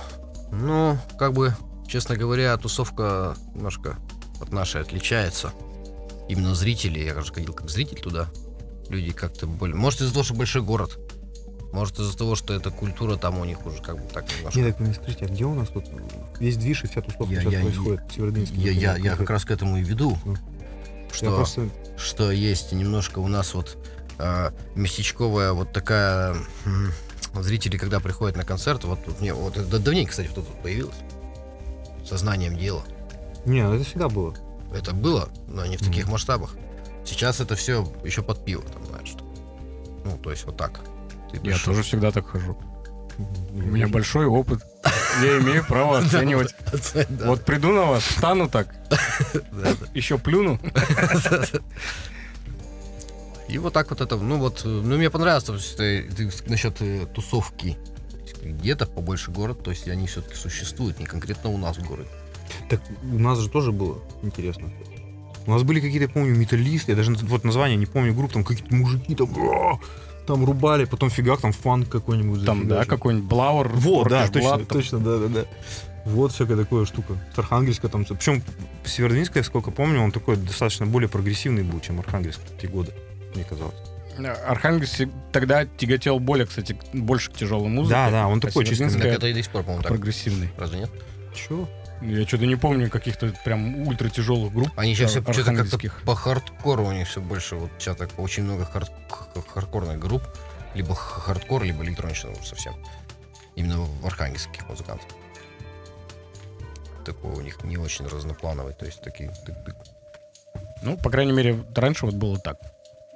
Ну, 0.52 0.98
как 1.18 1.32
бы, 1.32 1.54
честно 1.88 2.16
говоря, 2.16 2.56
тусовка 2.56 3.36
немножко 3.54 3.96
от 4.40 4.52
нашей 4.52 4.80
отличается. 4.80 5.52
Именно 6.28 6.54
зрители, 6.54 6.98
я 7.00 7.20
же 7.20 7.32
ходил 7.32 7.52
как 7.52 7.70
зритель 7.70 8.00
туда. 8.00 8.28
Люди 8.88 9.12
как-то 9.12 9.46
более... 9.46 9.76
Может, 9.76 10.00
из-за 10.02 10.12
того, 10.12 10.24
что 10.24 10.34
большой 10.34 10.62
город. 10.62 10.98
Может, 11.72 11.98
из-за 11.98 12.16
того, 12.16 12.34
что 12.36 12.54
эта 12.54 12.70
культура 12.70 13.16
там 13.16 13.38
у 13.38 13.44
них 13.44 13.64
уже 13.66 13.82
как 13.82 13.96
бы 13.96 14.08
так 14.12 14.24
немножко... 14.36 14.58
Не, 14.58 14.66
так 14.70 14.80
мне 14.80 14.94
скажите, 14.94 15.24
а 15.26 15.28
где 15.28 15.44
у 15.44 15.54
нас 15.54 15.68
тут 15.68 15.84
весь 16.40 16.56
движ 16.56 16.84
и 16.84 16.88
вся 16.88 17.02
тусовка 17.02 17.32
Я- 17.34 17.40
сейчас 17.40 17.52
я- 17.52 17.60
происходит 17.60 18.00
в 18.10 18.14
Северодвинске? 18.14 18.56
Я, 18.56 18.70
я, 18.72 18.96
я 18.96 19.16
как 19.16 19.30
раз 19.30 19.44
к 19.44 19.50
этому 19.50 19.76
и 19.78 19.82
веду. 19.82 20.18
Ну. 20.24 20.36
Что, 21.12 21.26
Я 21.26 21.32
просто... 21.32 21.68
что 21.96 22.30
есть 22.30 22.72
немножко 22.72 23.20
у 23.20 23.28
нас 23.28 23.54
вот 23.54 23.76
а, 24.18 24.52
местечковая 24.74 25.52
вот 25.52 25.72
такая... 25.72 26.36
м, 26.64 26.92
Зрители, 27.34 27.76
когда 27.76 28.00
приходят 28.00 28.34
на 28.36 28.44
концерт, 28.44 28.84
вот 28.84 29.04
тут 29.04 29.20
мне 29.20 29.34
вот 29.34 29.56
это 29.58 29.78
давненько, 29.78 30.10
кстати, 30.12 30.28
вот 30.34 30.46
тут 30.46 30.62
появилось. 30.62 30.96
Сознанием 32.06 32.56
дела. 32.56 32.82
Не, 33.44 33.62
ну 33.62 33.74
это 33.74 33.84
всегда 33.84 34.08
было. 34.08 34.34
Это 34.74 34.92
было, 34.92 35.28
но 35.48 35.66
не 35.66 35.76
в 35.76 35.80
таких 35.80 36.08
масштабах. 36.08 36.56
Сейчас 37.04 37.40
это 37.40 37.54
все 37.54 37.86
еще 38.04 38.22
под 38.22 38.44
пиво, 38.44 38.62
там, 38.62 38.84
знаешь. 38.86 39.08
что. 39.08 39.24
Ну, 40.04 40.18
то 40.18 40.30
есть 40.30 40.44
вот 40.44 40.56
так. 40.56 40.80
Ты 41.32 41.40
Я 41.42 41.56
тоже 41.58 41.82
всегда 41.82 42.10
так 42.10 42.26
хожу. 42.26 42.56
У 43.18 43.58
меня 43.58 43.88
большой 43.88 44.26
опыт. 44.26 44.62
Я 45.22 45.38
имею 45.38 45.64
право 45.64 45.98
оценивать. 46.04 46.54
Вот 47.24 47.44
приду 47.44 47.72
на 47.72 47.86
вас, 47.86 48.02
встану 48.02 48.48
так, 48.48 48.74
еще 49.94 50.18
плюну. 50.18 50.60
И 53.48 53.58
вот 53.58 53.72
так 53.72 53.90
вот 53.90 54.00
это, 54.00 54.16
ну 54.16 54.38
вот, 54.38 54.62
ну 54.64 54.96
мне 54.96 55.08
понравилось, 55.08 55.44
то 55.44 55.54
есть, 55.54 55.76
ты, 55.76 56.02
ты 56.10 56.28
насчет 56.48 56.82
э, 56.82 57.06
тусовки. 57.06 57.78
Где-то 58.52 58.86
побольше 58.86 59.30
город, 59.30 59.62
то 59.62 59.70
есть 59.70 59.88
они 59.88 60.06
все-таки 60.06 60.36
существуют, 60.36 60.98
не 60.98 61.06
конкретно 61.06 61.50
у 61.50 61.58
нас 61.58 61.76
в 61.78 61.86
городе. 61.86 62.08
Так 62.68 62.80
у 63.12 63.18
нас 63.18 63.38
же 63.38 63.48
тоже 63.48 63.72
было 63.72 63.98
интересно. 64.22 64.70
У 65.46 65.52
нас 65.52 65.62
были 65.62 65.80
какие-то, 65.80 66.04
я 66.04 66.08
помню, 66.08 66.34
металлисты, 66.34 66.92
я 66.92 66.96
даже 66.96 67.12
вот 67.12 67.44
название 67.44 67.76
не 67.76 67.86
помню 67.86 68.14
групп, 68.14 68.32
там 68.32 68.44
какие-то 68.44 68.74
мужики 68.74 69.14
там, 69.14 69.28
там 70.26 70.44
рубали, 70.44 70.84
потом 70.84 71.08
фигак, 71.08 71.40
там 71.40 71.52
фанк 71.52 71.88
какой-нибудь. 71.88 72.44
Там, 72.44 72.66
да, 72.66 72.84
какой-нибудь 72.84 73.28
Блауэр. 73.28 73.68
Вот, 73.68 74.08
да, 74.08 74.26
точно, 74.26 74.48
Blood, 74.48 74.58
там. 74.58 74.66
точно, 74.66 74.98
да, 74.98 75.18
да, 75.18 75.28
да. 75.28 75.44
Вот 76.04 76.32
всякая 76.32 76.56
такая 76.56 76.84
штука. 76.84 77.14
С 77.34 77.38
Архангельска 77.38 77.88
там. 77.88 78.04
Причем 78.04 78.42
Северодвинск, 78.84 79.36
я 79.36 79.42
сколько 79.44 79.70
помню, 79.70 80.00
он 80.00 80.12
такой 80.12 80.36
достаточно 80.36 80.86
более 80.86 81.08
прогрессивный 81.08 81.62
был, 81.62 81.80
чем 81.80 81.98
Архангельск 82.00 82.40
в 82.40 82.60
те 82.60 82.68
годы, 82.68 82.92
мне 83.34 83.44
казалось. 83.44 83.74
Архангельск 84.18 85.02
тогда 85.32 85.66
тяготел 85.66 86.18
более, 86.18 86.46
кстати, 86.46 86.76
больше 86.92 87.30
к 87.30 87.34
тяжелой 87.34 87.68
музыке. 87.68 87.94
Да, 87.94 88.10
да, 88.10 88.26
он 88.28 88.38
а 88.38 88.40
такой 88.40 88.64
чисто 88.64 88.90
Так 88.90 89.04
это 89.04 89.26
и 89.26 89.34
до 89.34 89.42
сих 89.42 89.52
пор, 89.52 89.62
по-моему, 89.62 89.82
так. 89.82 89.92
прогрессивный. 89.92 90.50
Разве 90.56 90.80
нет? 90.80 90.90
Чё? 91.34 91.68
Я 92.02 92.26
что-то 92.26 92.46
не 92.46 92.56
помню 92.56 92.90
каких-то 92.90 93.32
прям 93.44 93.86
ультра 93.86 94.08
тяжелых 94.08 94.52
групп. 94.52 94.70
Они 94.76 94.94
сейчас 94.94 95.12
все 95.12 95.22
что-то 95.32 95.54
как-то 95.54 95.78
по 96.04 96.14
хардкору 96.14 96.86
у 96.86 96.92
них 96.92 97.08
все 97.08 97.20
больше. 97.20 97.56
Вот 97.56 97.70
сейчас 97.78 97.96
так 97.96 98.10
очень 98.18 98.42
много 98.42 98.64
хард- 98.64 99.48
хардкорных 99.48 99.98
групп. 99.98 100.22
Либо 100.74 100.94
хардкор, 100.94 101.62
либо 101.64 101.82
электронщина 101.84 102.32
уже 102.32 102.44
совсем. 102.46 102.74
Именно 103.54 103.80
в 103.80 104.06
архангельских 104.06 104.68
музыкантов. 104.68 105.08
Такой 107.04 107.32
у 107.32 107.40
них 107.40 107.64
не 107.64 107.78
очень 107.78 108.06
разноплановый. 108.06 108.74
То 108.74 108.84
есть 108.84 109.00
такие... 109.00 109.32
Ну, 110.82 110.98
по 110.98 111.08
крайней 111.08 111.32
мере, 111.32 111.64
раньше 111.74 112.04
вот 112.04 112.14
было 112.14 112.38
так. 112.38 112.58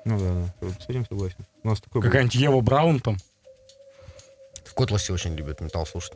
Ну 0.05 0.19
да, 0.19 0.51
да, 0.61 0.69
с 0.81 0.89
этим 0.89 1.05
согласен. 1.07 1.47
У 1.63 1.69
нас 1.69 1.81
такой. 1.81 2.03
Какая-нибудь 2.03 2.35
Ева 2.35 2.61
Браун 2.61 3.01
там. 3.01 3.17
В 4.65 4.75
Котласе 4.75 5.13
очень 5.13 5.35
любят 5.35 5.61
металл 5.61 5.87
слушать. 5.87 6.15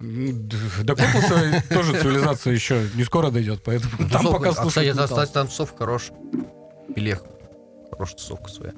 До 0.00 0.94
Котласа 0.94 1.62
тоже 1.70 2.00
цивилизация 2.00 2.52
еще 2.52 2.86
не 2.94 3.04
скоро 3.04 3.30
дойдет, 3.30 3.62
поэтому 3.64 4.08
там 4.08 4.26
пока 4.26 4.50
а, 4.50 4.52
кстати, 4.52 4.62
слушают 4.62 4.96
та- 4.96 5.02
металл. 5.04 5.16
та- 5.18 5.26
танцов 5.26 5.74
хорош. 5.76 6.10
И 6.94 7.00
легко. 7.00 7.28
хорошая 7.90 8.16
тусовка 8.16 8.48
своя. 8.50 8.72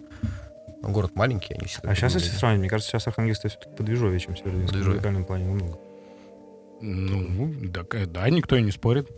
Но 0.82 0.88
город 0.90 1.14
маленький, 1.14 1.52
они 1.54 1.66
все 1.66 1.80
А 1.82 1.94
сейчас, 1.94 2.14
если 2.14 2.30
сравнить, 2.30 2.60
мне 2.60 2.68
кажется, 2.70 2.90
сейчас 2.90 3.06
Архангельск 3.06 3.40
все-таки 3.40 3.68
подвижовее, 3.76 4.18
чем 4.18 4.34
Северодвинск. 4.36 4.74
В 4.74 4.86
музыкальном 4.86 5.24
плане 5.26 5.44
намного. 5.44 5.78
Ну, 6.80 7.52
да, 7.68 7.82
да, 8.06 8.30
никто 8.30 8.56
и 8.56 8.62
не 8.62 8.70
спорит. 8.70 9.08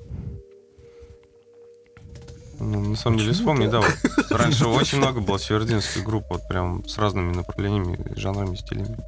Ну, 2.64 2.80
на 2.80 2.96
самом 2.96 3.18
деле, 3.18 3.32
вспомни, 3.32 3.66
да, 3.66 3.80
вот 3.80 3.90
раньше 4.30 4.66
очень 4.66 4.98
много 4.98 5.20
было 5.20 5.38
северодинских 5.38 6.04
групп, 6.04 6.26
вот 6.30 6.46
прям 6.46 6.86
с 6.86 6.96
разными 6.96 7.34
направлениями, 7.34 7.98
жанрами, 8.16 8.54
стилями. 8.54 8.98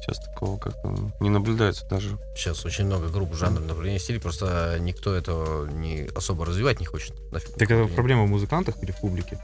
Сейчас 0.00 0.18
такого 0.18 0.58
как-то 0.58 0.92
не 1.20 1.30
наблюдается 1.30 1.86
даже. 1.88 2.18
Сейчас 2.34 2.64
очень 2.64 2.86
много 2.86 3.08
групп 3.08 3.34
жанров 3.34 3.64
направления 3.64 4.00
стилей, 4.00 4.20
просто 4.20 4.76
никто 4.80 5.14
этого 5.14 5.66
не 5.66 6.08
особо 6.16 6.44
развивать 6.44 6.80
не 6.80 6.86
хочет. 6.86 7.14
Нафиг 7.32 7.54
Так 7.54 7.70
это 7.70 7.86
проблема 7.94 8.24
в 8.24 8.28
музыкантах 8.28 8.82
или 8.82 8.90
в 8.90 9.00
публике? 9.00 9.38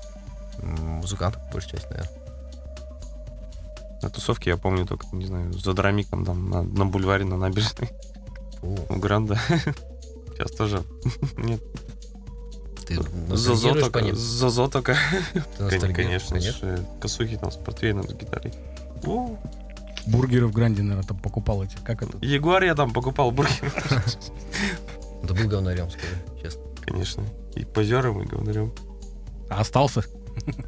Музыкантов, 0.61 1.41
большая 1.53 1.79
часть, 1.79 1.89
наверное. 1.89 2.13
На 4.03 4.11
тусовке 4.11 4.51
я 4.51 4.57
помню 4.57 4.87
только, 4.87 5.07
не 5.13 5.27
знаю, 5.27 5.53
за 5.53 5.73
драмиком 5.73 6.25
там 6.25 6.51
на, 6.51 6.63
на 6.63 6.85
бульваре, 6.85 7.25
на 7.25 7.37
набережной, 7.37 7.91
Фу, 8.61 8.77
у 8.89 8.97
Гранда. 8.97 9.39
Сейчас 10.33 10.51
тоже 10.51 10.83
нет. 11.37 11.61
Ты 12.97 13.01
ностальгируешь 13.29 13.93
по 13.93 13.99
ним? 13.99 14.17
Зазо 14.17 14.69
только. 14.69 14.97
Конечно, 15.59 16.39
э, 16.63 16.79
косухи 17.01 17.37
там 17.37 17.51
с 17.51 17.57
портвейном, 17.57 18.09
с 18.09 18.13
гитарой. 18.13 18.53
О, 19.05 19.37
Бургеры 20.07 20.47
в 20.47 20.53
Гранде, 20.53 20.83
наверное, 20.83 21.07
там 21.07 21.19
покупал 21.19 21.63
эти. 21.63 21.77
Как 21.85 22.03
это? 22.03 22.17
Ягуар 22.25 22.65
я 22.65 22.75
там 22.75 22.93
покупал 22.93 23.31
бургер. 23.31 23.73
Да 25.23 25.35
был 25.35 25.49
говнарем, 25.49 25.91
скажи, 25.91 26.17
честно. 26.43 26.63
Конечно. 26.81 27.25
И 27.55 27.65
позером, 27.65 28.23
и 28.23 28.27
говорю. 28.27 28.73
А 29.51 29.61
остался? 29.61 30.03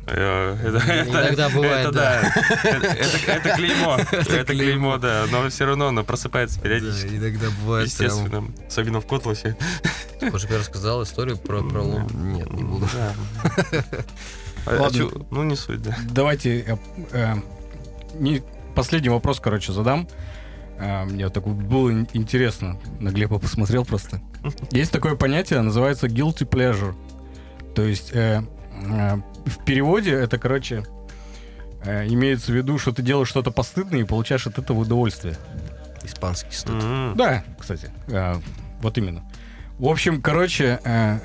Иногда 0.07 1.49
бывает, 1.51 1.87
это, 1.89 1.93
да. 1.93 2.21
Это, 2.65 2.87
это- 2.87 3.33
это 3.33 3.57
клеймо. 3.57 3.99
Это 4.13 4.45
клеймо, 4.45 4.99
да. 4.99 5.25
Но 5.31 5.49
все 5.49 5.65
равно 5.67 5.89
оно 5.89 6.05
просыпается 6.05 6.61
периодически. 6.61 7.09
иногда 7.17 7.49
бывает 7.63 7.87
Естественно. 7.89 8.45
Особенно 8.67 9.01
в 9.01 9.07
Котласе. 9.07 9.57
Может, 10.21 10.51
я 10.51 10.59
рассказал 10.59 11.03
историю 11.03 11.37
про 11.37 11.63
пролом? 11.63 12.07
Нет, 12.35 12.53
не 12.53 12.63
буду. 12.63 12.87
Да. 12.93 13.15
А- 14.65 14.77
а 14.77 14.83
Ладно. 14.83 14.97
чё- 14.99 15.27
Ну, 15.33 15.43
не 15.43 15.57
суть, 15.57 15.83
да. 15.83 15.97
Давайте 16.09 16.61
э, 16.61 16.77
э, 17.11 17.35
не, 18.15 18.45
последний 18.77 19.09
вопрос, 19.09 19.41
короче, 19.41 19.73
задам. 19.73 20.07
Э, 20.79 21.03
мне 21.05 21.29
такой 21.31 21.53
было 21.53 21.91
ин- 21.91 22.07
интересно. 22.13 22.79
На 23.01 23.09
Глеба 23.11 23.41
посмотрел 23.41 23.85
просто. 23.85 24.21
Есть 24.71 24.93
такое 24.93 25.17
понятие, 25.17 25.61
называется 25.63 26.07
guilty 26.07 26.49
pleasure. 26.49 26.95
То 27.75 27.83
есть 27.83 28.11
э, 28.13 28.43
э, 28.43 28.43
в 28.83 29.65
переводе 29.65 30.13
это, 30.13 30.39
короче, 30.39 30.85
э, 31.85 32.07
имеется 32.09 32.53
в 32.53 32.55
виду, 32.55 32.79
что 32.79 32.93
ты 32.93 33.03
делаешь 33.03 33.29
что-то 33.29 33.51
постыдное 33.51 34.01
и 34.01 34.05
получаешь 34.05 34.47
от 34.47 34.59
этого 34.59 34.81
удовольствие. 34.81 35.37
Испанский 36.05 36.53
стыд. 36.55 36.83
М. 36.83 37.15
Да, 37.17 37.45
кстати, 37.59 37.91
э, 38.09 38.35
вот 38.81 38.99
именно. 38.99 39.23
В 39.79 39.87
общем, 39.87 40.21
короче, 40.21 40.81
э, 40.85 41.19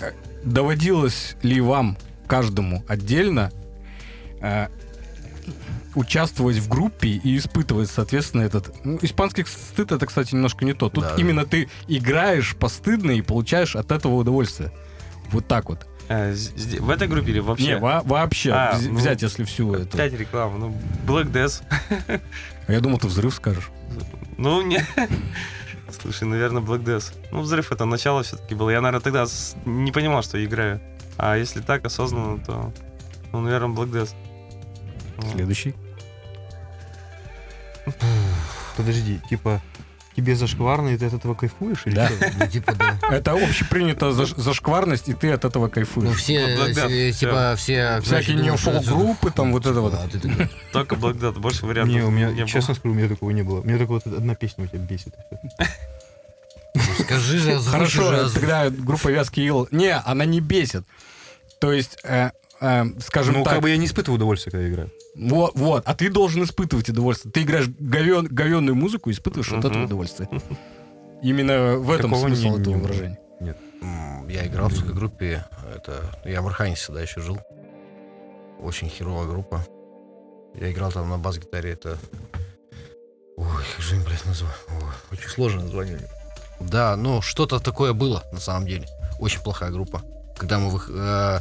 э, 0.00 0.12
доводилось 0.44 1.36
ли 1.42 1.60
вам 1.60 1.96
каждому 2.26 2.84
отдельно 2.88 3.50
э, 4.40 4.68
участвовать 5.94 6.56
в 6.58 6.68
группе 6.68 7.08
и 7.08 7.36
испытывать, 7.38 7.90
соответственно, 7.90 8.42
этот... 8.42 8.72
Ну, 8.84 8.98
испанский 9.02 9.44
стыд 9.46 9.90
это, 9.90 10.06
кстати, 10.06 10.34
немножко 10.34 10.64
не 10.64 10.74
то. 10.74 10.90
Тут 10.90 11.04
Да. 11.04 11.14
именно 11.16 11.44
ты 11.44 11.68
играешь 11.88 12.54
постыдно 12.54 13.10
и 13.12 13.22
получаешь 13.22 13.74
от 13.74 13.90
этого 13.90 14.14
удовольствие. 14.16 14.70
Вот 15.30 15.46
так 15.46 15.68
вот. 15.68 15.86
А, 16.08 16.32
зде- 16.32 16.80
В 16.80 16.88
этой 16.90 17.06
группе 17.06 17.30
или 17.30 17.38
вообще? 17.40 17.66
Не, 17.66 17.76
во- 17.78 18.00
вообще, 18.02 18.50
А, 18.52 18.78
ну, 18.80 18.94
взять, 18.96 19.20
если 19.22 19.44
всю 19.44 19.74
эту... 19.74 19.94
Опять 19.96 20.14
реклама. 20.14 20.56
Ну, 20.58 20.74
Black 21.06 21.30
Death. 21.30 21.62
А 22.66 22.72
я 22.72 22.80
думал, 22.80 22.98
ты 22.98 23.06
взрыв 23.08 23.34
скажешь. 23.34 23.70
Ну, 24.38 24.62
не... 24.62 24.80
Слушай, 26.00 26.24
наверное, 26.28 26.62
Black 26.62 26.82
Death. 26.84 27.14
Ну, 27.30 27.40
взрыв 27.42 27.72
это 27.72 27.84
начало 27.84 28.22
все-таки 28.22 28.54
было. 28.54 28.70
Я, 28.70 28.80
наверное, 28.80 29.02
тогда 29.02 29.26
не 29.66 29.92
понимал, 29.92 30.22
что 30.22 30.38
я 30.38 30.44
играю. 30.46 30.80
А 31.18 31.36
если 31.36 31.60
так 31.60 31.84
осознанно, 31.84 32.38
то, 32.44 32.72
ну, 33.32 33.40
наверное, 33.40 33.74
Black 33.76 33.90
Death. 33.90 34.14
Следующий. 35.32 35.74
Подожди, 38.76 39.20
типа, 39.28 39.60
тебе 40.18 40.34
зашкварно, 40.34 40.88
и 40.88 40.96
ты 40.96 41.06
от 41.06 41.14
этого 41.14 41.34
кайфуешь? 41.34 41.82
Или 41.86 41.94
Да. 41.94 42.08
чё? 42.08 42.14
Ну, 42.40 42.46
типа, 42.48 42.74
да. 42.74 42.98
Это 43.10 43.32
общепринято 43.32 44.06
заш- 44.06 44.38
зашкварность, 44.40 45.08
и 45.08 45.14
ты 45.14 45.30
от 45.30 45.44
этого 45.44 45.68
кайфуешь. 45.68 46.08
Ну, 46.08 46.12
все, 46.14 46.56
всё. 46.72 47.12
типа, 47.12 47.54
все... 47.56 48.00
Всякие 48.02 48.36
что 48.36 48.44
неофолк-группы, 48.44 49.30
там 49.30 49.52
вот 49.52 49.66
это 49.66 49.80
вот. 49.80 49.94
Только 50.72 50.96
Death, 50.96 51.38
больше 51.38 51.66
вариантов 51.66 51.94
Не, 51.94 52.02
у 52.02 52.10
меня, 52.10 52.46
честно 52.46 52.74
скажу, 52.74 52.92
у 52.92 52.96
меня 52.96 53.08
такого 53.08 53.30
не 53.30 53.42
было. 53.42 53.60
У 53.60 53.64
меня 53.64 53.78
только 53.78 53.90
вот 53.92 54.06
одна 54.06 54.34
песня 54.34 54.64
у 54.64 54.66
тебя 54.66 54.80
бесит. 54.80 55.14
«Ну, 56.74 56.82
скажи 57.04 57.38
же, 57.38 57.58
Хорошо, 57.60 58.08
уже, 58.08 58.16
озвучь». 58.20 58.34
тогда 58.40 58.70
группа 58.70 59.08
Вязкий 59.08 59.46
Ил... 59.46 59.68
Не, 59.70 59.96
она 59.96 60.24
не 60.24 60.40
бесит. 60.40 60.84
То 61.60 61.72
есть, 61.72 61.98
э, 62.04 62.30
э, 62.60 62.84
скажем 63.00 63.34
Ну, 63.34 63.44
так, 63.44 63.54
как 63.54 63.62
бы 63.62 63.70
я 63.70 63.76
не 63.76 63.86
испытываю 63.86 64.16
удовольствия, 64.16 64.52
когда 64.52 64.68
играю. 64.68 64.90
Вот, 65.18 65.52
вот, 65.56 65.82
а 65.86 65.94
ты 65.94 66.10
должен 66.10 66.44
испытывать 66.44 66.88
удовольствие. 66.88 67.32
Ты 67.32 67.42
играешь 67.42 67.68
говен, 67.68 68.26
говенную 68.26 68.74
музыку 68.74 69.10
и 69.10 69.12
испытываешь 69.12 69.50
от 69.52 69.58
этого 69.60 69.72
Мгм. 69.74 69.84
удовольствие. 69.86 70.28
Именно 71.22 71.76
в 71.78 71.90
этом 71.90 72.10
Такого 72.12 72.26
смысл 72.28 72.48
не- 72.54 72.60
этого 72.60 72.74
не- 72.74 72.80
выражения. 72.82 73.18
М, 73.80 74.28
Я 74.28 74.46
играл 74.46 74.68
в 74.68 74.76
такой 74.76 74.92
группе, 74.94 75.44
это, 75.74 76.02
я 76.24 76.42
в 76.42 76.46
Архангельске 76.48 76.84
всегда 76.86 77.02
еще 77.02 77.20
жил. 77.20 77.38
Очень 78.60 78.88
херовая 78.90 79.26
группа. 79.26 79.64
Я 80.54 80.70
играл 80.72 80.90
там 80.92 81.08
на 81.08 81.18
бас-гитаре, 81.18 81.72
это... 81.72 81.96
Ой, 83.36 83.46
как 83.76 83.84
же, 83.84 83.96
блядь, 84.04 84.24
назвал. 84.26 84.50
Ой, 84.68 84.92
очень 85.12 85.28
сложное 85.28 85.64
название. 85.64 86.00
Да, 86.60 86.96
ну, 86.96 87.22
что-то 87.22 87.60
такое 87.60 87.92
было, 87.92 88.24
на 88.32 88.40
самом 88.40 88.66
деле. 88.66 88.86
Очень 89.20 89.40
плохая 89.42 89.70
группа. 89.70 90.02
Когда 90.36 90.58
мы... 90.58 90.70
вых- 90.70 90.90
э, 90.90 91.40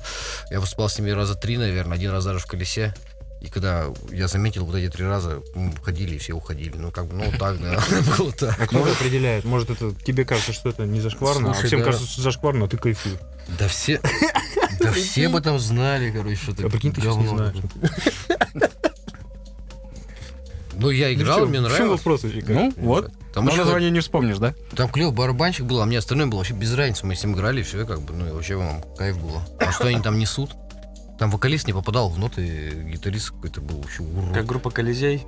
я 0.52 0.60
выступал 0.60 0.90
с 0.90 0.98
ними 1.00 1.10
раза 1.12 1.36
три, 1.36 1.58
наверное, 1.58 1.96
один 1.98 2.12
раз 2.12 2.24
даже 2.26 2.40
в 2.40 2.46
колесе. 2.46 2.94
И 3.40 3.50
когда 3.50 3.86
я 4.12 4.28
заметил 4.28 4.66
вот 4.66 4.76
эти 4.76 4.92
три 4.92 5.06
раза, 5.06 5.42
мы 5.54 5.70
уходили, 5.72 6.16
и 6.16 6.18
все 6.18 6.34
уходили. 6.34 6.76
Ну, 6.76 6.92
как 6.92 7.06
бы, 7.06 7.14
ну, 7.16 7.32
так, 7.38 7.60
да, 7.62 7.80
было 8.18 8.32
так. 8.32 8.60
А 8.60 8.66
кто 8.68 8.80
это 8.80 8.92
определяет? 8.94 9.46
Может, 9.46 9.70
это 9.70 9.94
тебе 10.04 10.26
кажется, 10.26 10.54
что 10.54 10.70
это 10.70 10.86
не 10.86 11.00
зашкварно, 11.02 11.54
Слушай, 11.54 11.64
а 11.64 11.68
всем 11.68 11.80
да. 11.80 11.86
кажется, 11.86 12.08
что 12.08 12.22
зашкварно, 12.24 12.66
а 12.66 12.68
ты 12.68 12.78
кайфуешь. 12.78 13.18
Да 13.60 13.68
все... 13.68 14.02
Да 14.80 14.92
все 14.92 15.28
об 15.28 15.36
этом 15.36 15.60
знали, 15.60 16.12
короче, 16.12 16.36
что 16.36 16.52
это 16.52 16.66
А 16.68 16.70
прикинь, 16.70 16.92
ты 16.94 17.02
сейчас 17.02 17.16
не 17.18 17.28
знаешь. 17.28 17.56
Ну, 20.80 20.90
я 20.92 21.12
играл, 21.14 21.40
Ну, 21.40 21.46
в 21.46 21.50
мне 21.50 21.58
чём- 21.60 21.66
в 21.66 21.70
нравилось. 21.70 22.00
вопрос? 22.00 22.22
Ну, 22.24 22.74
вот. 22.78 23.12
Там, 23.34 23.46
Но 23.46 23.56
название 23.56 23.90
не 23.90 24.00
вспомнишь, 24.00 24.38
да? 24.38 24.54
там 24.76 24.90
клевый 24.90 25.14
барабанщик 25.14 25.66
был, 25.66 25.82
а 25.82 25.86
мне 25.86 25.98
остальное 25.98 26.28
было 26.28 26.40
вообще 26.40 26.54
без 26.54 26.74
разницы. 26.74 27.06
Мы 27.06 27.16
с 27.16 27.24
ним 27.24 27.34
играли, 27.36 27.62
все, 27.64 27.86
как 27.86 28.02
бы, 28.02 28.14
ну, 28.14 28.28
и 28.28 28.32
вообще 28.32 28.56
вам 28.56 28.84
кайф 28.98 29.18
было. 29.20 29.42
А 29.60 29.72
что 29.72 29.88
они 29.88 30.02
там 30.02 30.18
несут? 30.20 30.52
Там 31.18 31.32
вокалист 31.32 31.68
не 31.68 31.74
попадал 31.74 32.10
в 32.10 32.20
ноты, 32.20 32.70
гитарист 32.92 33.32
какой-то 33.32 33.62
был 33.62 33.82
вообще 33.82 34.04
урод. 34.04 34.34
Как 34.34 34.46
группа 34.46 34.70
Колизей. 34.70 35.26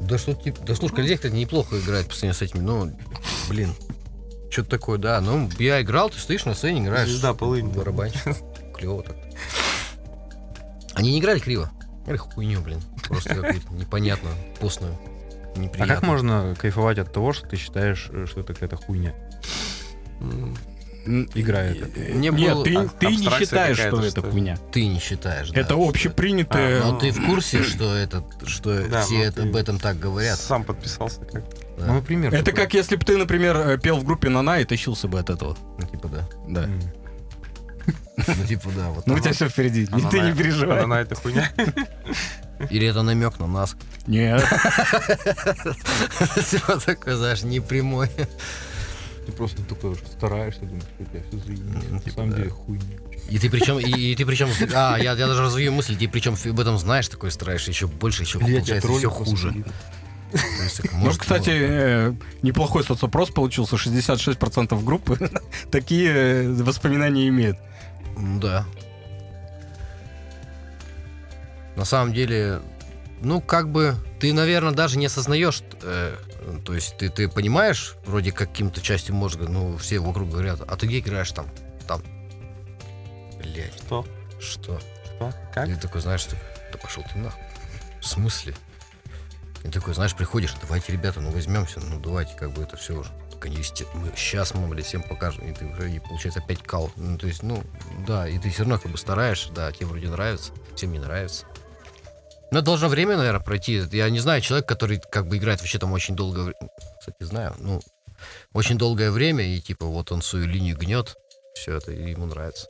Да 0.00 0.18
что 0.18 0.34
типа, 0.34 0.60
да 0.64 0.74
слушай, 0.74 0.94
Колизей, 0.94 1.16
кстати, 1.16 1.34
неплохо 1.34 1.78
играет 1.78 2.08
по 2.08 2.14
сравнению 2.14 2.34
с 2.38 2.42
этими, 2.42 2.60
ну, 2.60 2.92
блин, 3.48 3.74
что-то 4.50 4.70
такое, 4.70 4.98
да. 4.98 5.20
Ну, 5.20 5.48
я 5.58 5.80
играл, 5.80 6.10
ты 6.10 6.18
стоишь 6.18 6.44
на 6.44 6.54
сцене, 6.54 6.82
играешь. 6.82 7.08
Звезда 7.08 7.34
полынь. 7.34 7.68
Барабанщик. 7.68 8.20
Клево 8.76 9.02
так. 9.02 9.16
Они 10.94 11.12
не 11.12 11.20
играли 11.20 11.38
криво. 11.38 11.70
Играли 12.04 12.18
хуйню, 12.18 12.60
блин. 12.60 12.80
Просто 13.08 13.34
какую-то 13.34 13.72
непонятную, 13.72 14.34
постную. 14.60 14.98
А 15.54 15.58
Неприятную. 15.58 15.88
как 15.88 16.02
можно 16.02 16.54
кайфовать 16.58 16.98
от 16.98 17.12
того, 17.12 17.32
что 17.32 17.48
ты 17.48 17.56
считаешь, 17.56 18.08
э, 18.10 18.26
что 18.28 18.40
это 18.40 18.54
какая-то 18.54 18.76
хуйня? 18.76 19.14
Играет 21.34 21.82
это. 21.82 22.14
Мне 22.14 22.28
Нет, 22.30 22.54
было- 22.54 22.64
ты, 22.64 22.76
а- 22.76 22.88
ты 22.88 23.06
не 23.06 23.28
считаешь, 23.28 23.76
что 23.76 23.88
это 23.88 24.10
что 24.10 24.20
ли? 24.26 24.30
хуйня. 24.30 24.56
Ты 24.70 24.86
не 24.86 25.00
считаешь, 25.00 25.50
да, 25.50 25.60
Это 25.60 25.74
общепринятое... 25.74 26.82
А, 26.82 26.92
Но 26.92 26.98
ты 26.98 27.10
в 27.10 27.24
курсе, 27.26 27.62
что 27.62 27.94
это, 27.94 28.24
что 28.46 28.86
Да, 28.88 29.02
все 29.02 29.22
это, 29.22 29.42
об 29.42 29.56
этом 29.56 29.78
так 29.78 29.98
говорят? 29.98 30.38
Сам 30.38 30.64
подписался 30.64 31.20
как. 31.24 31.44
Да. 31.78 31.86
Ну, 31.86 31.94
например. 31.94 32.32
Это 32.32 32.44
такой. 32.46 32.62
как 32.64 32.74
если 32.74 32.96
бы 32.96 33.04
ты, 33.04 33.16
например, 33.16 33.56
э, 33.56 33.78
пел 33.78 33.96
в 33.98 34.04
группе 34.04 34.28
Нана 34.28 34.60
и 34.60 34.64
тащился 34.64 35.08
бы 35.08 35.18
от 35.18 35.30
этого. 35.30 35.56
Ну, 35.78 35.86
типа, 35.86 36.08
да. 36.08 36.28
Да. 36.48 36.68
Ну, 38.16 38.46
типа, 38.46 38.68
да, 38.76 38.90
вот 38.90 39.06
Ну, 39.06 39.14
у 39.14 39.18
тебя 39.18 39.32
все 39.32 39.48
впереди. 39.48 39.88
Она 39.90 40.08
ты 40.10 40.20
не 40.20 40.32
переживай. 40.32 40.78
Она 40.78 40.86
на 40.96 41.00
это 41.00 41.14
хуйня. 41.16 41.50
Или 42.70 42.86
это 42.86 43.02
намек 43.02 43.40
на 43.40 43.46
нас. 43.48 43.74
Нет. 44.06 44.40
Типа 46.50 46.78
такой, 46.78 47.14
знаешь, 47.14 47.42
не 47.42 47.58
прямой. 47.60 48.08
Ты 49.26 49.32
просто 49.32 49.62
такой 49.62 49.90
уже 49.90 50.04
стараешься, 50.06 50.60
думаешь, 50.62 50.82
что 50.82 51.02
у 51.02 51.06
тебя 51.06 51.22
все 51.28 51.38
заебись. 51.38 51.82
Типа, 51.82 51.92
На 51.92 52.12
самом 52.12 52.30
да. 52.30 52.36
деле 52.38 52.50
хуйня. 52.50 52.82
И 53.30 53.38
ты 53.38 53.50
причем, 53.50 53.78
и, 53.78 53.90
и 53.90 54.16
ты 54.16 54.26
причем, 54.26 54.48
а, 54.74 54.96
я, 54.96 55.12
я 55.12 55.26
даже 55.26 55.42
развею 55.42 55.72
мысль, 55.72 55.96
ты 55.96 56.08
причем 56.08 56.34
об 56.44 56.60
этом 56.60 56.78
знаешь, 56.78 57.08
такой 57.08 57.30
стараешься 57.30 57.70
еще 57.70 57.86
больше, 57.86 58.22
еще 58.22 58.38
Я 58.38 58.44
получается 58.44 58.78
все 58.78 58.80
троллю 58.80 59.10
хуже. 59.10 59.64
Ну, 60.92 61.10
кстати, 61.10 61.50
э, 61.52 62.14
неплохой 62.42 62.84
соцопрос 62.84 63.30
получился. 63.30 63.76
66% 63.76 64.82
группы 64.82 65.18
такие 65.70 66.10
э, 66.10 66.52
воспоминания 66.62 67.28
имеют. 67.28 67.58
да. 68.16 68.66
На 71.76 71.84
самом 71.84 72.12
деле, 72.12 72.60
ну, 73.22 73.40
как 73.40 73.70
бы, 73.70 73.94
ты, 74.20 74.32
наверное, 74.32 74.72
даже 74.72 74.98
не 74.98 75.06
осознаешь, 75.06 75.62
э, 75.82 76.16
то 76.64 76.74
есть 76.74 76.96
ты, 76.98 77.08
ты 77.08 77.28
понимаешь, 77.28 77.96
вроде 78.04 78.32
каким-то 78.32 78.80
частью 78.80 79.14
мозга, 79.14 79.48
ну, 79.48 79.76
все 79.76 79.98
вокруг 80.00 80.28
говорят, 80.30 80.60
а 80.66 80.76
ты 80.76 80.86
где 80.86 80.98
играешь 80.98 81.32
там? 81.32 81.46
Там. 81.86 82.02
Блять, 83.38 83.74
Что? 83.74 84.04
что? 84.40 84.80
Что? 85.04 85.32
Как? 85.54 85.68
И 85.68 85.74
ты 85.74 85.80
такой, 85.80 86.00
знаешь, 86.00 86.24
ты, 86.24 86.36
да 86.72 86.78
пошел 86.78 87.04
ты 87.12 87.18
нахуй. 87.18 87.42
В 88.00 88.06
смысле? 88.06 88.54
И 89.64 89.68
такой, 89.68 89.94
знаешь, 89.94 90.14
приходишь, 90.14 90.54
давайте, 90.60 90.92
ребята, 90.92 91.20
ну 91.20 91.30
возьмемся, 91.30 91.80
ну 91.80 92.00
давайте, 92.00 92.34
как 92.36 92.52
бы 92.52 92.62
это 92.62 92.76
все 92.76 92.94
уже. 92.98 93.10
Они, 93.44 93.56
есте- 93.56 93.86
мы 93.94 94.12
сейчас 94.16 94.54
мы, 94.54 94.68
блядь, 94.68 94.86
всем 94.86 95.02
покажем, 95.02 95.44
и 95.48 95.52
ты 95.52 95.64
уже, 95.66 95.90
и 95.90 95.98
получается, 95.98 96.38
опять 96.38 96.62
кал. 96.62 96.92
Ну, 96.94 97.18
то 97.18 97.26
есть, 97.26 97.42
ну, 97.42 97.60
да, 98.06 98.28
и 98.28 98.38
ты 98.38 98.50
все 98.50 98.60
равно 98.60 98.78
как 98.78 98.92
бы 98.92 98.98
стараешься, 98.98 99.52
да, 99.52 99.72
тебе 99.72 99.86
вроде 99.86 100.08
нравится, 100.08 100.52
всем 100.76 100.92
не 100.92 101.00
нравится. 101.00 101.44
Но 102.52 102.60
должно 102.60 102.88
время, 102.88 103.16
наверное, 103.16 103.40
пройти. 103.40 103.82
Я 103.92 104.10
не 104.10 104.18
знаю, 104.20 104.42
человек, 104.42 104.68
который 104.68 105.00
как 105.10 105.26
бы 105.26 105.38
играет 105.38 105.60
вообще 105.60 105.78
там 105.78 105.90
очень 105.92 106.14
долгое 106.14 106.42
время. 106.42 106.70
Кстати, 107.00 107.16
знаю, 107.24 107.54
ну, 107.58 107.80
очень 108.52 108.76
долгое 108.76 109.10
время, 109.10 109.42
и 109.56 109.58
типа 109.58 109.86
вот 109.86 110.12
он 110.12 110.20
свою 110.20 110.46
линию 110.46 110.76
гнет, 110.76 111.16
все 111.54 111.78
это 111.78 111.92
и 111.92 112.10
ему 112.10 112.26
нравится. 112.26 112.68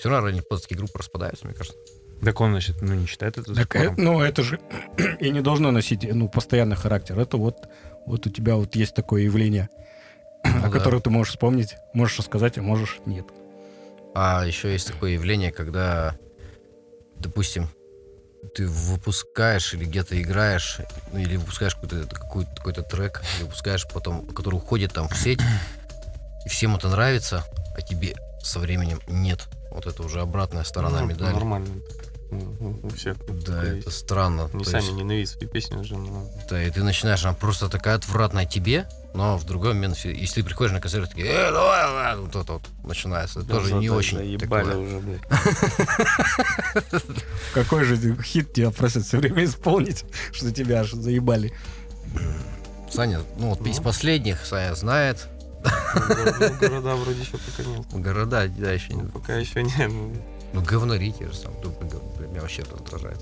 Все 0.00 0.08
равно 0.08 0.30
или 0.30 0.40
поздно 0.40 0.76
группы 0.76 0.98
распадаются, 0.98 1.46
мне 1.46 1.54
кажется. 1.54 1.78
Так 2.20 2.40
он, 2.40 2.50
значит, 2.50 2.82
ну, 2.82 2.94
не 2.94 3.06
считает 3.06 3.38
это 3.38 3.54
Так, 3.54 3.76
э, 3.76 3.94
ну, 3.96 4.20
это 4.20 4.42
же 4.42 4.58
и 5.20 5.30
не 5.30 5.40
должно 5.40 5.70
носить, 5.70 6.02
ну, 6.12 6.28
постоянный 6.28 6.76
характер. 6.76 7.16
Это 7.16 7.36
вот, 7.36 7.68
вот 8.06 8.26
у 8.26 8.30
тебя 8.30 8.56
вот 8.56 8.74
есть 8.74 8.94
такое 8.94 9.22
явление, 9.22 9.68
Ну 10.44 10.58
о 10.58 10.62
да. 10.62 10.70
котором 10.70 11.00
ты 11.00 11.10
можешь 11.10 11.34
вспомнить, 11.34 11.76
можешь 11.94 12.18
рассказать, 12.18 12.58
а 12.58 12.62
можешь 12.62 12.98
нет. 13.06 13.26
А 14.16 14.44
еще 14.44 14.72
есть 14.72 14.88
такое 14.88 15.12
явление, 15.12 15.52
когда, 15.52 16.16
допустим, 17.20 17.68
ты 18.54 18.66
выпускаешь 18.66 19.74
или 19.74 19.84
где-то 19.84 20.20
играешь, 20.20 20.78
ну, 21.12 21.18
или 21.18 21.36
выпускаешь 21.36 21.74
какой-то 21.74 22.06
какой 22.06 22.44
какой-то 22.44 22.82
трек, 22.82 23.22
или 23.36 23.44
выпускаешь 23.44 23.86
потом, 23.92 24.26
который 24.28 24.56
уходит 24.56 24.92
там 24.92 25.08
в 25.08 25.16
сеть, 25.16 25.40
и 26.44 26.48
всем 26.48 26.76
это 26.76 26.88
нравится, 26.88 27.44
а 27.76 27.82
тебе 27.82 28.16
со 28.42 28.58
временем 28.58 29.00
нет. 29.08 29.40
Вот 29.70 29.86
это 29.86 30.02
уже 30.02 30.20
обратная 30.20 30.64
сторона 30.64 31.00
Ну, 31.00 31.06
медали. 31.06 31.34
Нормально. 31.34 31.68
Ну, 32.30 32.80
У 32.82 32.88
всех. 32.90 33.16
Да, 33.44 33.62
это 33.62 33.76
есть. 33.76 33.92
странно. 33.92 34.48
То 34.48 34.64
сами 34.64 34.82
есть, 34.82 34.92
ненавидят 34.94 35.30
свои 35.30 35.46
песни 35.48 35.76
уже. 35.76 35.96
но- 35.96 36.28
да, 36.48 36.62
и 36.62 36.70
ты 36.70 36.82
начинаешь, 36.82 37.24
она 37.24 37.34
просто 37.34 37.68
такая 37.68 37.96
отвратная 37.96 38.44
тебе, 38.44 38.86
но 39.14 39.36
в 39.36 39.44
другой 39.44 39.72
момент, 39.74 39.96
все- 39.96 40.12
если 40.12 40.40
ты 40.42 40.46
приходишь 40.46 40.72
на 40.72 40.80
концерт, 40.80 41.08
такие, 41.08 41.26
э, 41.26 41.50
давай, 41.50 41.82
давай, 41.86 42.16
вот 42.16 42.36
это 42.36 42.52
вот 42.54 42.62
начинается. 42.84 43.40
Это 43.40 43.48
тоже 43.48 43.70
Да, 43.70 43.76
не 43.78 43.88
да, 43.88 43.94
очень 43.94 44.18
заебали 44.18 44.64
такое. 44.64 44.76
уже, 44.78 44.98
блядь. 45.00 45.22
Какой 47.54 47.84
же 47.84 47.96
хит 48.22 48.52
тебя 48.52 48.70
просят 48.70 49.04
все 49.04 49.18
время 49.18 49.44
исполнить, 49.44 50.04
что 50.32 50.52
тебя 50.52 50.80
аж 50.80 50.92
заебали? 50.92 51.52
Саня, 52.90 53.20
ну 53.38 53.50
вот 53.50 53.66
из 53.66 53.78
Ну. 53.78 53.82
последних 53.84 54.44
Саня 54.46 54.74
знает. 54.74 55.28
Ну, 55.94 56.58
Города 56.60 56.94
вроде 56.96 57.20
еще 57.20 57.32
пока 57.38 57.62
нет. 57.68 57.86
Города, 57.92 58.48
да, 58.48 58.72
еще 58.72 58.94
не. 58.94 59.02
Ну, 59.02 59.08
Пока 59.10 59.34
еще 59.36 59.62
нет. 59.62 59.88
Ну, 59.88 60.12
Ну, 60.54 60.62
говнори 60.62 61.12
те 61.12 61.26
же 61.26 61.34
сам. 61.34 61.52
Ну, 61.62 61.70
блин, 61.70 62.00
блин, 62.16 62.30
Меня 62.30 62.40
вообще 62.42 62.62
раздражает. 62.62 63.18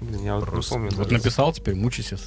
Блин, 0.00 0.24
я 0.24 0.34
вот 0.36 0.52
не 0.52 0.60
помню. 0.62 0.90
Вот 0.94 1.10
написал, 1.10 1.52
теперь 1.52 1.74
мучайся. 1.74 2.16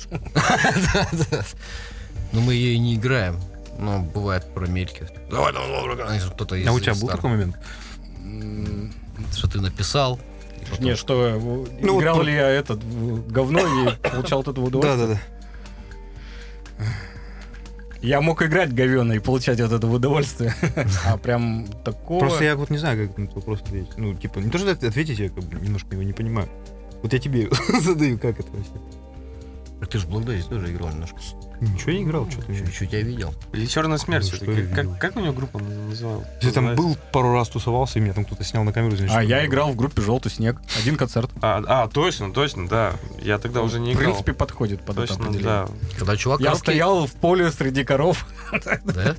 Да, 2.31 2.37
да. 2.37 2.39
Но 2.39 2.41
мы 2.45 2.53
ее 2.53 2.73
и 2.73 2.79
не 2.79 2.95
играем. 2.95 3.39
Но 3.77 3.99
бывает 3.99 4.45
про 4.53 4.67
мельки. 4.67 5.07
Давай, 5.31 5.53
давай, 5.53 5.69
давай, 5.69 5.95
давай. 5.97 6.19
Кто-то 6.19 6.55
из 6.55 6.67
А 6.67 6.73
у 6.73 6.79
тебя 6.79 6.93
был 6.95 7.07
такой 7.07 7.29
момент? 7.29 7.55
Что 9.33 9.47
ты 9.49 9.61
написал. 9.61 10.19
потом- 10.69 10.85
Не, 10.85 10.95
что, 10.95 11.25
э, 11.27 11.39
Ну, 11.39 11.93
вот 11.93 12.01
играл 12.01 12.15
про- 12.17 12.23
ли 12.25 12.33
я 12.33 12.49
этот 12.49 12.79
говно 13.31 13.59
и 13.59 13.95
получал 14.09 14.41
от 14.41 14.49
этого 14.49 14.65
удовольствие? 14.65 15.19
Я 18.01 18.21
мог 18.21 18.41
играть 18.41 18.73
говено 18.73 19.11
и 19.13 19.19
получать 19.19 19.59
от 19.59 19.71
этого 19.73 19.95
удовольствие. 19.95 20.53
А 21.05 21.17
прям 21.17 21.67
такого... 21.83 22.19
Просто 22.19 22.45
я 22.45 22.55
вот 22.55 22.69
не 22.69 22.77
знаю, 22.77 23.07
как 23.09 23.17
на 23.17 23.23
этот 23.25 23.35
вопрос 23.35 23.61
ответить. 23.61 23.97
Ну, 23.97 24.13
типа, 24.13 24.39
не 24.39 24.49
то, 24.49 24.57
что 24.57 24.71
ответить, 24.71 25.19
я 25.19 25.29
как 25.29 25.43
бы 25.43 25.59
немножко 25.59 25.89
его 25.93 26.03
не 26.03 26.13
понимаю. 26.13 26.47
Вот 27.03 27.11
я 27.11 27.19
тебе 27.19 27.49
задаю, 27.81 28.17
как 28.17 28.39
это 28.39 28.49
вообще. 28.51 28.71
Так 29.81 29.89
Ты 29.89 29.97
же 29.99 30.07
в 30.07 30.11
Black 30.11 30.25
Days 30.25 30.47
тоже 30.47 30.71
играл 30.71 30.89
немножко. 30.89 31.17
Ничего 31.61 31.91
не 31.91 32.03
играл, 32.03 32.29
что-то. 32.29 32.53
Чуть 32.53 32.73
чуть 32.73 32.93
я 32.93 33.01
видел. 33.01 33.33
Или 33.53 33.65
Черная 33.65 33.97
смерть 33.97 34.31
Ну, 34.41 34.45
Как, 34.45 34.55
видел. 34.55 34.95
как 34.99 35.15
у 35.17 35.19
него 35.19 35.33
группа 35.33 35.59
называлась? 35.59 36.25
Я 36.41 36.51
там 36.51 36.75
был 36.75 36.97
пару 37.11 37.33
раз 37.33 37.49
тусовался, 37.49 37.99
и 37.99 38.01
меня 38.01 38.13
там 38.13 38.25
кто-то 38.25 38.43
снял 38.43 38.63
на 38.63 38.71
камеру. 38.71 38.95
значит, 38.95 39.15
А 39.15 39.21
я 39.23 39.45
играл 39.45 39.71
в 39.71 39.75
группе 39.75 40.01
«Желтый 40.01 40.31
снег». 40.31 40.57
Один 40.79 40.95
концерт. 40.95 41.29
А, 41.41 41.61
а, 41.67 41.87
точно, 41.87 42.31
точно, 42.31 42.67
да. 42.67 42.93
Я 43.21 43.37
тогда 43.39 43.61
уже 43.61 43.79
не 43.79 43.91
В 43.91 43.95
играл. 43.95 44.05
принципе, 44.11 44.33
подходит 44.33 44.81
под 44.81 44.97
это 44.99 45.07
точно, 45.07 45.25
определение. 45.25 45.43
да. 45.43 45.67
Когда 45.97 46.15
чувак 46.15 46.39
Я 46.39 46.55
стоял 46.55 47.05
в 47.07 47.11
поле 47.13 47.51
среди 47.51 47.83
коров. 47.83 48.25
Да? 48.83 49.15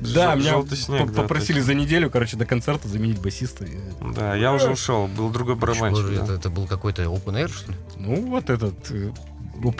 Да, 0.00 0.34
меня 0.34 1.06
попросили 1.14 1.60
за 1.60 1.74
неделю, 1.74 2.10
короче, 2.10 2.36
до 2.36 2.46
концерта 2.46 2.88
заменить 2.88 3.20
басиста. 3.20 3.66
Да, 4.14 4.34
я 4.34 4.52
уже 4.52 4.70
ушел, 4.70 5.06
был 5.06 5.28
другой 5.30 5.54
барабанщик. 5.56 6.22
это, 6.22 6.32
это 6.34 6.50
был 6.50 6.66
какой-то 6.66 7.02
open 7.02 7.34
air, 7.44 7.48
что 7.52 7.72
ли? 7.72 7.78
Ну, 7.96 8.30
вот 8.30 8.50
этот 8.50 8.74
в 9.54 9.70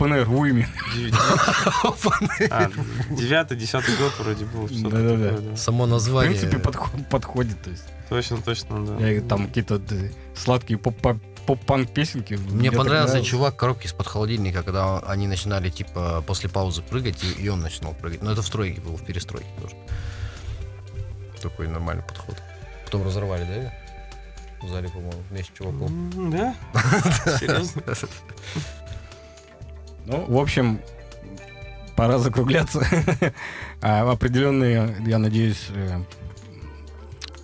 А, 2.51 2.69
девятый, 3.11 3.57
десятый 3.57 3.95
год 3.97 4.13
вроде 4.19 4.45
был. 4.45 4.67
Да-да-да. 4.89 5.55
Само 5.57 5.85
В 5.85 5.89
название. 5.89 6.31
принципе, 6.37 6.57
подход- 6.61 7.07
подходит. 7.09 7.61
То 7.61 7.69
есть, 7.71 7.83
Точно, 8.09 8.37
точно, 8.37 8.85
да. 8.85 9.07
я 9.07 9.21
там 9.21 9.47
какие-то 9.47 9.81
э, 9.91 10.11
сладкие 10.35 10.77
поп- 10.77 11.19
поп-панк 11.47 11.91
песенки. 11.91 12.35
Мне 12.35 12.71
понравился 12.71 13.21
чувак 13.23 13.55
в 13.55 13.57
коробке 13.57 13.87
из-под 13.87 14.07
холодильника, 14.07 14.63
когда 14.63 14.99
они 14.99 15.27
начинали, 15.27 15.69
типа, 15.69 16.23
после 16.25 16.49
паузы 16.49 16.81
прыгать, 16.81 17.23
и, 17.23 17.31
и 17.43 17.49
он 17.49 17.61
начинал 17.61 17.93
прыгать. 17.93 18.21
Но 18.21 18.31
это 18.31 18.41
в 18.41 18.47
стройке 18.47 18.81
было, 18.81 18.95
в 18.97 19.03
перестройке 19.05 19.47
тоже. 19.61 19.75
Такой 21.41 21.67
нормальный 21.67 22.03
подход. 22.03 22.41
Потом 22.85 23.05
разорвали, 23.05 23.43
да? 23.45 23.73
В 24.65 24.69
зале, 24.69 24.89
по-моему, 24.89 25.21
вместе 25.29 25.51
с 25.53 25.57
чуваком. 25.57 26.31
Да? 26.31 26.55
Серьезно? 27.39 27.81
Ну, 30.05 30.25
в 30.27 30.37
общем, 30.37 30.79
пора 31.95 32.17
закругляться. 32.17 32.85
А 33.81 34.09
определенные, 34.09 34.95
я 35.05 35.19
надеюсь, 35.19 35.67
э, 35.69 35.99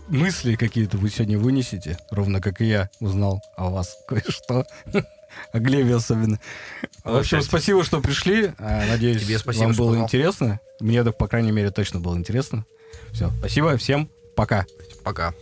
мысли 0.08 0.56
какие-то 0.56 0.98
вы 0.98 1.10
сегодня 1.10 1.38
вынесете, 1.38 2.00
ровно 2.10 2.42
как 2.42 2.62
и 2.62 2.66
я 2.66 2.90
узнал 3.00 3.42
о 3.56 3.70
вас 3.70 3.98
кое-что. 4.08 4.66
О 5.54 5.60
Глебе 5.60 5.96
особенно. 5.96 6.40
В 7.04 7.16
общем, 7.16 7.42
спасибо, 7.42 7.84
что 7.84 8.02
пришли. 8.02 8.54
А, 8.58 8.86
Надеюсь, 8.88 9.24
Тебе 9.24 9.38
спасибо, 9.38 9.66
вам 9.66 9.74
было 9.76 9.96
интересно. 9.98 10.60
Мне, 10.80 11.04
по 11.04 11.28
крайней 11.28 11.52
мере, 11.52 11.72
точно 11.72 12.00
было 12.00 12.18
интересно. 12.18 12.66
Все, 13.12 13.30
спасибо, 13.40 13.78
всем 13.78 14.10
пока. 14.36 14.66
Пока. 15.04 15.34